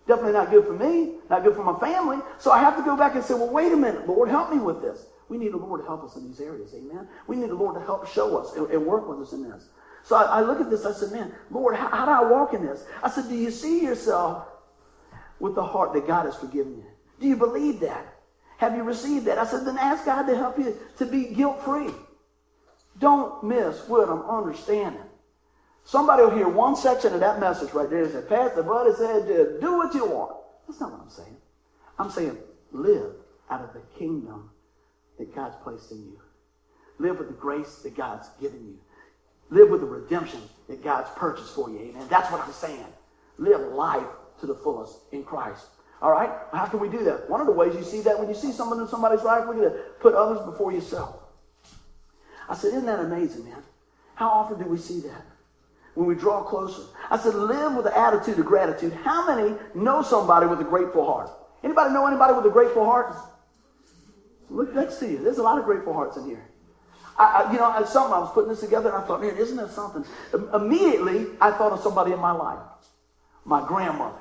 Definitely 0.09 0.33
not 0.33 0.51
good 0.51 0.65
for 0.65 0.73
me, 0.73 1.17
not 1.29 1.45
good 1.45 1.55
for 1.55 1.63
my 1.63 1.79
family. 1.79 2.17
So 2.39 2.51
I 2.51 2.61
have 2.61 2.77
to 2.79 2.83
go 2.83 2.97
back 2.97 3.15
and 3.15 3.23
say, 3.23 3.35
well, 3.35 3.51
wait 3.51 3.73
a 3.73 3.77
minute, 3.77 4.09
Lord, 4.09 4.31
help 4.31 4.51
me 4.51 4.59
with 4.59 4.81
this. 4.81 5.05
We 5.29 5.37
need 5.37 5.53
the 5.53 5.59
Lord 5.59 5.83
to 5.83 5.87
help 5.87 6.03
us 6.05 6.17
in 6.17 6.27
these 6.27 6.41
areas, 6.41 6.75
amen? 6.75 7.09
We 7.27 7.37
need 7.37 7.51
the 7.51 7.55
Lord 7.55 7.75
to 7.75 7.81
help 7.85 8.09
show 8.09 8.39
us 8.39 8.55
and, 8.57 8.69
and 8.71 8.87
work 8.87 9.07
with 9.07 9.21
us 9.21 9.35
in 9.35 9.49
this. 9.49 9.69
So 10.03 10.17
I, 10.17 10.23
I, 10.23 10.41
look 10.41 10.61
at 10.61 10.71
this, 10.71 10.85
I 10.85 10.93
said, 10.93 11.13
man, 11.13 11.33
Lord, 11.51 11.77
how, 11.77 11.89
how 11.89 12.07
do 12.07 12.11
I 12.11 12.31
walk 12.31 12.55
in 12.55 12.65
this? 12.65 12.85
I 13.03 13.11
said, 13.11 13.29
do 13.29 13.37
you 13.37 13.51
see 13.51 13.83
yourself 13.83 14.49
with 15.39 15.55
the 15.55 15.63
heart 15.63 15.93
that 15.93 16.07
God 16.07 16.25
has 16.25 16.37
forgiven 16.37 16.79
you? 16.79 16.92
Do 17.23 17.29
you 17.29 17.37
believe 17.37 17.81
that? 17.81 18.05
Have 18.59 18.77
you 18.77 18.83
received 18.83 19.27
that? 19.27 19.39
I 19.39 19.47
said, 19.47 19.65
then 19.65 19.79
ask 19.79 20.05
God 20.05 20.25
to 20.25 20.37
help 20.37 20.59
you 20.59 20.77
to 20.99 21.07
be 21.07 21.27
guilt 21.27 21.65
free. 21.65 21.91
Don't 22.99 23.43
miss 23.45 23.89
what 23.89 24.09
I'm 24.09 24.23
understanding. 24.23 25.03
Somebody 25.85 26.23
will 26.23 26.37
hear 26.37 26.49
one 26.49 26.77
section 26.77 27.15
of 27.15 27.21
that 27.21 27.41
message 27.41 27.73
right 27.73 27.89
there 27.89 28.05
and 28.05 28.13
say, 28.13 28.23
Pastor 28.29 28.63
Buddy 28.63 28.93
said, 28.95 29.27
do 29.61 29.77
what 29.77 29.95
you 29.95 30.05
want. 30.05 30.37
That's 30.67 30.81
not 30.81 30.93
what 30.93 31.01
I'm 31.01 31.11
saying. 31.11 31.37
I'm 31.99 32.11
saying 32.11 32.39
live 32.73 33.15
out 33.51 33.63
of 33.63 33.73
the 33.73 33.83
kingdom 33.99 34.51
that 35.19 35.35
God's 35.35 35.57
placed 35.63 35.91
in 35.93 35.99
you. 35.99 36.21
Live 36.99 37.19
with 37.19 37.29
the 37.29 37.35
grace 37.35 37.79
that 37.83 37.97
God's 37.97 38.29
given 38.41 38.65
you. 38.65 38.79
Live 39.51 39.71
with 39.71 39.81
the 39.81 39.87
redemption 39.87 40.41
that 40.69 40.83
God's 40.83 41.11
purchased 41.17 41.55
for 41.55 41.71
you. 41.71 41.79
Amen. 41.79 42.07
That's 42.09 42.31
what 42.31 42.41
I'm 42.41 42.53
saying. 42.53 42.87
Live 43.39 43.61
life 43.73 44.07
to 44.41 44.47
the 44.47 44.55
fullest 44.55 44.99
in 45.13 45.25
Christ. 45.25 45.67
All 46.03 46.11
right? 46.11 46.31
How 46.53 46.67
can 46.67 46.81
we 46.81 46.89
do 46.89 47.05
that? 47.05 47.31
One 47.31 47.41
of 47.41 47.47
the 47.47 47.53
ways 47.53 47.75
you 47.77 47.85
see 47.85 48.01
that 48.03 48.19
when 48.19 48.29
you 48.29 48.35
see 48.35 48.51
someone 48.51 48.81
in 48.81 48.89
somebody's 48.89 49.23
life, 49.23 49.45
we're 49.47 49.55
going 49.55 49.71
to 49.71 49.79
put 50.01 50.15
others 50.15 50.45
before 50.45 50.73
yourself. 50.73 51.17
I 52.49 52.57
said, 52.57 52.75
Isn't 52.75 52.87
that 52.87 52.99
amazing, 52.99 53.45
man? 53.45 53.63
How 54.17 54.29
often 54.29 54.59
do 54.59 54.69
we 54.69 54.79
see 54.79 55.01
that? 55.01 55.25
When 55.95 56.07
we 56.07 56.15
draw 56.15 56.43
closer. 56.43 56.83
I 57.11 57.19
said, 57.19 57.35
live 57.35 57.75
with 57.75 57.85
the 57.85 57.97
attitude 57.97 58.39
of 58.39 58.47
gratitude. 58.47 58.95
How 58.95 59.27
many 59.27 59.55
know 59.75 60.03
somebody 60.03 60.47
with 60.47 60.61
a 60.61 60.65
grateful 60.65 61.05
heart? 61.05 61.31
Anybody 61.63 61.93
know 61.93 62.07
anybody 62.07 62.33
with 62.33 62.47
a 62.47 62.51
grateful 62.51 62.85
heart? 62.85 63.15
Look 64.49 64.75
next 64.75 64.97
to 65.01 65.11
you. 65.11 65.19
There's 65.19 65.39
a 65.39 65.43
lot 65.43 65.59
of 65.59 65.65
grateful 65.65 65.93
hearts 65.93 66.17
in 66.17 66.25
here. 66.25 66.45
I, 67.19 67.25
I, 67.25 67.53
you 67.53 67.59
know, 67.59 67.67
I, 67.67 67.85
something 67.85 68.13
I 68.13 68.21
was 68.21 68.33
putting 68.33 68.49
this 68.49 68.61
together 68.61 68.89
and 68.89 69.03
I 69.03 69.07
thought, 69.07 69.21
man, 69.21 69.37
isn't 69.37 69.57
that 69.57 69.71
something? 69.71 70.05
Immediately, 70.55 71.27
I 71.41 71.51
thought 71.51 71.73
of 71.73 71.81
somebody 71.81 72.13
in 72.13 72.19
my 72.19 72.33
life, 72.33 72.61
my 73.45 73.67
grandmother. 73.67 74.19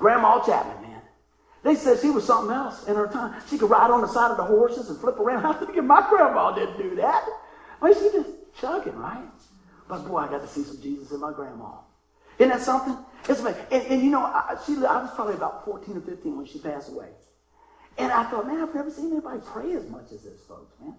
Grandma 0.00 0.42
Chapman, 0.44 0.82
man. 0.82 1.02
They 1.62 1.74
said 1.74 2.00
she 2.00 2.10
was 2.10 2.24
something 2.24 2.50
else 2.50 2.88
in 2.88 2.96
her 2.96 3.06
time. 3.06 3.40
She 3.48 3.58
could 3.58 3.68
ride 3.68 3.90
on 3.90 4.00
the 4.00 4.08
side 4.08 4.30
of 4.30 4.38
the 4.38 4.44
horses 4.44 4.88
and 4.88 4.98
flip 4.98 5.20
around. 5.20 5.44
I 5.46 5.52
think 5.52 5.76
my 5.84 6.04
grandma 6.08 6.52
didn't 6.52 6.78
do 6.78 6.96
that. 6.96 7.24
I 7.80 7.84
mean, 7.84 7.94
she 7.94 8.10
just 8.10 8.30
chugging, 8.58 8.96
right? 8.96 9.28
But 9.88 10.08
boy, 10.08 10.18
I 10.18 10.28
got 10.28 10.40
to 10.40 10.48
see 10.48 10.62
some 10.62 10.80
Jesus 10.80 11.12
in 11.12 11.20
my 11.20 11.32
grandma. 11.32 11.72
Isn't 12.38 12.48
that 12.48 12.62
something? 12.62 12.96
It's 13.28 13.40
amazing. 13.40 13.60
And, 13.70 13.82
and 13.88 14.02
you 14.02 14.10
know, 14.10 14.22
I, 14.22 14.56
she, 14.66 14.72
I 14.76 15.02
was 15.02 15.10
probably 15.14 15.34
about 15.34 15.66
14 15.66 15.98
or 15.98 16.00
15 16.00 16.36
when 16.36 16.46
she 16.46 16.58
passed 16.58 16.90
away. 16.90 17.08
And 17.98 18.10
I 18.10 18.24
thought, 18.30 18.46
man, 18.46 18.62
I've 18.62 18.74
never 18.74 18.90
seen 18.90 19.12
anybody 19.12 19.40
pray 19.44 19.74
as 19.74 19.86
much 19.90 20.12
as 20.12 20.22
this, 20.22 20.40
folks, 20.48 20.72
man. 20.80 20.94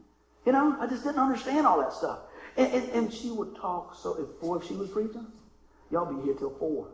You 0.45 0.51
know, 0.51 0.77
I 0.79 0.85
just 0.85 1.03
didn't 1.03 1.19
understand 1.19 1.65
all 1.65 1.79
that 1.79 1.93
stuff. 1.93 2.19
And, 2.57 2.71
and, 2.71 2.89
and 2.91 3.13
she 3.13 3.31
would 3.31 3.55
talk 3.55 3.95
so, 3.95 4.15
if, 4.21 4.39
boy, 4.39 4.57
if 4.57 4.67
she 4.67 4.75
was 4.75 4.89
preaching, 4.89 5.25
y'all 5.89 6.13
be 6.13 6.21
here 6.23 6.35
till 6.35 6.51
4. 6.51 6.87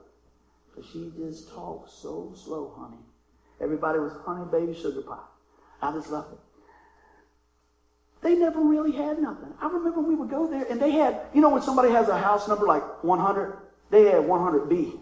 But 0.78 0.86
she 0.94 1.12
just 1.18 1.50
talked 1.50 1.90
so 1.90 2.34
slow, 2.36 2.72
honey. 2.78 3.02
Everybody 3.60 3.98
was 3.98 4.14
honey 4.24 4.46
baby 4.52 4.80
sugar 4.80 5.02
pie. 5.02 5.18
I 5.82 5.92
just 5.92 6.12
loved 6.12 6.34
it. 6.34 6.40
They 8.22 8.36
never 8.36 8.62
really 8.62 8.92
had 8.92 9.20
nothing. 9.20 9.54
I 9.60 9.68
remember 9.68 10.02
we 10.02 10.14
would 10.14 10.30
go 10.30 10.48
there 10.48 10.66
and 10.70 10.80
they 10.80 10.92
had, 10.92 11.22
you 11.34 11.42
know, 11.42 11.50
when 11.50 11.64
somebody 11.64 11.90
has 11.90 12.10
a 12.10 12.18
house 12.18 12.48
number 12.48 12.68
like 12.68 13.04
100, 13.04 13.58
they 13.90 14.06
had 14.06 14.22
100B. 14.22 14.94
It 14.94 15.00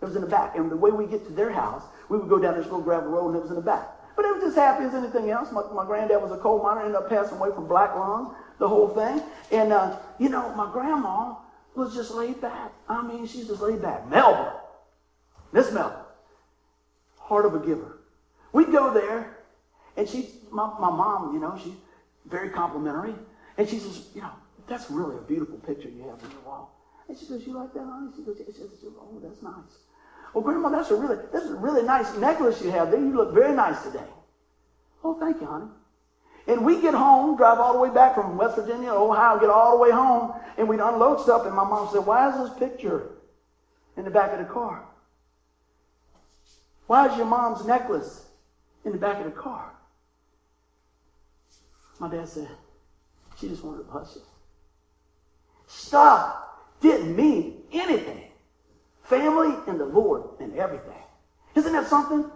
was 0.00 0.14
in 0.14 0.22
the 0.22 0.28
back. 0.28 0.56
And 0.56 0.70
the 0.70 0.76
way 0.76 0.92
we 0.92 1.06
get 1.06 1.26
to 1.26 1.32
their 1.32 1.50
house, 1.50 1.82
we 2.08 2.18
would 2.18 2.28
go 2.28 2.38
down 2.38 2.54
this 2.54 2.64
little 2.64 2.82
gravel 2.82 3.10
road 3.10 3.28
and 3.28 3.36
it 3.36 3.42
was 3.42 3.50
in 3.50 3.56
the 3.56 3.62
back. 3.62 3.88
But 4.14 4.26
it 4.26 4.34
was 4.34 4.44
just 4.44 4.56
happy 4.56 4.84
as 4.84 4.94
anything 4.94 5.30
else. 5.30 5.50
My, 5.50 5.62
my 5.72 5.84
granddad 5.84 6.22
was 6.22 6.30
a 6.30 6.36
coal 6.36 6.62
miner, 6.62 6.82
ended 6.82 6.94
up 6.94 7.08
passing 7.08 7.38
away 7.38 7.50
from 7.52 7.66
black 7.66 7.96
lung, 7.96 8.36
the 8.58 8.68
whole 8.68 8.88
thing. 8.88 9.22
And, 9.50 9.72
uh, 9.72 9.96
you 10.20 10.28
know, 10.28 10.54
my 10.54 10.70
grandma 10.72 11.34
was 11.74 11.94
just 11.94 12.12
laid 12.12 12.40
back. 12.40 12.70
I 12.88 13.02
mean, 13.02 13.26
she's 13.26 13.48
just 13.48 13.60
laid 13.60 13.82
back. 13.82 14.08
Melba. 14.08 14.60
Miss 15.54 15.70
Melba. 15.70 16.04
Heart 17.16 17.46
of 17.46 17.54
a 17.54 17.64
giver. 17.64 18.00
We'd 18.52 18.72
go 18.72 18.92
there, 18.92 19.38
and 19.96 20.08
she, 20.08 20.28
my, 20.50 20.66
my 20.80 20.90
mom, 20.90 21.32
you 21.32 21.40
know, 21.40 21.58
she's 21.62 21.72
very 22.26 22.50
complimentary. 22.50 23.14
And 23.56 23.68
she 23.68 23.78
says, 23.78 24.08
you 24.14 24.20
know, 24.20 24.32
that's 24.66 24.90
really 24.90 25.16
a 25.16 25.20
beautiful 25.20 25.56
picture 25.58 25.88
you 25.88 26.02
have 26.02 26.22
on 26.22 26.30
your 26.32 26.40
wall. 26.40 26.76
And 27.08 27.16
she 27.16 27.26
goes, 27.26 27.46
you 27.46 27.52
like 27.52 27.72
that, 27.72 27.84
honey? 27.84 28.10
She 28.16 28.22
goes, 28.22 28.36
she 28.38 28.52
says, 28.52 28.68
oh, 28.84 29.20
that's 29.22 29.42
nice. 29.42 29.78
Well, 30.34 30.42
Grandma, 30.42 30.70
that's 30.70 30.90
a 30.90 30.96
really, 30.96 31.18
that's 31.32 31.46
a 31.46 31.54
really 31.54 31.82
nice 31.82 32.16
necklace 32.16 32.60
you 32.60 32.72
have 32.72 32.90
there. 32.90 32.98
You 32.98 33.14
look 33.14 33.32
very 33.32 33.54
nice 33.54 33.80
today. 33.84 34.10
Oh, 35.04 35.14
thank 35.20 35.40
you, 35.40 35.46
honey. 35.46 35.70
And 36.48 36.64
we 36.64 36.80
get 36.80 36.94
home, 36.94 37.36
drive 37.36 37.60
all 37.60 37.74
the 37.74 37.78
way 37.78 37.94
back 37.94 38.16
from 38.16 38.36
West 38.36 38.56
Virginia, 38.56 38.90
Ohio, 38.90 39.38
get 39.38 39.50
all 39.50 39.76
the 39.76 39.82
way 39.82 39.92
home, 39.92 40.34
and 40.58 40.68
we'd 40.68 40.80
unload 40.80 41.20
stuff. 41.20 41.46
And 41.46 41.54
my 41.54 41.64
mom 41.64 41.88
said, 41.92 42.04
Why 42.04 42.28
is 42.28 42.50
this 42.50 42.58
picture 42.58 43.10
in 43.96 44.04
the 44.04 44.10
back 44.10 44.32
of 44.32 44.40
the 44.40 44.52
car? 44.52 44.84
Why 46.86 47.08
is 47.10 47.16
your 47.16 47.26
mom's 47.26 47.64
necklace 47.64 48.26
in 48.84 48.92
the 48.92 48.98
back 48.98 49.18
of 49.18 49.24
the 49.24 49.30
car? 49.30 49.72
My 51.98 52.08
dad 52.08 52.28
said, 52.28 52.48
She 53.38 53.48
just 53.48 53.64
wanted 53.64 53.78
to 53.78 53.84
push 53.84 54.16
it. 54.16 54.22
Stuff 55.66 56.36
didn't 56.80 57.16
mean 57.16 57.62
anything. 57.72 58.24
Family 59.04 59.54
and 59.66 59.78
the 59.78 59.86
Lord 59.86 60.24
and 60.40 60.54
everything. 60.56 61.02
Isn't 61.54 61.72
that 61.72 61.86
something? 61.86 62.30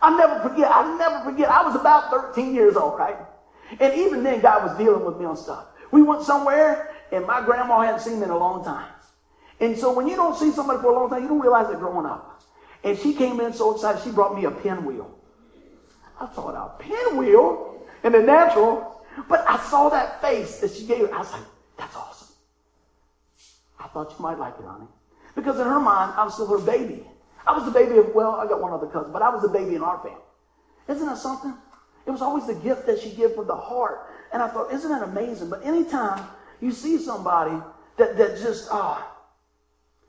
I'll 0.00 0.16
never 0.16 0.48
forget. 0.48 0.70
I'll 0.70 0.96
never 0.98 1.24
forget. 1.24 1.50
I 1.50 1.64
was 1.64 1.74
about 1.74 2.10
13 2.10 2.54
years 2.54 2.76
old, 2.76 2.98
right? 2.98 3.16
And 3.80 3.94
even 3.94 4.22
then, 4.22 4.40
God 4.40 4.64
was 4.64 4.76
dealing 4.78 5.04
with 5.04 5.18
me 5.18 5.26
on 5.26 5.36
stuff. 5.36 5.66
We 5.90 6.02
went 6.02 6.22
somewhere, 6.22 6.94
and 7.12 7.26
my 7.26 7.44
grandma 7.44 7.80
hadn't 7.80 8.00
seen 8.00 8.18
me 8.18 8.24
in 8.24 8.30
a 8.30 8.38
long 8.38 8.64
time. 8.64 8.90
And 9.60 9.76
so 9.76 9.92
when 9.92 10.06
you 10.06 10.16
don't 10.16 10.36
see 10.36 10.50
somebody 10.52 10.80
for 10.80 10.90
a 10.90 10.94
long 10.94 11.10
time, 11.10 11.22
you 11.22 11.28
don't 11.28 11.40
realize 11.40 11.68
they're 11.68 11.78
growing 11.78 12.06
up. 12.06 12.37
And 12.84 12.98
she 12.98 13.14
came 13.14 13.40
in 13.40 13.52
so 13.52 13.74
excited, 13.74 14.02
she 14.02 14.10
brought 14.10 14.36
me 14.36 14.44
a 14.44 14.50
pinwheel. 14.50 15.18
I 16.20 16.26
thought 16.26 16.54
a 16.54 16.82
pinwheel 16.82 17.86
in 18.04 18.12
the 18.12 18.20
natural, 18.20 19.04
but 19.28 19.44
I 19.48 19.58
saw 19.58 19.88
that 19.88 20.20
face 20.20 20.60
that 20.60 20.72
she 20.72 20.86
gave. 20.86 21.10
I 21.10 21.18
was 21.18 21.32
like, 21.32 21.42
that's 21.76 21.96
awesome. 21.96 22.28
I 23.78 23.88
thought 23.88 24.14
you 24.16 24.22
might 24.22 24.38
like 24.38 24.54
it, 24.58 24.64
honey. 24.64 24.86
Because 25.34 25.58
in 25.58 25.66
her 25.66 25.80
mind, 25.80 26.14
I 26.16 26.24
was 26.24 26.34
still 26.34 26.46
her 26.46 26.58
baby. 26.58 27.04
I 27.46 27.52
was 27.56 27.64
the 27.64 27.70
baby 27.70 27.98
of, 27.98 28.14
well, 28.14 28.32
I 28.32 28.46
got 28.46 28.60
one 28.60 28.72
other 28.72 28.86
cousin, 28.86 29.12
but 29.12 29.22
I 29.22 29.30
was 29.30 29.42
the 29.42 29.48
baby 29.48 29.74
in 29.74 29.82
our 29.82 29.98
family. 29.98 30.18
Isn't 30.88 31.06
that 31.06 31.18
something? 31.18 31.54
It 32.06 32.10
was 32.10 32.22
always 32.22 32.46
the 32.46 32.54
gift 32.54 32.86
that 32.86 32.98
she 33.00 33.10
gave 33.10 33.32
from 33.32 33.46
the 33.46 33.56
heart. 33.56 34.10
And 34.32 34.42
I 34.42 34.48
thought, 34.48 34.72
isn't 34.72 34.90
that 34.90 35.02
amazing? 35.02 35.50
But 35.50 35.64
anytime 35.64 36.26
you 36.60 36.72
see 36.72 36.98
somebody 36.98 37.62
that, 37.96 38.16
that 38.16 38.38
just 38.40 38.68
uh, 38.70 39.00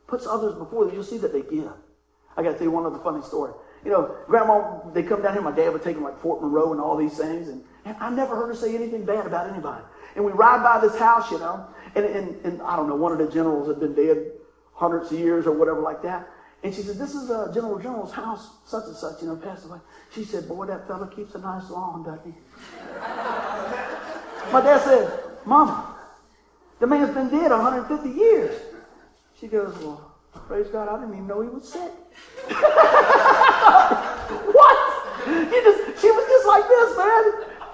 puts 0.08 0.26
others 0.26 0.56
before 0.56 0.86
them, 0.86 0.96
you'll 0.96 1.04
see 1.04 1.18
that 1.18 1.34
they 1.34 1.42
give. 1.42 1.72
I 2.40 2.44
got 2.44 2.52
to 2.52 2.58
tell 2.58 2.64
you 2.64 2.72
one 2.72 2.86
other 2.86 3.00
funny 3.00 3.22
story. 3.22 3.52
You 3.84 3.92
know, 3.92 4.16
grandma, 4.28 4.80
they 4.94 5.04
come 5.04 5.22
down 5.22 5.34
here, 5.34 5.42
my 5.42 5.52
dad 5.52 5.74
would 5.74 5.84
take 5.84 5.96
them 5.96 6.06
like 6.06 6.18
Fort 6.22 6.42
Monroe 6.42 6.72
and 6.72 6.80
all 6.80 6.96
these 6.96 7.18
things, 7.18 7.50
and, 7.50 7.62
and 7.84 7.98
I 8.00 8.10
never 8.10 8.34
heard 8.34 8.48
her 8.48 8.56
say 8.56 8.74
anything 8.76 9.04
bad 9.04 9.26
about 9.26 9.50
anybody. 9.50 9.84
And 10.16 10.24
we 10.24 10.32
ride 10.32 10.64
by 10.64 10.80
this 10.80 10.98
house, 10.98 11.30
you 11.32 11.38
know, 11.40 11.68
and, 11.96 12.06
and, 12.06 12.46
and 12.46 12.62
I 12.62 12.78
don't 12.78 12.88
know, 12.88 12.96
one 12.96 13.12
of 13.12 13.18
the 13.18 13.30
generals 13.30 13.68
had 13.68 13.82
been 13.82 13.94
dead 13.94 14.32
hundreds 14.74 15.12
of 15.12 15.20
years 15.20 15.46
or 15.48 15.52
whatever 15.52 15.82
like 15.82 16.02
that. 16.04 16.30
And 16.64 16.74
she 16.74 16.82
said, 16.82 16.98
This 16.98 17.14
is 17.14 17.30
uh, 17.30 17.52
General 17.54 17.78
General's 17.78 18.14
house, 18.14 18.50
such 18.66 18.86
and 18.86 18.96
such, 18.96 19.22
you 19.22 19.28
know, 19.28 19.36
passed 19.36 19.66
away. 19.66 19.80
She 20.14 20.24
said, 20.24 20.48
Boy, 20.48 20.66
that 20.68 20.88
fella 20.88 21.08
keeps 21.14 21.36
a 21.36 21.40
nice 21.40 21.70
lawn, 21.70 22.04
doesn't 22.04 22.26
he? 22.26 22.34
My 24.52 24.62
dad 24.62 24.82
said, 24.82 25.20
Mama, 25.46 25.96
the 26.80 26.88
man's 26.88 27.14
been 27.14 27.30
dead 27.30 27.52
150 27.52 28.10
years. 28.10 28.62
She 29.40 29.48
goes, 29.48 29.78
Well, 29.80 30.16
praise 30.48 30.68
God, 30.68 30.90
I 30.90 31.00
didn't 31.00 31.16
even 31.16 31.28
know 31.28 31.42
he 31.42 31.50
was 31.50 31.72
sick. 31.72 31.92
what? 34.54 34.78
You 35.28 35.62
just, 35.64 36.02
she 36.02 36.10
was 36.12 36.26
just 36.28 36.48
like 36.48 36.68
this, 36.68 36.98
man. 36.98 37.24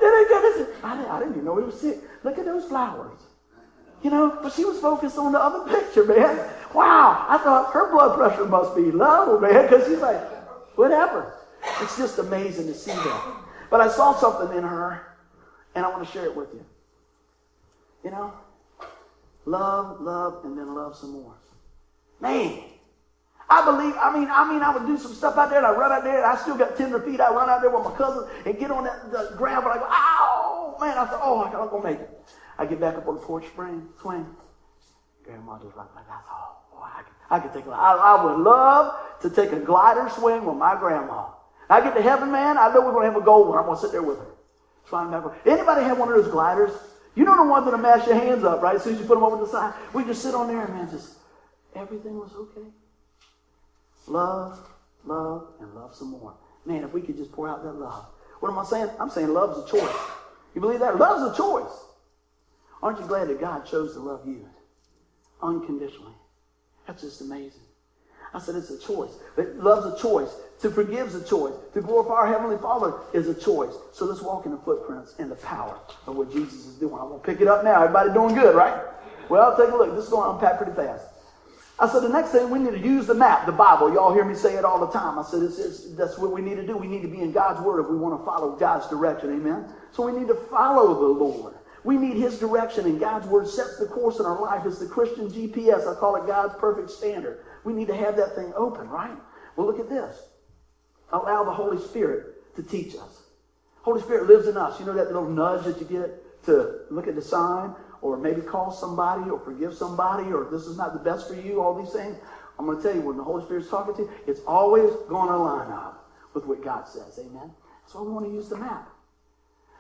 Then 0.02 0.12
I, 0.12 0.96
didn't, 0.96 1.10
I 1.12 1.20
didn't 1.20 1.34
even 1.34 1.46
know 1.46 1.58
he 1.58 1.64
was 1.64 1.80
sick. 1.80 2.00
Look 2.24 2.38
at 2.38 2.46
those 2.46 2.66
flowers. 2.66 3.20
You 4.04 4.12
know, 4.12 4.38
but 4.44 4.54
she 4.54 4.66
was 4.66 4.80
focused 4.80 5.18
on 5.18 5.32
the 5.32 5.40
other 5.40 5.68
picture, 5.68 6.06
man. 6.06 6.38
Wow, 6.74 7.26
I 7.28 7.38
thought 7.38 7.72
her 7.74 7.92
blood 7.92 8.18
pressure 8.18 8.46
must 8.46 8.76
be 8.76 8.92
low, 8.92 9.40
man, 9.40 9.64
because 9.64 9.88
she's 9.88 10.00
like, 10.00 10.22
whatever. 10.78 11.34
It's 11.82 11.98
just 11.98 12.20
amazing 12.20 12.68
to 12.68 12.74
see 12.74 12.92
that. 12.92 13.36
But 13.72 13.82
I 13.82 13.88
saw 13.90 14.14
something 14.14 14.56
in 14.56 14.64
her, 14.64 15.16
and 15.74 15.86
I 15.86 15.90
want 15.90 16.06
to 16.06 16.12
share 16.12 16.26
it 16.26 16.36
with 16.36 16.50
you. 16.54 16.64
You 18.04 18.12
know, 18.12 18.34
love, 19.46 20.02
love, 20.02 20.46
and 20.46 20.58
then 20.58 20.76
love 20.76 20.96
some 20.96 21.14
more. 21.14 21.34
Man, 22.22 22.62
I 23.50 23.64
believe, 23.64 23.94
I 24.00 24.18
mean, 24.18 24.28
I 24.32 24.50
mean, 24.50 24.62
I 24.64 24.74
would 24.76 24.88
do 24.88 24.98
some 24.98 25.14
stuff 25.14 25.38
out 25.38 25.50
there 25.50 25.60
and 25.60 25.68
I 25.68 25.72
run 25.72 25.92
out 25.92 26.04
there 26.04 26.18
and 26.18 26.26
I 26.26 26.36
still 26.36 26.58
got 26.58 26.76
tender 26.76 27.00
feet. 27.00 27.22
I 27.22 27.30
run 27.30 27.50
out 27.50 27.62
there 27.62 27.70
with 27.70 27.84
my 27.84 27.96
cousin 27.96 28.28
and 28.46 28.58
get 28.58 28.72
on 28.72 28.86
that 28.86 29.12
the 29.12 29.36
ground, 29.38 29.64
but 29.64 29.72
I 29.72 29.78
go, 29.78 29.88
ow, 29.88 30.78
man, 30.82 30.98
I 30.98 31.06
thought, 31.06 31.22
oh, 31.24 31.44
I'm 31.44 31.82
to 31.82 31.88
make 31.88 32.00
it. 32.00 32.10
I 32.58 32.66
get 32.66 32.80
back 32.80 32.96
up 32.96 33.08
on 33.08 33.16
the 33.16 33.22
porch 33.22 33.46
spring, 33.46 33.88
swing. 34.02 34.26
Grandma 35.24 35.60
just 35.60 35.76
like, 35.78 35.94
that's 35.96 36.28
all. 36.32 36.70
Oh, 36.74 36.82
I, 36.82 37.40
could, 37.40 37.52
I 37.52 37.54
take 37.54 37.66
a, 37.66 37.70
I, 37.70 37.94
I 37.94 38.26
would 38.26 38.44
love 38.44 38.96
to 39.22 39.30
take 39.30 39.52
a 39.52 39.60
glider 39.60 40.10
swing 40.10 40.46
with 40.46 40.58
my 40.58 40.76
grandma. 40.76 41.28
I 41.70 41.82
get 41.82 41.96
to 41.96 42.02
heaven, 42.02 42.32
man, 42.32 42.58
I 42.58 42.74
know 42.74 42.82
we're 42.82 42.94
to 43.06 43.14
have 43.14 43.22
a 43.22 43.26
gold 43.26 43.50
one. 43.50 43.60
I'm 43.60 43.66
to 43.70 43.78
sit 43.80 43.92
there 43.92 44.04
with 44.04 44.20
her. 44.20 44.28
Trying 44.88 45.12
to 45.12 45.32
Anybody 45.46 45.84
have 45.84 45.98
one 45.98 46.10
of 46.10 46.16
those 46.16 46.32
gliders? 46.32 46.72
You 47.16 47.24
know 47.26 47.36
the 47.38 47.50
ones 47.50 47.66
that 47.66 47.78
mash 47.78 48.06
your 48.06 48.16
hands 48.16 48.44
up, 48.44 48.62
right? 48.62 48.76
As 48.76 48.84
soon 48.84 48.96
as 48.96 49.02
you 49.02 49.06
put 49.06 49.16
them 49.16 49.24
over 49.24 49.44
the 49.44 49.50
side, 49.50 49.74
we 49.94 50.04
just 50.04 50.22
sit 50.22 50.36
on 50.36 50.48
there 50.48 50.64
and 50.64 50.74
man, 50.74 50.90
just 50.92 51.16
everything 51.74 52.20
was 52.20 52.32
okay. 52.36 52.68
Love, 54.08 54.60
love, 55.06 55.48
and 55.60 55.74
love 55.74 55.96
some 55.96 56.12
more. 56.12 56.34
Man, 56.66 56.84
if 56.84 56.94
we 56.94 57.02
could 57.02 57.18
just 57.18 57.32
pour 57.32 57.48
out 57.48 57.64
that 57.64 57.74
love. 57.74 58.06
What 58.40 58.52
am 58.52 58.60
I 58.60 58.66
saying? 58.66 58.90
I'm 59.00 59.10
saying 59.10 59.34
love's 59.34 59.70
a 59.70 59.78
choice. 59.78 59.96
You 60.54 60.62
believe 60.62 60.80
that? 60.80 60.98
Love's 60.98 61.34
a 61.34 61.38
choice. 61.38 61.86
Aren't 62.82 63.00
you 63.00 63.06
glad 63.06 63.28
that 63.30 63.40
God 63.40 63.66
chose 63.66 63.94
to 63.94 64.00
love 64.00 64.28
you 64.28 64.48
unconditionally? 65.42 66.14
That's 66.88 67.02
just 67.02 67.22
amazing. 67.22 67.62
I 68.34 68.40
said 68.40 68.56
it's 68.56 68.70
a 68.70 68.80
choice. 68.80 69.12
But 69.36 69.56
love's 69.56 70.00
a 70.00 70.02
choice. 70.02 70.36
To 70.62 70.70
forgive's 70.70 71.16
a 71.16 71.24
choice. 71.24 71.54
To 71.74 71.82
glorify 71.82 72.14
our 72.14 72.28
Heavenly 72.28 72.58
Father 72.58 72.94
is 73.14 73.28
a 73.28 73.34
choice. 73.34 73.74
So 73.92 74.06
let's 74.06 74.22
walk 74.22 74.46
in 74.46 74.52
the 74.52 74.58
footprints 74.58 75.16
and 75.20 75.32
the 75.32 75.36
power 75.36 75.80
of 76.06 76.16
what 76.16 76.32
Jesus 76.32 76.66
is 76.66 76.76
doing. 76.76 76.96
I'm 76.96 77.10
going 77.10 77.22
to 77.22 77.26
pick 77.26 77.42
it 77.42 77.48
up 77.48 77.64
now. 77.64 77.82
Everybody 77.82 78.14
doing 78.14 78.36
good, 78.36 78.56
right? 78.56 78.84
Well, 79.30 79.56
take 79.58 79.70
a 79.70 79.76
look. 79.76 79.96
This 79.96 80.06
is 80.06 80.10
going 80.10 80.30
to 80.30 80.36
unpack 80.36 80.58
pretty 80.58 80.74
fast. 80.74 81.06
I 81.78 81.90
said, 81.90 82.04
the 82.04 82.10
next 82.10 82.32
thing 82.32 82.50
we 82.50 82.60
need 82.60 82.72
to 82.72 82.80
use 82.80 83.06
the 83.06 83.14
map, 83.14 83.46
the 83.46 83.52
Bible. 83.52 83.94
Y'all 83.94 84.14
hear 84.14 84.24
me 84.24 84.34
say 84.34 84.56
it 84.56 84.64
all 84.64 84.80
the 84.80 84.92
time. 84.92 85.20
I 85.20 85.24
said, 85.24 85.44
it's, 85.44 85.60
it's, 85.60 85.94
that's 85.96 86.18
what 86.18 86.32
we 86.32 86.42
need 86.42 86.56
to 86.56 86.66
do. 86.66 86.78
We 86.78 86.88
need 86.88 87.02
to 87.02 87.10
be 87.10 87.20
in 87.20 87.34
God's 87.34 87.60
Word 87.62 87.82
if 87.82 87.90
we 87.90 87.98
want 87.98 88.18
to 88.18 88.26
follow 88.26 88.56
God's 88.56 88.88
direction. 88.88 89.32
Amen? 89.32 89.66
So 89.92 90.04
we 90.10 90.18
need 90.18 90.30
to 90.30 90.36
follow 90.36 90.94
the 90.94 91.26
Lord. 91.26 91.56
We 91.84 91.98
need 91.98 92.16
His 92.16 92.40
direction, 92.40 92.86
and 92.86 93.00
God's 93.00 93.28
Word 93.28 93.48
sets 93.48 93.78
the 93.78 93.88
course 93.88 94.20
in 94.20 94.26
our 94.26 94.42
life. 94.42 94.66
It's 94.66 94.80
the 94.80 94.88
Christian 94.88 95.30
GPS. 95.30 95.86
I 95.86 96.00
call 96.00 96.16
it 96.16 96.26
God's 96.26 96.56
perfect 96.60 96.90
standard. 96.90 97.44
We 97.66 97.74
need 97.74 97.88
to 97.88 97.96
have 97.96 98.16
that 98.18 98.36
thing 98.36 98.54
open, 98.56 98.90
right? 98.90 99.16
Well, 99.56 99.68
look 99.68 99.80
at 99.80 99.90
this. 99.90 100.18
Allow 101.12 101.44
the 101.44 101.52
Holy 101.52 101.78
Spirit 101.78 102.56
to 102.56 102.64
teach 102.64 102.96
us. 102.96 103.24
Holy 103.82 104.02
Spirit 104.02 104.28
lives 104.28 104.48
in 104.48 104.58
us. 104.58 104.80
You 104.80 104.86
know 104.86 104.94
that 104.94 105.08
little 105.08 105.30
nudge 105.30 105.66
that 105.66 105.80
you 105.80 105.86
get 105.86 106.44
to 106.46 106.80
look 106.90 107.08
at 107.08 107.16
the 107.16 107.22
sign? 107.22 107.76
Or 108.02 108.18
maybe 108.18 108.42
call 108.42 108.72
somebody 108.72 109.30
or 109.30 109.40
forgive 109.40 109.74
somebody 109.74 110.32
or 110.32 110.48
this 110.52 110.64
is 110.64 110.78
not 110.78 110.94
the 110.94 111.00
best 111.00 111.28
for 111.28 111.36
you, 111.36 111.62
all 111.62 111.74
these 111.74 111.94
things. 111.94 112.18
I'm 112.58 112.66
going 112.66 112.78
to 112.78 112.84
tell 112.84 112.96
you, 112.96 113.02
when 113.02 113.18
the 113.18 113.24
Holy 113.24 113.44
Spirit's 113.44 113.70
talking 113.70 113.96
to 113.96 114.02
you, 114.04 114.12
it's 114.28 114.42
always 114.48 114.92
going 115.10 115.30
to 115.30 115.38
line 115.38 115.72
up 115.72 116.10
with 116.34 116.46
what 116.46 116.64
God 116.64 116.88
says. 116.88 117.20
Amen? 117.20 117.52
That's 117.84 117.96
why 117.96 118.02
we 118.02 118.12
want 118.12 118.26
to 118.26 118.32
use 118.32 118.50
the 118.50 118.58
map. 118.58 118.90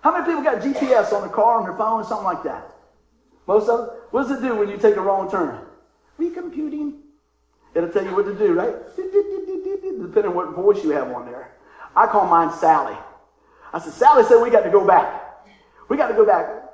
How 0.01 0.11
many 0.11 0.25
people 0.25 0.43
got 0.43 0.61
GPS 0.61 1.13
on 1.13 1.21
their 1.21 1.31
car, 1.31 1.57
on 1.57 1.63
their 1.63 1.75
phone, 1.77 2.01
or 2.01 2.03
something 2.03 2.25
like 2.25 2.43
that? 2.43 2.69
Most 3.47 3.69
of 3.69 3.79
them? 3.79 3.89
What 4.11 4.27
does 4.27 4.37
it 4.37 4.41
do 4.41 4.55
when 4.55 4.69
you 4.69 4.77
take 4.77 4.95
a 4.95 5.01
wrong 5.01 5.29
turn? 5.29 5.65
Recomputing. 6.19 6.99
It'll 7.73 7.89
tell 7.89 8.05
you 8.05 8.15
what 8.15 8.25
to 8.25 8.35
do, 8.35 8.53
right? 8.53 8.75
Depending 8.95 10.25
on 10.25 10.35
what 10.35 10.55
voice 10.55 10.83
you 10.83 10.91
have 10.91 11.09
on 11.11 11.25
there. 11.25 11.55
I 11.95 12.07
call 12.07 12.27
mine 12.27 12.53
Sally. 12.53 12.95
I 13.73 13.79
said, 13.79 13.93
Sally 13.93 14.23
said 14.23 14.41
we 14.41 14.49
got 14.49 14.61
to 14.61 14.69
go 14.69 14.85
back. 14.85 15.23
We 15.89 15.97
got 15.97 16.07
to 16.07 16.13
go 16.13 16.25
back. 16.25 16.64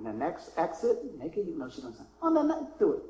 And 0.00 0.06
the 0.06 0.24
next 0.24 0.52
exit, 0.56 0.96
make 1.18 1.36
it, 1.36 1.46
no, 1.58 1.68
she 1.68 1.82
doesn't. 1.82 2.06
On 2.22 2.32
the 2.32 2.42
next, 2.42 2.78
do 2.78 2.92
it. 2.92 3.02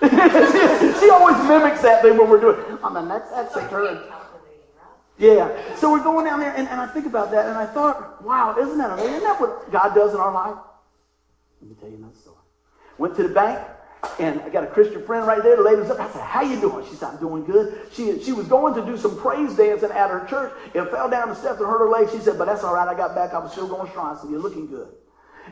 she, 0.00 1.00
she, 1.00 1.10
always 1.10 1.36
mimics 1.46 1.82
that 1.82 2.00
thing 2.00 2.16
when 2.16 2.30
we're 2.30 2.40
doing 2.40 2.58
it. 2.58 2.82
On 2.82 2.94
the 2.94 3.02
next 3.02 3.32
exit, 3.32 3.68
turn. 3.68 4.02
Yeah. 5.18 5.76
So 5.76 5.92
we're 5.92 6.02
going 6.02 6.24
down 6.24 6.40
there, 6.40 6.54
and, 6.56 6.66
and 6.66 6.80
I 6.80 6.86
think 6.86 7.04
about 7.04 7.30
that, 7.32 7.46
and 7.46 7.58
I 7.58 7.66
thought, 7.66 8.24
wow, 8.24 8.56
isn't 8.58 8.78
that 8.78 8.92
amazing? 8.92 9.16
Isn't 9.16 9.24
that 9.24 9.38
what 9.38 9.70
God 9.70 9.94
does 9.94 10.14
in 10.14 10.20
our 10.20 10.32
life? 10.32 10.56
Let 11.60 11.68
me 11.68 11.76
tell 11.78 11.90
you 11.90 11.96
another 11.96 12.14
story. 12.14 12.36
Went 12.96 13.14
to 13.16 13.24
the 13.24 13.34
bank, 13.34 13.68
and 14.18 14.40
I 14.40 14.48
got 14.48 14.64
a 14.64 14.68
Christian 14.68 15.04
friend 15.04 15.26
right 15.26 15.42
there. 15.42 15.56
The 15.56 15.62
lady 15.62 15.82
was 15.82 15.90
up. 15.90 16.00
I 16.00 16.10
said, 16.10 16.22
how 16.22 16.40
you 16.40 16.58
doing? 16.58 16.86
She 16.88 16.94
said, 16.94 17.10
I'm 17.10 17.18
doing 17.18 17.44
good. 17.44 17.88
She, 17.92 18.22
she 18.22 18.32
was 18.32 18.48
going 18.48 18.72
to 18.72 18.86
do 18.86 18.96
some 18.96 19.18
praise 19.18 19.54
dancing 19.54 19.90
at 19.90 20.08
her 20.08 20.26
church 20.30 20.54
and 20.74 20.88
fell 20.88 21.10
down 21.10 21.28
the 21.28 21.34
steps 21.34 21.60
and 21.60 21.68
hurt 21.68 21.80
her 21.80 21.90
leg. 21.90 22.08
She 22.10 22.20
said, 22.20 22.38
but 22.38 22.46
that's 22.46 22.64
all 22.64 22.74
right. 22.74 22.88
I 22.88 22.94
got 22.94 23.14
back. 23.14 23.34
I 23.34 23.38
was 23.38 23.52
still 23.52 23.68
going 23.68 23.90
strong. 23.90 24.16
I 24.16 24.18
said, 24.18 24.30
you're 24.30 24.40
looking 24.40 24.66
good. 24.66 24.88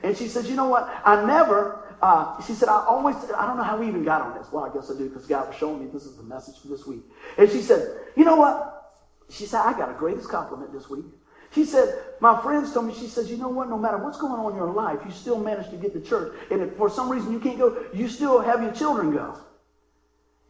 And 0.03 0.17
she 0.17 0.29
says, 0.29 0.49
you 0.49 0.57
know 0.57 0.69
what? 0.69 0.89
I 1.05 1.25
never, 1.25 1.97
uh, 2.03 2.41
she 2.43 2.53
said, 2.53 2.69
I 2.69 2.85
always, 2.87 3.17
I 3.37 3.47
don't 3.47 3.57
know 3.57 3.63
how 3.63 3.79
we 3.79 3.89
even 3.89 4.05
got 4.05 4.23
on 4.23 4.37
this. 4.37 4.49
Well, 4.53 4.65
I 4.65 4.73
guess 4.73 4.91
I 4.91 4.97
do 4.97 5.09
because 5.09 5.27
God 5.27 5.49
was 5.49 5.57
showing 5.57 5.85
me 5.85 5.91
this 5.93 6.05
is 6.05 6.17
the 6.17 6.23
message 6.23 6.61
for 6.61 6.69
this 6.69 6.87
week. 6.87 7.03
And 7.39 7.51
she 7.51 7.63
said, 7.63 7.99
you 8.17 8.25
know 8.25 8.37
what? 8.37 8.95
She 9.31 9.47
said, 9.47 9.61
I 9.61 9.73
got 9.73 9.91
a 9.91 9.95
greatest 9.95 10.29
compliment 10.29 10.73
this 10.73 10.89
week. 10.89 11.05
She 11.53 11.65
said, 11.65 11.99
my 12.21 12.41
friends 12.43 12.73
told 12.73 12.87
me, 12.87 12.95
she 12.95 13.07
says, 13.07 13.31
you 13.31 13.37
know 13.37 13.49
what? 13.49 13.69
No 13.69 13.79
matter 13.79 13.99
what's 13.99 14.19
going 14.19 14.35
on 14.35 14.53
in 14.53 14.57
your 14.59 14.73
life, 14.73 14.99
you 15.05 15.11
still 15.11 15.39
manage 15.39 15.71
to 15.71 15.77
get 15.77 15.93
to 15.95 16.01
church. 16.01 16.35
And 16.51 16.61
if 16.61 16.77
for 16.77 16.91
some 16.91 17.09
reason 17.09 17.33
you 17.33 17.41
can't 17.41 17.59
go, 17.59 17.85
you 17.95 18.09
still 18.09 18.41
have 18.41 18.63
your 18.63 18.73
children 18.73 19.13
go. 19.13 19.39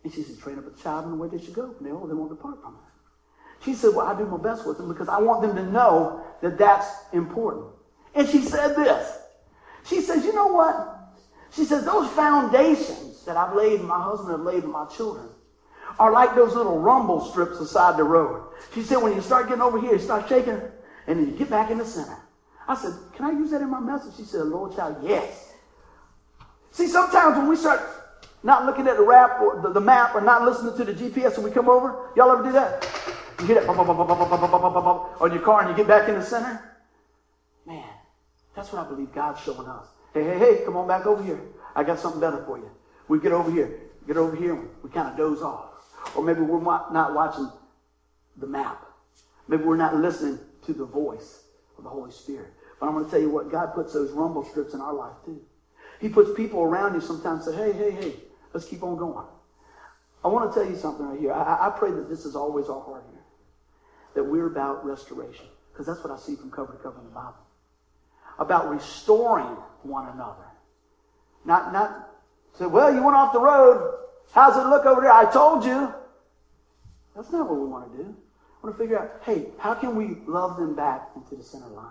And 0.03 0.13
she 0.13 0.23
said, 0.23 0.39
train 0.39 0.59
up 0.59 0.67
a 0.67 0.83
child 0.83 1.05
in 1.05 1.13
the 1.13 1.17
way 1.17 1.29
they 1.29 1.43
should 1.43 1.55
go. 1.55 1.75
And 1.79 1.87
they, 1.87 1.91
they 1.91 2.15
won't 2.15 2.31
depart 2.31 2.61
from 2.63 2.75
it. 2.75 3.65
She 3.65 3.75
said, 3.75 3.95
well, 3.95 4.07
I 4.07 4.17
do 4.17 4.27
my 4.27 4.37
best 4.37 4.67
with 4.67 4.79
them 4.79 4.89
because 4.89 5.09
I 5.09 5.19
want 5.19 5.43
them 5.43 5.57
to 5.57 5.71
know 5.71 6.25
that 6.43 6.59
that's 6.59 6.89
important. 7.13 7.67
And 8.15 8.29
she 8.29 8.41
said 8.43 8.77
this. 8.77 9.19
She 9.87 10.01
says, 10.01 10.25
you 10.25 10.35
know 10.35 10.49
what? 10.49 10.99
She 11.53 11.65
says, 11.65 11.85
those 11.85 12.11
foundations 12.11 13.25
that 13.25 13.37
I've 13.37 13.55
laid 13.57 13.81
my 13.83 14.03
husband 14.03 14.31
have 14.31 14.41
laid 14.41 14.65
my 14.65 14.87
children 14.87 15.29
are 15.99 16.13
like 16.13 16.35
those 16.35 16.55
little 16.55 16.79
rumble 16.79 17.21
strips 17.25 17.59
beside 17.59 17.97
the 17.97 18.05
road. 18.05 18.43
She 18.75 18.83
said, 18.83 18.97
when 18.97 19.15
you 19.15 19.21
start 19.23 19.49
getting 19.49 19.63
over 19.63 19.81
here, 19.81 19.93
you 19.93 19.99
start 19.99 20.29
shaking, 20.29 20.61
and 21.07 21.19
then 21.19 21.27
you 21.27 21.33
get 21.33 21.49
back 21.49 21.71
in 21.71 21.79
the 21.79 21.85
center. 21.85 22.19
I 22.69 22.75
said, 22.75 22.93
can 23.15 23.25
I 23.25 23.31
use 23.31 23.51
that 23.53 23.63
in 23.63 23.71
my 23.71 23.81
message? 23.81 24.17
She 24.17 24.25
said, 24.25 24.43
Lord 24.43 24.75
child, 24.75 24.97
yes. 25.03 25.55
See, 26.73 26.89
sometimes 26.89 27.39
when 27.39 27.49
we 27.49 27.57
start 27.57 27.81
not 28.43 28.67
looking 28.67 28.87
at 28.87 28.97
the 28.97 29.03
rap 29.03 29.41
or 29.41 29.61
the, 29.63 29.73
the 29.73 29.81
map 29.81 30.15
or 30.15 30.21
not 30.21 30.43
listening 30.43 30.77
to 30.77 30.85
the 30.85 30.93
GPS 30.93 31.37
and 31.37 31.45
we 31.45 31.51
come 31.51 31.69
over, 31.69 32.11
y'all 32.17 32.31
ever 32.31 32.43
do 32.43 32.53
that? 32.53 32.87
You 33.41 33.47
hear 33.47 33.61
that 33.61 33.69
on 33.69 35.33
your 35.33 35.43
car 35.43 35.61
and 35.61 35.71
you 35.71 35.77
get 35.77 35.87
back 35.87 36.09
in 36.09 36.17
the 36.17 36.23
center? 36.23 36.77
Man, 37.67 37.85
that's 38.57 38.73
what 38.73 38.85
I 38.85 38.89
believe 38.89 39.13
God's 39.13 39.41
showing 39.43 39.69
us. 39.69 39.87
Hey, 40.15 40.25
hey, 40.25 40.39
hey, 40.39 40.63
come 40.65 40.77
on 40.77 40.89
back 40.89 41.07
over 41.07 41.23
here. 41.23 41.41
I 41.77 41.85
got 41.85 42.01
something 42.01 42.21
better 42.21 42.43
for 42.45 42.57
you. 42.57 42.71
We 43.07 43.21
get 43.21 43.33
over 43.33 43.51
here. 43.51 43.81
Get 44.07 44.17
over 44.17 44.35
here 44.35 44.55
and 44.55 44.69
we 44.83 44.89
kind 44.91 45.09
of 45.09 45.17
doze 45.17 45.43
off. 45.43 45.75
Or 46.17 46.25
maybe 46.25 46.41
we're 46.41 46.63
not 46.63 47.15
watching 47.15 47.51
the 48.39 48.47
map. 48.47 48.83
Maybe 49.47 49.63
we're 49.63 49.77
not 49.77 49.97
listening 49.97 50.39
to 50.65 50.73
the 50.73 50.87
voice 50.87 51.45
of 51.77 51.85
the 51.85 51.91
Holy 51.91 52.11
Spirit. 52.11 52.49
But 52.81 52.87
I'm 52.87 52.93
going 52.93 53.05
to 53.05 53.11
tell 53.11 53.21
you 53.21 53.31
what, 53.31 53.51
God 53.51 53.75
puts 53.75 53.93
those 53.93 54.11
rumble 54.13 54.45
strips 54.45 54.75
in 54.75 54.81
our 54.81 54.95
life 54.95 55.17
too. 55.25 55.41
He 56.01 56.09
puts 56.09 56.31
people 56.35 56.63
around 56.63 56.95
you 56.95 57.01
sometimes 57.01 57.45
say, 57.45 57.55
hey, 57.55 57.73
hey, 57.73 57.91
hey, 57.91 58.15
let's 58.53 58.67
keep 58.67 58.83
on 58.83 58.97
going. 58.97 59.27
I 60.25 60.29
want 60.29 60.53
to 60.53 60.59
tell 60.59 60.69
you 60.69 60.77
something 60.77 61.07
right 61.07 61.21
here. 61.21 61.33
I, 61.33 61.69
I 61.69 61.71
pray 61.71 61.91
that 61.91 62.09
this 62.09 62.25
is 62.25 62.35
always 62.35 62.69
our 62.69 62.81
heart 62.81 63.05
here, 63.11 63.23
that 64.15 64.25
we're 64.25 64.47
about 64.47 64.85
restoration, 64.85 65.47
because 65.73 65.87
that's 65.87 66.03
what 66.03 66.13
I 66.13 66.19
see 66.19 66.37
from 66.37 66.51
cover 66.51 66.73
to 66.73 66.79
cover 66.79 66.99
in 66.99 67.05
the 67.05 67.11
Bible. 67.11 67.46
About 68.39 68.69
restoring 68.69 69.57
one 69.83 70.09
another. 70.09 70.45
Not, 71.45 71.73
not 71.73 72.11
say, 72.59 72.67
well, 72.67 72.93
you 72.93 73.03
went 73.03 73.17
off 73.17 73.33
the 73.33 73.41
road. 73.41 73.99
How's 74.33 74.57
it 74.57 74.69
look 74.69 74.85
over 74.85 75.01
there? 75.01 75.13
I 75.13 75.31
told 75.31 75.65
you. 75.65 75.93
That's 77.15 77.31
not 77.33 77.49
what 77.49 77.59
we 77.59 77.67
want 77.67 77.91
to 77.91 78.03
do. 78.03 78.05
I 78.13 78.67
want 78.67 78.77
to 78.77 78.83
figure 78.83 78.99
out, 78.99 79.23
hey, 79.25 79.47
how 79.59 79.75
can 79.75 79.97
we 79.97 80.19
love 80.27 80.57
them 80.57 80.75
back 80.75 81.09
into 81.15 81.37
the 81.37 81.43
center 81.43 81.69
line? 81.69 81.87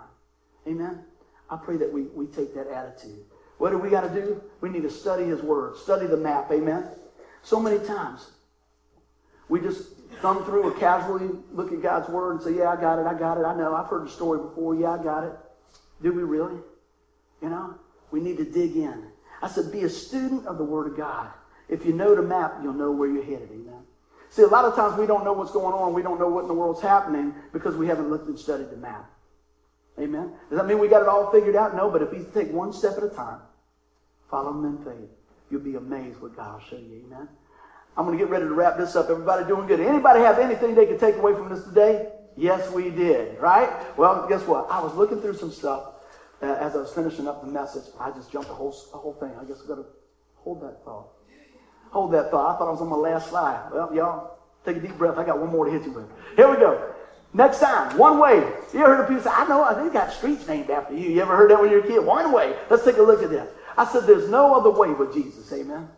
Amen. 0.68 1.04
I 1.50 1.58
pray 1.58 1.78
that 1.78 1.92
we, 1.92 2.04
we 2.04 2.26
take 2.28 2.54
that 2.56 2.68
attitude. 2.68 3.24
What 3.58 3.72
do 3.72 3.78
we 3.78 3.90
got 3.90 4.02
to 4.02 4.10
do? 4.10 4.44
We 4.62 4.70
need 4.70 4.84
to 4.84 4.90
study 4.90 5.26
His 5.26 5.42
Word, 5.42 5.78
study 5.78 6.08
the 6.08 6.18
map. 6.18 6.52
Amen. 6.52 6.90
So 7.42 7.60
many 7.60 7.84
times 7.86 8.32
we 9.48 9.62
just 9.62 9.96
thumb 10.22 10.44
through 10.46 10.64
or 10.64 10.72
casually 10.72 11.30
look 11.52 11.72
at 11.72 11.82
God's 11.82 12.10
Word 12.10 12.34
and 12.34 12.42
say, 12.42 12.56
Yeah, 12.56 12.70
I 12.70 12.76
got 12.76 13.00
it, 13.00 13.06
I 13.06 13.14
got 13.18 13.38
it, 13.38 13.46
I 13.46 13.56
know, 13.56 13.76
I've 13.76 13.88
heard 13.88 14.06
the 14.06 14.10
story 14.10 14.40
before, 14.40 14.76
yeah, 14.76 14.92
I 14.92 15.04
got 15.04 15.24
it. 15.24 15.32
Do 16.06 16.14
we 16.14 16.22
really? 16.22 16.60
You 17.42 17.50
know, 17.50 17.74
we 18.12 18.20
need 18.20 18.38
to 18.38 18.46
dig 18.46 18.76
in. 18.76 19.08
I 19.42 19.48
said, 19.48 19.72
Be 19.72 19.82
a 19.82 19.90
student 19.90 20.46
of 20.46 20.60
the 20.60 20.64
Word 20.64 20.92
of 20.92 20.96
God. 20.96 21.32
If 21.68 21.84
you 21.84 21.94
know 21.94 22.14
the 22.14 22.22
map, 22.22 22.60
you'll 22.62 22.74
know 22.74 22.92
where 22.92 23.10
you're 23.10 23.24
headed. 23.24 23.50
Amen. 23.52 23.82
See, 24.30 24.44
a 24.44 24.48
lot 24.48 24.66
of 24.66 24.76
times 24.76 25.00
we 25.00 25.08
don't 25.08 25.26
know 25.26 25.34
what's 25.34 25.52
going 25.52 25.74
on. 25.74 25.96
We 25.96 26.04
don't 26.04 26.20
know 26.20 26.30
what 26.30 26.44
in 26.44 26.48
the 26.48 26.54
world's 26.54 26.80
happening 26.80 27.34
because 27.54 27.76
we 27.76 27.88
haven't 27.88 28.12
looked 28.12 28.28
and 28.28 28.38
studied 28.38 28.70
the 28.70 28.78
map. 28.78 29.10
Amen. 30.00 30.34
Does 30.52 30.60
that 30.60 30.68
mean 30.68 30.78
we 30.78 30.88
got 30.88 31.02
it 31.02 31.08
all 31.08 31.32
figured 31.32 31.56
out? 31.56 31.76
No, 31.76 31.90
but 31.90 32.04
if 32.04 32.14
you 32.14 32.30
take 32.36 32.52
one 32.52 32.72
step 32.72 32.98
at 32.98 33.04
a 33.04 33.10
time, 33.10 33.40
follow 34.30 34.52
him 34.52 34.66
in 34.66 34.78
faith, 34.86 35.10
you'll 35.50 35.62
be 35.62 35.74
amazed 35.74 36.22
what 36.22 36.36
God 36.36 36.54
will 36.54 36.68
show 36.70 36.78
you. 36.78 37.02
Amen. 37.08 37.28
I'm 37.98 38.06
going 38.06 38.16
to 38.16 38.24
get 38.24 38.30
ready 38.30 38.46
to 38.46 38.54
wrap 38.54 38.78
this 38.78 38.96
up. 38.96 39.10
Everybody 39.10 39.46
doing 39.46 39.66
good. 39.66 39.80
Anybody 39.80 40.20
have 40.20 40.38
anything 40.38 40.76
they 40.76 40.86
could 40.86 41.00
take 41.00 41.16
away 41.16 41.34
from 41.34 41.50
this 41.50 41.64
today? 41.64 42.12
Yes, 42.38 42.72
we 42.72 42.92
did. 42.92 43.40
Right? 43.40 43.72
Well, 43.98 44.28
guess 44.28 44.46
what? 44.46 44.70
I 44.70 44.84
was 44.84 44.94
looking 44.94 45.20
through 45.20 45.38
some 45.38 45.52
stuff 45.52 45.95
as 46.46 46.76
I 46.76 46.80
was 46.80 46.92
finishing 46.92 47.28
up 47.28 47.42
the 47.42 47.48
message. 47.48 47.84
I 48.00 48.12
just 48.12 48.32
jumped 48.32 48.48
the 48.48 48.54
whole, 48.54 48.72
the 48.92 48.98
whole 48.98 49.14
thing. 49.14 49.32
I 49.40 49.44
guess 49.46 49.62
I've 49.62 49.68
got 49.68 49.76
to 49.76 49.86
hold 50.36 50.62
that 50.64 50.84
thought. 50.84 51.08
Hold 51.92 52.12
that 52.14 52.32
thought. 52.32 52.56
I 52.56 52.58
thought 52.58 52.68
I 52.68 52.72
was 52.72 52.82
on 52.82 52.90
my 52.90 52.96
last 52.96 53.30
slide. 53.30 53.70
Well, 53.72 53.94
y'all, 53.94 54.38
take 54.66 54.78
a 54.78 54.80
deep 54.80 54.98
breath. 54.98 55.18
I 55.18 55.26
got 55.26 55.40
one 55.40 55.50
more 55.50 55.66
to 55.66 55.72
hit 55.72 55.84
you 55.84 55.92
with. 55.92 56.06
Here 56.36 56.50
we 56.50 56.58
go. 56.58 56.94
Next 57.34 57.60
time, 57.60 57.98
one 57.98 58.20
way. 58.20 58.38
You 58.74 58.80
ever 58.80 58.96
heard 58.96 59.02
of 59.02 59.08
people 59.10 59.24
say, 59.24 59.30
I 59.32 59.46
know, 59.48 59.62
uh, 59.62 59.72
I 59.72 59.74
think 59.76 59.92
got 59.92 60.12
streets 60.14 60.48
named 60.48 60.70
after 60.70 60.96
you. 60.96 61.10
You 61.10 61.22
ever 61.22 61.36
heard 61.36 61.52
that 61.52 61.60
when 61.60 61.70
you 61.70 61.78
were 61.78 61.84
a 61.84 61.88
kid? 61.88 62.00
One 62.06 62.32
way. 62.32 62.56
Let's 62.70 62.86
take 62.86 62.98
a 62.98 63.02
look 63.02 63.24
at 63.24 63.30
this. 63.30 63.50
I 63.78 63.86
said, 63.86 64.04
there's 64.04 64.30
no 64.30 64.56
other 64.56 64.72
way 64.72 64.94
but 64.94 65.14
Jesus. 65.14 65.52
Amen. 65.52 65.90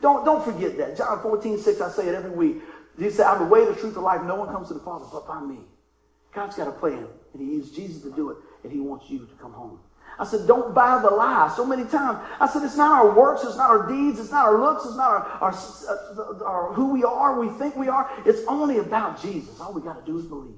Don't, 0.00 0.24
don't 0.24 0.44
forget 0.44 0.76
that. 0.78 0.96
John 0.96 1.22
14, 1.22 1.58
6, 1.58 1.80
I 1.80 1.90
say 1.90 2.08
it 2.08 2.14
every 2.14 2.30
week. 2.30 2.62
He 2.98 3.10
said, 3.10 3.26
I'm 3.26 3.38
the 3.38 3.46
way, 3.46 3.64
the 3.64 3.74
truth, 3.74 3.94
the 3.94 4.00
life. 4.00 4.22
No 4.22 4.34
one 4.34 4.48
comes 4.48 4.68
to 4.68 4.74
the 4.74 4.80
Father 4.80 5.06
but 5.12 5.26
by 5.26 5.40
me. 5.40 5.58
God's 6.34 6.56
got 6.56 6.66
a 6.66 6.72
plan, 6.72 7.06
and 7.32 7.42
he 7.42 7.54
used 7.54 7.74
Jesus 7.74 8.02
to 8.02 8.10
do 8.10 8.30
it, 8.30 8.36
and 8.64 8.72
he 8.72 8.80
wants 8.80 9.08
you 9.08 9.20
to 9.20 9.34
come 9.40 9.52
home. 9.52 9.78
I 10.18 10.24
said, 10.24 10.46
don't 10.46 10.74
buy 10.74 11.00
the 11.02 11.10
lie. 11.10 11.52
So 11.56 11.66
many 11.66 11.84
times, 11.84 12.18
I 12.40 12.48
said, 12.48 12.62
it's 12.62 12.76
not 12.76 12.92
our 12.92 13.14
works, 13.14 13.42
it's 13.42 13.56
not 13.56 13.70
our 13.70 13.88
deeds, 13.88 14.20
it's 14.20 14.30
not 14.30 14.46
our 14.46 14.60
looks, 14.60 14.84
it's 14.84 14.96
not 14.96 15.10
our, 15.10 15.26
our, 15.40 15.52
uh, 15.52 16.44
our 16.44 16.72
who 16.72 16.90
we 16.90 17.02
are, 17.02 17.38
we 17.38 17.48
think 17.58 17.74
we 17.76 17.88
are. 17.88 18.10
It's 18.24 18.46
only 18.46 18.78
about 18.78 19.20
Jesus. 19.20 19.60
All 19.60 19.72
we 19.72 19.82
got 19.82 20.04
to 20.04 20.10
do 20.10 20.18
is 20.18 20.26
believe. 20.26 20.54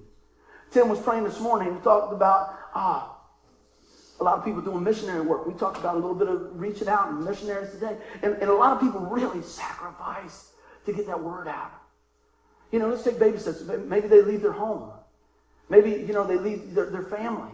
Tim 0.70 0.88
was 0.88 0.98
praying 1.00 1.24
this 1.24 1.40
morning. 1.40 1.74
He 1.74 1.80
talked 1.80 2.12
about 2.12 2.54
ah, 2.74 3.16
a 4.20 4.24
lot 4.24 4.38
of 4.38 4.44
people 4.44 4.60
doing 4.60 4.82
missionary 4.82 5.22
work. 5.22 5.46
We 5.46 5.54
talked 5.54 5.78
about 5.78 5.94
a 5.94 5.98
little 5.98 6.14
bit 6.14 6.28
of 6.28 6.60
reaching 6.60 6.88
out 6.88 7.08
and 7.08 7.24
missionaries 7.24 7.70
today. 7.70 7.96
And, 8.22 8.34
and 8.34 8.50
a 8.50 8.54
lot 8.54 8.72
of 8.72 8.80
people 8.80 9.00
really 9.00 9.42
sacrifice 9.42 10.52
to 10.84 10.92
get 10.92 11.06
that 11.06 11.22
word 11.22 11.48
out. 11.48 11.72
You 12.72 12.78
know, 12.78 12.88
let's 12.88 13.04
take 13.04 13.18
baby 13.18 13.38
steps. 13.38 13.62
Maybe 13.62 14.08
they 14.08 14.22
leave 14.22 14.42
their 14.42 14.52
home. 14.52 14.90
Maybe, 15.68 15.90
you 15.90 16.12
know, 16.12 16.26
they 16.26 16.36
leave 16.36 16.74
their, 16.74 16.90
their 16.90 17.02
family, 17.02 17.50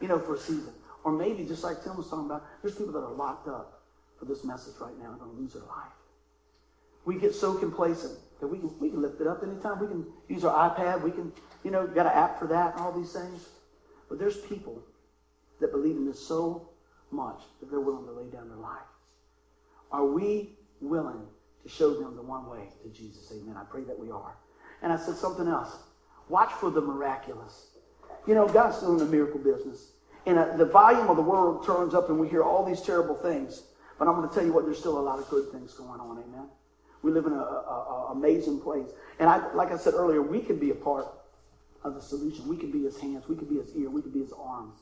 you 0.00 0.08
know, 0.08 0.18
for 0.18 0.34
a 0.34 0.38
season. 0.38 0.72
Or 1.04 1.12
maybe, 1.12 1.44
just 1.44 1.64
like 1.64 1.82
Tim 1.82 1.96
was 1.96 2.08
talking 2.08 2.26
about, 2.26 2.44
there's 2.62 2.74
people 2.74 2.92
that 2.92 3.00
are 3.00 3.12
locked 3.12 3.48
up 3.48 3.82
for 4.18 4.26
this 4.26 4.44
message 4.44 4.74
right 4.80 4.96
now 4.98 5.10
and 5.10 5.18
going 5.18 5.34
to 5.34 5.40
lose 5.40 5.52
their 5.54 5.62
life. 5.62 5.92
We 7.04 7.18
get 7.18 7.34
so 7.34 7.54
complacent 7.54 8.18
that 8.40 8.46
we 8.46 8.58
can, 8.58 8.78
we 8.78 8.90
can 8.90 9.00
lift 9.00 9.20
it 9.20 9.26
up 9.26 9.42
anytime. 9.42 9.80
We 9.80 9.86
can 9.86 10.06
use 10.28 10.44
our 10.44 10.70
iPad. 10.70 11.02
We 11.02 11.10
can, 11.10 11.32
you 11.64 11.70
know, 11.70 11.86
got 11.86 12.06
an 12.06 12.12
app 12.12 12.38
for 12.38 12.46
that 12.48 12.74
and 12.74 12.84
all 12.84 12.92
these 12.92 13.12
things. 13.12 13.48
But 14.08 14.18
there's 14.18 14.36
people 14.36 14.82
that 15.60 15.72
believe 15.72 15.96
in 15.96 16.06
this 16.06 16.20
so 16.20 16.68
much 17.10 17.40
that 17.60 17.70
they're 17.70 17.80
willing 17.80 18.06
to 18.06 18.12
lay 18.12 18.30
down 18.30 18.48
their 18.48 18.58
life. 18.58 18.78
Are 19.90 20.04
we 20.04 20.50
willing 20.80 21.22
to 21.62 21.68
show 21.68 21.94
them 21.94 22.16
the 22.16 22.22
one 22.22 22.48
way 22.48 22.68
to 22.82 22.88
Jesus? 22.90 23.32
Amen. 23.32 23.56
I 23.56 23.64
pray 23.64 23.82
that 23.84 23.98
we 23.98 24.10
are. 24.10 24.36
And 24.82 24.92
I 24.92 24.96
said 24.96 25.16
something 25.16 25.48
else. 25.48 25.76
Watch 26.28 26.52
for 26.52 26.70
the 26.70 26.80
miraculous. 26.80 27.68
You 28.26 28.34
know, 28.34 28.46
God's 28.46 28.76
still 28.76 28.92
in 28.92 28.98
the 28.98 29.06
miracle 29.06 29.40
business. 29.40 29.89
And 30.26 30.38
uh, 30.38 30.56
the 30.56 30.66
volume 30.66 31.08
of 31.08 31.16
the 31.16 31.22
world 31.22 31.64
turns 31.64 31.94
up 31.94 32.08
and 32.10 32.18
we 32.18 32.28
hear 32.28 32.42
all 32.42 32.64
these 32.64 32.82
terrible 32.82 33.14
things. 33.16 33.62
But 33.98 34.08
I'm 34.08 34.14
going 34.14 34.28
to 34.28 34.34
tell 34.34 34.44
you 34.44 34.52
what, 34.52 34.64
there's 34.64 34.78
still 34.78 34.98
a 34.98 35.00
lot 35.00 35.18
of 35.18 35.28
good 35.28 35.50
things 35.52 35.74
going 35.74 36.00
on. 36.00 36.18
Amen. 36.18 36.48
We 37.02 37.10
live 37.12 37.26
in 37.26 37.32
an 37.32 37.44
amazing 38.10 38.60
place. 38.60 38.90
And 39.18 39.28
I, 39.28 39.52
like 39.54 39.72
I 39.72 39.76
said 39.76 39.94
earlier, 39.94 40.22
we 40.22 40.40
can 40.40 40.58
be 40.58 40.70
a 40.70 40.74
part 40.74 41.06
of 41.84 41.94
the 41.94 42.02
solution. 42.02 42.48
We 42.48 42.56
can 42.56 42.70
be 42.70 42.82
his 42.82 42.98
hands. 42.98 43.28
We 43.28 43.36
can 43.36 43.46
be 43.46 43.56
his 43.56 43.74
ear. 43.76 43.88
We 43.88 44.02
can 44.02 44.10
be 44.10 44.20
his 44.20 44.32
arms. 44.32 44.76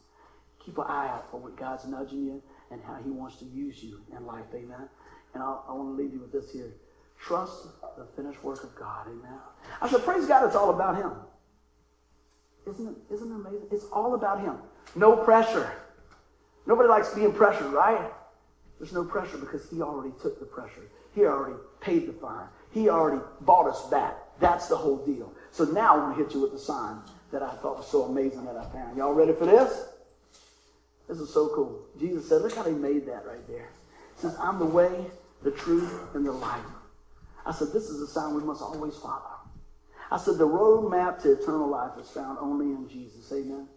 Keep 0.65 0.79
an 0.79 0.85
eye 0.89 1.09
out 1.09 1.31
for 1.31 1.39
what 1.39 1.57
God's 1.57 1.85
nudging 1.87 2.25
you 2.25 2.43
and 2.71 2.81
how 2.83 2.97
he 3.05 3.11
wants 3.11 3.37
to 3.37 3.45
use 3.45 3.83
you 3.83 4.01
in 4.17 4.27
life. 4.27 4.45
Amen. 4.55 4.89
And 5.35 5.43
I'll, 5.43 5.65
I 5.69 5.73
want 5.73 5.97
to 5.97 6.03
leave 6.03 6.13
you 6.13 6.21
with 6.21 6.33
this 6.33 6.53
here. 6.53 6.75
Trust 7.21 7.67
the 7.97 8.07
finished 8.17 8.43
work 8.45 8.63
of 8.65 8.75
God. 8.75 9.07
Amen. 9.07 9.39
I 9.81 9.89
said, 9.89 10.05
praise 10.05 10.27
God, 10.27 10.47
it's 10.47 10.57
all 10.57 10.71
about 10.71 10.97
him. 10.97 11.13
Isn't 12.69 12.89
it, 12.89 13.15
isn't 13.15 13.31
it 13.31 13.35
amazing? 13.35 13.69
It's 13.73 13.87
all 13.93 14.15
about 14.15 14.41
him. 14.41 14.57
No 14.95 15.17
pressure. 15.17 15.73
Nobody 16.67 16.89
likes 16.89 17.15
being 17.15 17.33
pressured, 17.33 17.73
right? 17.73 18.11
There's 18.79 18.93
no 18.93 19.05
pressure 19.05 19.39
because 19.39 19.69
he 19.71 19.83
already 19.83 20.13
took 20.21 20.39
the 20.39 20.47
pressure. 20.47 20.83
He 21.15 21.25
already 21.25 21.57
paid 21.81 22.07
the 22.07 22.13
fine. 22.13 22.47
He 22.73 22.89
already 22.89 23.23
bought 23.41 23.67
us 23.67 23.89
back. 23.89 24.15
That's 24.41 24.69
the 24.69 24.77
whole 24.77 24.99
deal. 24.99 25.33
So 25.51 25.65
now 25.65 25.95
I'm 25.95 26.01
going 26.01 26.17
to 26.17 26.25
hit 26.25 26.35
you 26.35 26.41
with 26.41 26.53
the 26.53 26.59
sign 26.59 26.99
that 27.33 27.43
I 27.43 27.51
thought 27.57 27.79
was 27.79 27.89
so 27.89 28.05
amazing 28.05 28.45
that 28.45 28.57
I 28.57 28.65
found. 28.71 28.97
Y'all 28.97 29.13
ready 29.13 29.33
for 29.33 29.47
this? 29.47 29.87
This 31.09 31.19
is 31.19 31.33
so 31.33 31.49
cool. 31.55 31.81
Jesus 31.99 32.29
said, 32.29 32.43
look 32.43 32.55
how 32.55 32.65
he 32.65 32.73
made 32.73 33.07
that 33.07 33.27
right 33.27 33.47
there. 33.49 33.71
He 34.15 34.23
says, 34.23 34.37
I'm 34.39 34.59
the 34.59 34.67
way, 34.67 35.07
the 35.43 35.51
truth, 35.51 35.93
and 36.15 36.25
the 36.25 36.33
life. 36.33 36.65
I 37.47 37.53
said, 37.53 37.69
this 37.73 37.85
is 37.85 38.01
a 38.03 38.07
sign 38.07 38.35
we 38.35 38.43
must 38.43 38.63
always 38.63 38.95
follow. 38.97 39.23
I 40.11 40.19
said, 40.19 40.39
the 40.39 40.47
roadmap 40.47 41.23
to 41.23 41.33
eternal 41.33 41.69
life 41.69 41.93
is 42.01 42.11
found 42.11 42.39
only 42.41 42.67
in 42.67 42.89
Jesus. 42.89 43.33
Amen. 43.33 43.69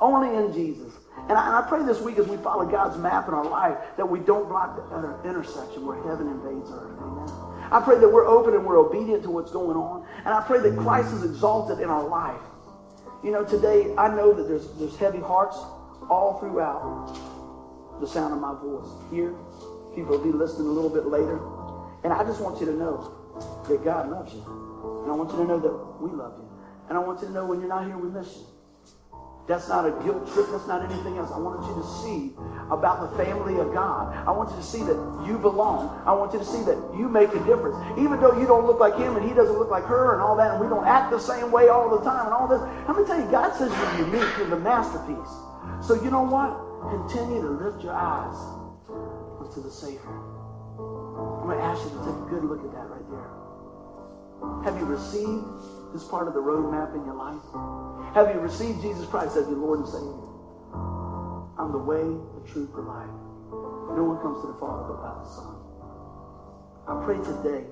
Only 0.00 0.36
in 0.36 0.52
Jesus. 0.52 0.92
And 1.28 1.32
I, 1.38 1.46
and 1.46 1.54
I, 1.56 1.68
pray 1.68 1.84
this 1.84 2.00
week 2.00 2.18
as 2.18 2.26
we 2.26 2.36
follow 2.38 2.66
God's 2.66 2.98
map 2.98 3.28
in 3.28 3.34
our 3.34 3.48
life 3.48 3.78
that 3.96 4.08
we 4.08 4.18
don't 4.18 4.48
block 4.48 4.76
the 4.90 5.28
intersection 5.28 5.86
where 5.86 5.96
heaven 6.02 6.26
invades 6.26 6.70
earth. 6.70 6.98
Amen. 7.00 7.28
I 7.70 7.80
pray 7.80 7.98
that 7.98 8.08
we're 8.08 8.26
open 8.26 8.54
and 8.54 8.66
we're 8.66 8.78
obedient 8.78 9.22
to 9.22 9.30
what's 9.30 9.50
going 9.50 9.76
on. 9.76 10.06
And 10.18 10.28
I 10.28 10.42
pray 10.42 10.60
that 10.60 10.76
Christ 10.76 11.14
is 11.14 11.24
exalted 11.24 11.80
in 11.80 11.88
our 11.88 12.06
life. 12.06 12.40
You 13.22 13.30
know, 13.30 13.44
today 13.44 13.94
I 13.96 14.08
know 14.08 14.34
that 14.34 14.48
there's, 14.48 14.68
there's 14.72 14.96
heavy 14.96 15.20
hearts 15.20 15.56
all 16.10 16.38
throughout 16.40 17.16
the 18.00 18.06
sound 18.06 18.34
of 18.34 18.40
my 18.40 18.54
voice. 18.60 18.90
Here, 19.10 19.32
people 19.94 20.18
will 20.18 20.24
be 20.24 20.32
listening 20.32 20.66
a 20.66 20.72
little 20.72 20.90
bit 20.90 21.06
later. 21.06 21.40
And 22.04 22.12
I 22.12 22.22
just 22.24 22.42
want 22.42 22.60
you 22.60 22.66
to 22.66 22.74
know 22.74 23.14
that 23.68 23.82
God 23.82 24.10
loves 24.10 24.34
you. 24.34 24.42
And 25.04 25.10
I 25.10 25.14
want 25.14 25.30
you 25.30 25.38
to 25.38 25.44
know 25.44 25.58
that 25.58 26.02
we 26.02 26.10
love 26.10 26.34
you. 26.36 26.48
And 26.88 26.98
I 26.98 27.00
want 27.00 27.22
you 27.22 27.28
to 27.28 27.32
know 27.32 27.46
when 27.46 27.60
you're 27.60 27.68
not 27.68 27.86
here, 27.86 27.96
we 27.96 28.10
miss 28.10 28.36
you. 28.36 28.46
That's 29.46 29.68
not 29.68 29.84
a 29.86 29.92
guilt 30.02 30.32
trip. 30.32 30.46
That's 30.50 30.66
not 30.66 30.90
anything 30.90 31.18
else. 31.18 31.30
I 31.30 31.38
wanted 31.38 31.68
you 31.68 31.74
to 31.76 31.86
see 32.00 32.32
about 32.70 33.04
the 33.04 33.24
family 33.24 33.60
of 33.60 33.74
God. 33.74 34.16
I 34.26 34.30
want 34.30 34.48
you 34.50 34.56
to 34.56 34.62
see 34.62 34.82
that 34.84 34.96
you 35.26 35.36
belong. 35.36 36.00
I 36.06 36.12
want 36.12 36.32
you 36.32 36.38
to 36.38 36.44
see 36.44 36.62
that 36.64 36.78
you 36.96 37.08
make 37.08 37.28
a 37.28 37.44
difference. 37.44 37.76
Even 37.98 38.20
though 38.20 38.38
you 38.40 38.46
don't 38.46 38.64
look 38.64 38.80
like 38.80 38.96
him 38.96 39.16
and 39.16 39.28
he 39.28 39.34
doesn't 39.34 39.58
look 39.58 39.70
like 39.70 39.84
her 39.84 40.14
and 40.14 40.22
all 40.22 40.36
that, 40.36 40.52
and 40.52 40.60
we 40.60 40.68
don't 40.68 40.86
act 40.86 41.10
the 41.10 41.18
same 41.18 41.52
way 41.52 41.68
all 41.68 41.90
the 41.90 42.02
time 42.02 42.24
and 42.24 42.34
all 42.34 42.48
this. 42.48 42.60
Let 42.88 42.96
me 42.96 43.04
tell 43.04 43.20
you, 43.20 43.30
God 43.30 43.52
says 43.52 43.68
you're 43.68 44.08
unique. 44.08 44.32
You're 44.38 44.48
the 44.48 44.60
masterpiece. 44.60 45.32
So 45.86 45.94
you 46.02 46.10
know 46.10 46.24
what? 46.24 46.56
Continue 46.88 47.42
to 47.42 47.50
lift 47.50 47.84
your 47.84 47.94
eyes 47.94 48.36
unto 49.40 49.62
the 49.62 49.70
Savior. 49.70 50.00
I'm 50.80 51.44
going 51.44 51.58
to 51.58 51.64
ask 51.64 51.84
you 51.84 51.90
to 51.90 52.00
take 52.00 52.16
a 52.16 52.28
good 52.32 52.44
look 52.44 52.64
at 52.64 52.72
that 52.72 52.88
right 52.88 53.08
there. 53.12 53.28
Have 54.64 54.80
you 54.80 54.86
received 54.86 55.83
this 55.94 56.04
part 56.04 56.26
of 56.26 56.34
the 56.34 56.42
roadmap 56.42 56.92
in 56.94 57.06
your 57.06 57.14
life? 57.14 57.40
Have 58.14 58.34
you 58.34 58.40
received 58.42 58.82
Jesus 58.82 59.06
Christ 59.06 59.36
as 59.36 59.46
your 59.46 59.58
Lord 59.58 59.78
and 59.78 59.88
Savior? 59.88 60.26
I'm 61.56 61.70
the 61.70 61.78
way, 61.78 62.02
the 62.02 62.42
truth, 62.50 62.74
the 62.74 62.82
life. 62.82 63.14
No 63.94 64.02
one 64.02 64.18
comes 64.18 64.42
to 64.42 64.50
the 64.50 64.58
Father 64.58 64.90
but 64.90 64.98
by 64.98 65.14
the 65.22 65.28
Son. 65.30 65.54
I 66.90 66.98
pray 67.06 67.16
today 67.22 67.62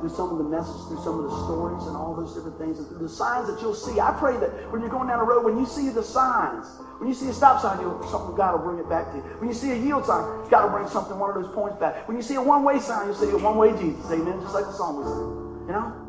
through 0.00 0.10
some 0.10 0.32
of 0.32 0.38
the 0.40 0.48
messages, 0.48 0.88
through 0.88 1.04
some 1.04 1.20
of 1.20 1.30
the 1.30 1.36
stories 1.44 1.84
and 1.86 1.94
all 1.94 2.16
those 2.16 2.34
different 2.34 2.58
things, 2.58 2.80
the 2.80 3.08
signs 3.08 3.46
that 3.46 3.60
you'll 3.60 3.76
see. 3.76 4.00
I 4.00 4.16
pray 4.18 4.36
that 4.40 4.50
when 4.72 4.80
you're 4.80 4.90
going 4.90 5.06
down 5.06 5.20
the 5.20 5.28
road, 5.28 5.44
when 5.44 5.60
you 5.60 5.68
see 5.68 5.92
the 5.92 6.02
signs, 6.02 6.66
when 6.98 7.08
you 7.08 7.14
see 7.14 7.28
a 7.28 7.32
stop 7.32 7.60
sign, 7.60 7.78
you'll, 7.78 8.02
something 8.08 8.34
God 8.34 8.56
will 8.56 8.64
bring 8.72 8.80
it 8.80 8.88
back 8.88 9.12
to 9.12 9.20
you. 9.20 9.22
When 9.38 9.52
you 9.52 9.54
see 9.54 9.70
a 9.70 9.76
yield 9.76 10.08
sign, 10.08 10.48
God 10.48 10.72
will 10.72 10.80
bring 10.80 10.88
something, 10.88 11.16
one 11.18 11.30
of 11.30 11.36
those 11.36 11.52
points 11.54 11.78
back. 11.78 12.08
When 12.08 12.16
you 12.16 12.22
see 12.24 12.34
a 12.34 12.42
one-way 12.42 12.80
sign, 12.80 13.06
you'll 13.06 13.20
say 13.20 13.30
a 13.30 13.38
one-way 13.38 13.76
Jesus. 13.78 14.10
Amen. 14.10 14.40
Just 14.40 14.54
like 14.54 14.64
the 14.64 14.72
song 14.72 14.96
we 14.98 15.04
sing. 15.04 15.68
You 15.68 15.76
know? 15.76 16.01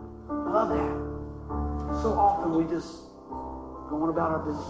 Love 0.53 0.69
that. 0.69 2.01
So 2.03 2.13
often 2.13 2.53
we 2.53 2.63
just 2.65 3.09
go 3.89 3.97
on 4.03 4.09
about 4.09 4.29
our 4.29 4.45
business. 4.45 4.69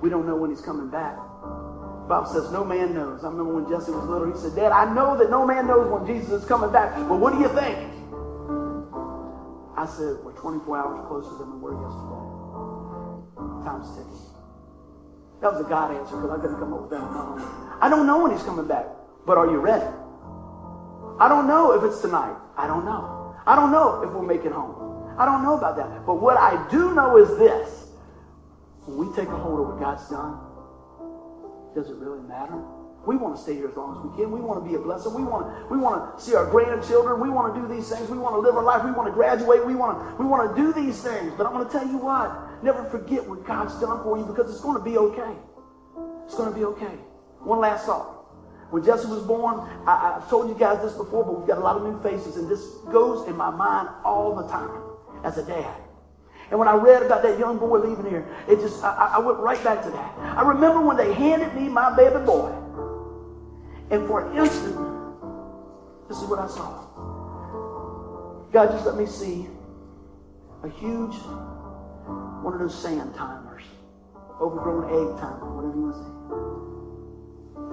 We 0.00 0.08
don't 0.08 0.26
know 0.26 0.36
when 0.36 0.48
he's 0.48 0.62
coming 0.62 0.88
back. 0.88 1.16
Bible 2.08 2.32
says 2.32 2.50
no 2.50 2.64
man 2.64 2.94
knows. 2.94 3.24
I 3.24 3.28
remember 3.28 3.60
when 3.60 3.68
Jesse 3.68 3.92
was 3.92 4.08
little, 4.08 4.32
he 4.32 4.38
said, 4.40 4.56
Dad, 4.56 4.72
I 4.72 4.88
know 4.94 5.18
that 5.18 5.28
no 5.28 5.44
man 5.44 5.66
knows 5.66 5.84
when 5.92 6.06
Jesus 6.06 6.40
is 6.40 6.48
coming 6.48 6.72
back, 6.72 6.96
but 6.96 7.20
what 7.20 7.34
do 7.34 7.40
you 7.40 7.48
think? 7.48 7.76
I 9.76 9.84
said, 9.84 10.16
we're 10.24 10.32
24 10.32 10.78
hours 10.78 11.06
closer 11.06 11.36
than 11.36 11.52
we 11.52 11.68
were 11.68 11.76
yesterday. 11.76 12.24
Time's 13.68 13.92
ticking. 13.92 14.32
That 15.44 15.52
was 15.52 15.60
a 15.60 15.68
God 15.68 15.92
answer 15.92 16.16
because 16.16 16.32
I 16.32 16.40
couldn't 16.40 16.56
come 16.56 16.72
up 16.72 16.88
with 16.88 16.90
that 16.96 17.04
on 17.04 17.76
I 17.82 17.90
don't 17.90 18.06
know 18.06 18.24
when 18.24 18.32
he's 18.32 18.42
coming 18.42 18.66
back, 18.66 18.86
but 19.26 19.36
are 19.36 19.46
you 19.46 19.60
ready? 19.60 19.92
I 21.20 21.28
don't 21.28 21.46
know 21.46 21.76
if 21.76 21.84
it's 21.84 22.00
tonight. 22.00 22.34
I 22.56 22.66
don't 22.66 22.86
know. 22.86 23.17
I 23.48 23.56
don't 23.56 23.72
know 23.72 24.02
if 24.02 24.12
we'll 24.12 24.28
make 24.28 24.44
it 24.44 24.52
home. 24.52 25.16
I 25.16 25.24
don't 25.24 25.42
know 25.42 25.56
about 25.56 25.76
that. 25.78 26.04
But 26.04 26.20
what 26.20 26.36
I 26.36 26.68
do 26.70 26.94
know 26.94 27.16
is 27.16 27.38
this. 27.38 27.88
When 28.84 29.08
we 29.08 29.16
take 29.16 29.28
a 29.28 29.36
hold 29.36 29.60
of 29.60 29.66
what 29.68 29.80
God's 29.80 30.06
done, 30.10 30.36
does 31.74 31.88
it 31.88 31.96
really 31.96 32.20
matter? 32.28 32.60
We 33.06 33.16
want 33.16 33.36
to 33.36 33.42
stay 33.42 33.54
here 33.54 33.68
as 33.68 33.76
long 33.76 33.96
as 33.96 34.04
we 34.04 34.12
can. 34.20 34.30
We 34.30 34.40
want 34.40 34.62
to 34.62 34.68
be 34.68 34.76
a 34.76 34.78
blessing. 34.78 35.14
We 35.14 35.22
want 35.22 35.48
to, 35.48 35.66
we 35.72 35.78
want 35.78 36.18
to 36.18 36.22
see 36.22 36.34
our 36.34 36.44
grandchildren. 36.44 37.20
We 37.20 37.30
want 37.30 37.54
to 37.54 37.60
do 37.60 37.66
these 37.72 37.88
things. 37.88 38.10
We 38.10 38.18
want 38.18 38.36
to 38.36 38.40
live 38.40 38.54
our 38.54 38.62
life. 38.62 38.84
We 38.84 38.92
want 38.92 39.08
to 39.08 39.14
graduate. 39.16 39.64
We 39.64 39.74
want 39.74 39.96
to, 39.96 40.22
we 40.22 40.28
want 40.28 40.54
to 40.54 40.60
do 40.60 40.74
these 40.74 41.00
things. 41.00 41.32
But 41.38 41.46
I'm 41.46 41.54
going 41.54 41.64
to 41.64 41.72
tell 41.72 41.88
you 41.88 41.96
what, 41.96 42.62
never 42.62 42.84
forget 42.90 43.26
what 43.26 43.46
God's 43.46 43.72
done 43.80 44.02
for 44.04 44.18
you 44.18 44.26
because 44.26 44.52
it's 44.52 44.60
going 44.60 44.76
to 44.76 44.84
be 44.84 44.98
okay. 44.98 45.32
It's 46.26 46.36
going 46.36 46.52
to 46.52 46.54
be 46.54 46.66
okay. 46.76 47.00
One 47.40 47.60
last 47.60 47.86
thought. 47.86 48.17
When 48.70 48.84
Jesse 48.84 49.06
was 49.08 49.22
born, 49.22 49.66
I, 49.86 50.14
have 50.14 50.28
told 50.28 50.48
you 50.48 50.54
guys 50.54 50.82
this 50.82 50.92
before, 50.92 51.24
but 51.24 51.38
we've 51.38 51.48
got 51.48 51.58
a 51.58 51.60
lot 51.60 51.76
of 51.76 51.82
new 51.84 52.02
faces, 52.02 52.36
and 52.36 52.48
this 52.48 52.62
goes 52.92 53.26
in 53.26 53.36
my 53.36 53.50
mind 53.50 53.88
all 54.04 54.34
the 54.34 54.46
time 54.48 54.82
as 55.24 55.38
a 55.38 55.44
dad. 55.44 55.74
And 56.50 56.58
when 56.58 56.68
I 56.68 56.74
read 56.74 57.02
about 57.02 57.22
that 57.22 57.38
young 57.38 57.58
boy 57.58 57.78
leaving 57.78 58.06
here, 58.08 58.26
it 58.48 58.56
just, 58.60 58.82
I, 58.82 59.14
I 59.16 59.18
went 59.18 59.38
right 59.38 59.62
back 59.64 59.82
to 59.84 59.90
that. 59.90 60.18
I 60.18 60.42
remember 60.42 60.80
when 60.80 60.96
they 60.96 61.12
handed 61.12 61.54
me 61.54 61.68
my 61.68 61.94
baby 61.94 62.24
boy. 62.24 62.52
And 63.90 64.06
for 64.06 64.26
an 64.26 64.36
instant, 64.36 64.76
this 66.08 66.18
is 66.18 66.24
what 66.24 66.38
I 66.38 66.46
saw. 66.46 66.84
God 68.52 68.70
just 68.70 68.86
let 68.86 68.96
me 68.96 69.06
see 69.06 69.46
a 70.62 70.68
huge, 70.68 71.14
one 72.42 72.54
of 72.54 72.60
those 72.60 72.82
sand 72.82 73.14
timers, 73.14 73.62
overgrown 74.40 74.84
egg 74.84 75.20
timer, 75.20 75.54
whatever 75.54 75.74
you 75.74 75.82
want 75.82 75.94
to 75.94 76.02
say. 76.02 76.77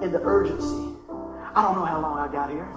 And 0.02 0.12
the 0.12 0.20
urgency. 0.22 0.94
I 1.54 1.62
don't 1.62 1.74
know 1.74 1.84
how 1.84 2.00
long 2.00 2.18
I 2.18 2.30
got 2.30 2.50
here 2.50 2.68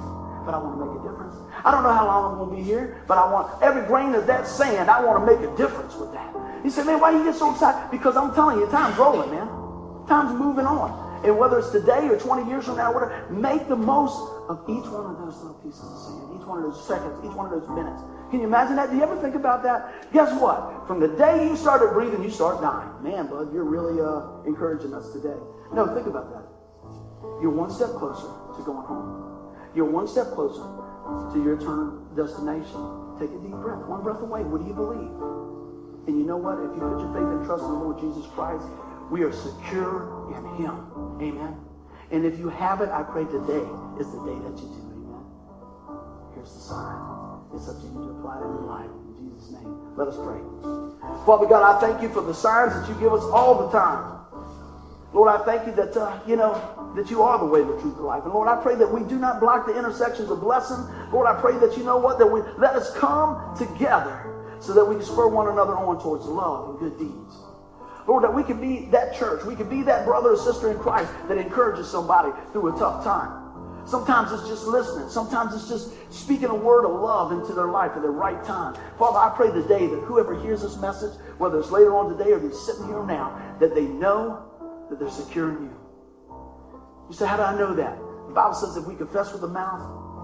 but 0.50 0.56
I 0.56 0.58
want 0.58 0.80
to 0.80 0.86
make 0.86 0.98
a 0.98 1.04
difference. 1.06 1.36
I 1.64 1.70
don't 1.70 1.84
know 1.84 1.94
how 1.94 2.08
long 2.08 2.32
I'm 2.32 2.38
going 2.40 2.50
to 2.50 2.56
be 2.58 2.64
here, 2.64 3.04
but 3.08 3.20
I 3.20 3.32
want 3.32 3.62
every 3.62 3.84
grain 3.84 4.16
of 4.16 4.26
that 4.26 4.48
sand, 4.48 4.90
I 4.90 4.98
want 5.04 5.22
to 5.22 5.26
make 5.30 5.46
a 5.46 5.56
difference 5.56 5.94
with 5.94 6.12
that. 6.14 6.34
He 6.64 6.72
said, 6.72 6.88
man, 6.88 7.00
why 7.00 7.12
you 7.12 7.24
get 7.24 7.36
so 7.36 7.52
excited? 7.52 7.92
Because 7.92 8.18
I'm 8.18 8.34
telling 8.34 8.58
you, 8.58 8.66
time's 8.66 8.98
rolling, 8.98 9.30
man. 9.30 9.46
Time's 10.08 10.34
moving 10.34 10.66
on. 10.66 10.90
And 11.24 11.38
whether 11.38 11.60
it's 11.60 11.70
today 11.70 12.08
or 12.08 12.18
20 12.18 12.50
years 12.50 12.66
from 12.66 12.78
now, 12.78 12.92
whatever, 12.92 13.30
make 13.30 13.68
the 13.68 13.76
most 13.76 14.18
of 14.50 14.66
each 14.66 14.90
one 14.90 15.06
of 15.06 15.22
those 15.22 15.38
little 15.38 15.62
pieces 15.62 15.86
of 15.86 16.00
sand, 16.10 16.42
each 16.42 16.48
one 16.48 16.64
of 16.64 16.72
those 16.72 16.82
seconds, 16.88 17.14
each 17.22 17.36
one 17.38 17.46
of 17.46 17.54
those 17.54 17.70
minutes. 17.70 18.02
Can 18.32 18.42
you 18.42 18.48
imagine 18.48 18.76
that? 18.78 18.90
Do 18.90 18.98
you 18.98 19.04
ever 19.04 19.22
think 19.22 19.36
about 19.36 19.62
that? 19.64 20.10
Guess 20.14 20.34
what? 20.42 20.88
From 20.88 21.00
the 21.00 21.14
day 21.14 21.46
you 21.46 21.56
started 21.58 21.94
breathing, 21.94 22.24
you 22.24 22.32
start 22.32 22.58
dying. 22.62 22.90
Man, 23.04 23.28
bud, 23.28 23.54
you're 23.54 23.70
really 23.70 24.02
uh, 24.02 24.42
encouraging 24.50 24.96
us 24.96 25.14
today. 25.14 25.38
No, 25.74 25.94
think 25.94 26.08
about 26.08 26.34
that. 26.34 26.49
You're 27.42 27.56
one 27.56 27.72
step 27.72 27.92
closer 27.96 28.28
to 28.28 28.64
going 28.64 28.86
home. 28.86 29.56
You're 29.76 29.90
one 29.90 30.08
step 30.08 30.32
closer 30.36 30.66
to 31.32 31.38
your 31.44 31.56
eternal 31.56 32.04
destination. 32.16 33.16
Take 33.20 33.32
a 33.32 33.40
deep 33.40 33.56
breath. 33.60 33.86
One 33.88 34.04
breath 34.04 34.22
away. 34.22 34.44
What 34.44 34.62
do 34.62 34.68
you 34.68 34.76
believe? 34.76 35.12
And 36.08 36.18
you 36.18 36.26
know 36.26 36.38
what? 36.38 36.60
If 36.60 36.76
you 36.76 36.82
put 36.82 37.00
your 37.00 37.14
faith 37.14 37.30
and 37.30 37.46
trust 37.46 37.64
in 37.64 37.72
the 37.72 37.80
Lord 37.80 38.00
Jesus 38.00 38.26
Christ, 38.34 38.66
we 39.12 39.24
are 39.24 39.32
secure 39.32 40.30
in 40.36 40.44
Him. 40.58 40.76
Amen. 41.22 41.56
And 42.12 42.26
if 42.26 42.40
you 42.40 42.50
have 42.50 42.82
it, 42.82 42.90
I 42.90 43.04
pray 43.04 43.26
today 43.26 43.64
is 44.02 44.10
the 44.12 44.22
day 44.26 44.38
that 44.42 44.56
you 44.58 44.68
do. 44.74 44.82
Amen. 44.90 45.24
Here's 46.34 46.52
the 46.52 46.60
sign. 46.60 46.98
It's 47.54 47.70
up 47.70 47.80
to 47.80 47.88
you 47.88 47.94
to 47.94 48.10
apply 48.20 48.42
it 48.42 48.46
in 48.46 48.54
your 48.58 48.68
life. 48.68 48.92
In 49.20 49.32
Jesus' 49.32 49.52
name. 49.54 49.96
Let 49.96 50.08
us 50.08 50.18
pray. 50.18 50.42
Father 51.26 51.46
God, 51.46 51.62
I 51.62 51.80
thank 51.80 52.02
you 52.02 52.10
for 52.10 52.22
the 52.22 52.34
signs 52.34 52.74
that 52.74 52.90
you 52.90 52.96
give 53.00 53.14
us 53.14 53.24
all 53.32 53.68
the 53.68 53.72
time. 53.72 54.19
Lord, 55.12 55.30
I 55.30 55.44
thank 55.44 55.66
you 55.66 55.74
that, 55.74 55.98
uh, 55.98 56.20
you 56.28 56.36
know, 56.36 56.54
that 56.96 57.10
you 57.10 57.24
are 57.24 57.40
the 57.40 57.46
way, 57.46 57.62
the 57.62 57.80
truth, 57.82 57.96
the 57.96 58.04
life. 58.04 58.24
And 58.26 58.34
Lord, 58.34 58.48
I 58.48 58.62
pray 58.62 58.76
that 58.76 58.92
we 58.92 59.02
do 59.02 59.18
not 59.18 59.40
block 59.40 59.66
the 59.66 59.78
intersections 59.78 60.30
of 60.30 60.40
blessing. 60.40 60.78
Lord, 61.12 61.28
I 61.28 61.40
pray 61.40 61.58
that 61.58 61.78
you 61.78 61.84
know 61.84 61.98
what? 61.98 62.20
That 62.20 62.28
we 62.28 62.42
let 62.58 62.76
us 62.76 62.96
come 62.96 63.56
together 63.58 64.26
so 64.60 64.74
that 64.74 64.86
we 64.86 64.96
can 64.96 65.06
spur 65.06 65.28
one 65.28 65.48
another 65.48 65.76
on 65.76 66.02
towards 66.02 66.26
love 66.26 66.70
and 66.70 66.80
good 66.80 67.00
deeds. 67.00 67.36
Lord, 68.08 68.24
that 68.24 68.34
we 68.34 68.44
can 68.44 68.60
be 68.60 68.86
that 68.92 69.16
church. 69.16 69.46
We 69.46 69.56
can 69.56 69.70
be 69.70 69.82
that 69.84 70.06
brother 70.06 70.32
or 70.32 70.38
sister 70.38 70.72
in 70.72 70.80
Christ 70.80 71.12
that 71.28 71.38
encourages 71.38 71.90
somebody 71.90 72.32
through 72.52 72.76
a 72.76 72.80
tough 72.80 73.04
time. 73.04 73.40
Sometimes 73.86 74.32
it's 74.32 74.48
just 74.48 74.66
listening. 74.66 75.10
Sometimes 75.10 75.56
it's 75.56 75.68
just 75.68 75.92
speaking 76.12 76.50
a 76.50 76.56
word 76.56 76.86
of 76.86 77.00
love 77.00 77.32
into 77.32 77.54
their 77.54 77.68
life 77.68 77.92
at 77.96 78.04
the 78.04 78.10
right 78.10 78.44
time. 78.44 78.76
Father, 79.00 79.18
I 79.18 79.36
pray 79.36 79.52
today 79.52 79.88
that 79.88 80.02
whoever 80.02 80.40
hears 80.40 80.62
this 80.62 80.78
message, 80.78 81.14
whether 81.40 81.60
it's 81.60 81.72
later 81.72 81.96
on 81.96 82.16
today 82.16 82.32
or 82.32 82.40
they're 82.40 82.52
sitting 82.52 82.86
here 82.86 83.04
now, 83.04 83.40
that 83.60 83.74
they 83.74 83.86
know 83.86 84.49
that 84.90 85.00
they're 85.00 85.10
secure 85.10 85.50
in 85.50 85.64
you. 85.64 85.76
You 87.10 87.16
say, 87.16 87.26
how 87.26 87.38
do 87.38 87.44
I 87.44 87.58
know 87.58 87.74
that? 87.76 87.98
The 88.28 88.34
Bible 88.34 88.54
says 88.54 88.78
if 88.78 88.86
we 88.86 88.96
confess 88.96 89.32
with 89.32 89.42
the 89.42 89.48
mouth, 89.48 89.82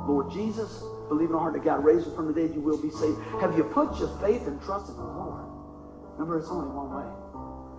Lord 0.08 0.32
Jesus, 0.32 0.84
believe 1.10 1.30
in 1.30 1.36
our 1.36 1.42
heart 1.42 1.54
that 1.54 1.64
God 1.64 1.84
raised 1.84 2.08
him 2.08 2.16
from 2.16 2.28
the 2.28 2.34
dead, 2.34 2.54
you 2.54 2.62
will 2.62 2.82
be 2.82 2.92
saved. 2.92 3.18
Have 3.42 3.58
you 3.58 3.64
put 3.64 3.98
your 4.00 4.10
faith 4.20 4.46
and 4.46 4.62
trust 4.62 4.90
in 4.90 4.98
the 4.98 5.04
Lord? 5.04 5.46
Remember, 6.14 6.38
it's 6.38 6.50
only 6.50 6.70
one 6.70 6.94
way. 6.94 7.10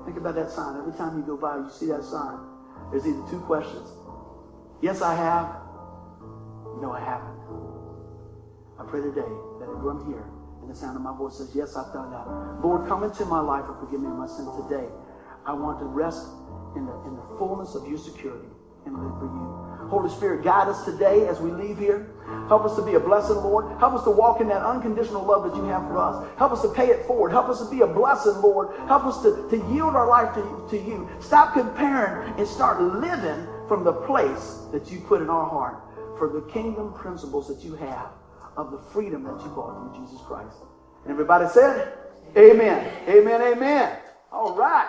Think 0.04 0.18
about 0.18 0.34
that 0.34 0.50
sign. 0.50 0.76
Every 0.78 0.92
time 0.92 1.16
you 1.16 1.22
go 1.22 1.36
by, 1.36 1.56
you 1.56 1.70
see 1.70 1.86
that 1.86 2.04
sign. 2.04 2.38
There's 2.90 3.06
either 3.06 3.22
two 3.30 3.40
questions. 3.40 3.88
Yes, 4.82 5.02
I 5.02 5.14
have. 5.14 5.46
No, 6.82 6.92
I 6.92 7.00
haven't. 7.00 7.36
I 8.78 8.84
pray 8.84 9.00
today 9.00 9.26
that 9.58 9.66
everyone 9.70 10.04
here 10.06 10.26
in 10.62 10.68
the 10.68 10.74
sound 10.74 10.96
of 10.96 11.02
my 11.02 11.16
voice 11.16 11.38
says, 11.38 11.50
Yes, 11.54 11.76
I've 11.76 11.92
done 11.92 12.10
that. 12.10 12.26
Lord, 12.62 12.86
come 12.86 13.02
into 13.02 13.24
my 13.24 13.40
life 13.40 13.64
and 13.66 13.78
forgive 13.80 14.00
me 14.00 14.08
of 14.08 14.18
my 14.18 14.26
sin 14.26 14.46
today. 14.62 14.86
I 15.46 15.54
want 15.54 15.78
to 15.78 15.86
rest 15.86 16.26
in 16.76 16.86
the, 16.86 16.94
in 17.06 17.16
the 17.16 17.22
fullness 17.38 17.74
of 17.74 17.86
your 17.88 17.98
security 17.98 18.48
and 18.86 18.94
live 18.94 19.18
for 19.18 19.26
you. 19.26 19.88
Holy 19.88 20.10
Spirit, 20.10 20.44
guide 20.44 20.68
us 20.68 20.84
today 20.84 21.28
as 21.28 21.40
we 21.40 21.50
leave 21.50 21.78
here. 21.78 22.06
Help 22.48 22.64
us 22.64 22.76
to 22.76 22.82
be 22.82 22.94
a 22.94 23.00
blessing, 23.00 23.36
Lord. 23.36 23.66
Help 23.78 23.94
us 23.94 24.04
to 24.04 24.10
walk 24.10 24.40
in 24.40 24.48
that 24.48 24.62
unconditional 24.62 25.24
love 25.24 25.44
that 25.44 25.56
you 25.56 25.64
have 25.64 25.82
for 25.88 25.98
us. 25.98 26.16
Help 26.38 26.52
us 26.52 26.62
to 26.62 26.68
pay 26.68 26.88
it 26.90 27.06
forward. 27.06 27.30
Help 27.30 27.48
us 27.48 27.60
to 27.60 27.70
be 27.70 27.82
a 27.82 27.86
blessing, 27.86 28.40
Lord. 28.42 28.68
Help 28.88 29.06
us 29.06 29.22
to, 29.22 29.48
to 29.50 29.56
yield 29.72 29.94
our 29.94 30.06
life 30.06 30.34
to, 30.34 30.66
to 30.70 30.78
you. 30.78 31.08
Stop 31.20 31.52
comparing 31.52 32.14
and 32.38 32.46
start 32.46 32.80
living 32.80 33.46
from 33.68 33.84
the 33.84 33.92
place 33.92 34.58
that 34.72 34.90
you 34.90 35.00
put 35.00 35.20
in 35.22 35.30
our 35.30 35.46
heart 35.46 35.78
for 36.18 36.28
the 36.28 36.42
kingdom 36.42 36.92
principles 36.92 37.46
that 37.48 37.64
you 37.64 37.74
have 37.74 38.10
of 38.56 38.70
the 38.70 38.78
freedom 38.78 39.24
that 39.24 39.40
you 39.42 39.50
bought 39.50 39.74
from 39.76 39.92
Jesus 39.94 40.20
Christ. 40.22 40.58
And 41.04 41.10
everybody 41.12 41.46
said, 41.46 41.92
Amen. 42.36 42.90
Amen. 43.08 43.42
Amen. 43.42 43.92
All 44.32 44.52
right. 44.52 44.88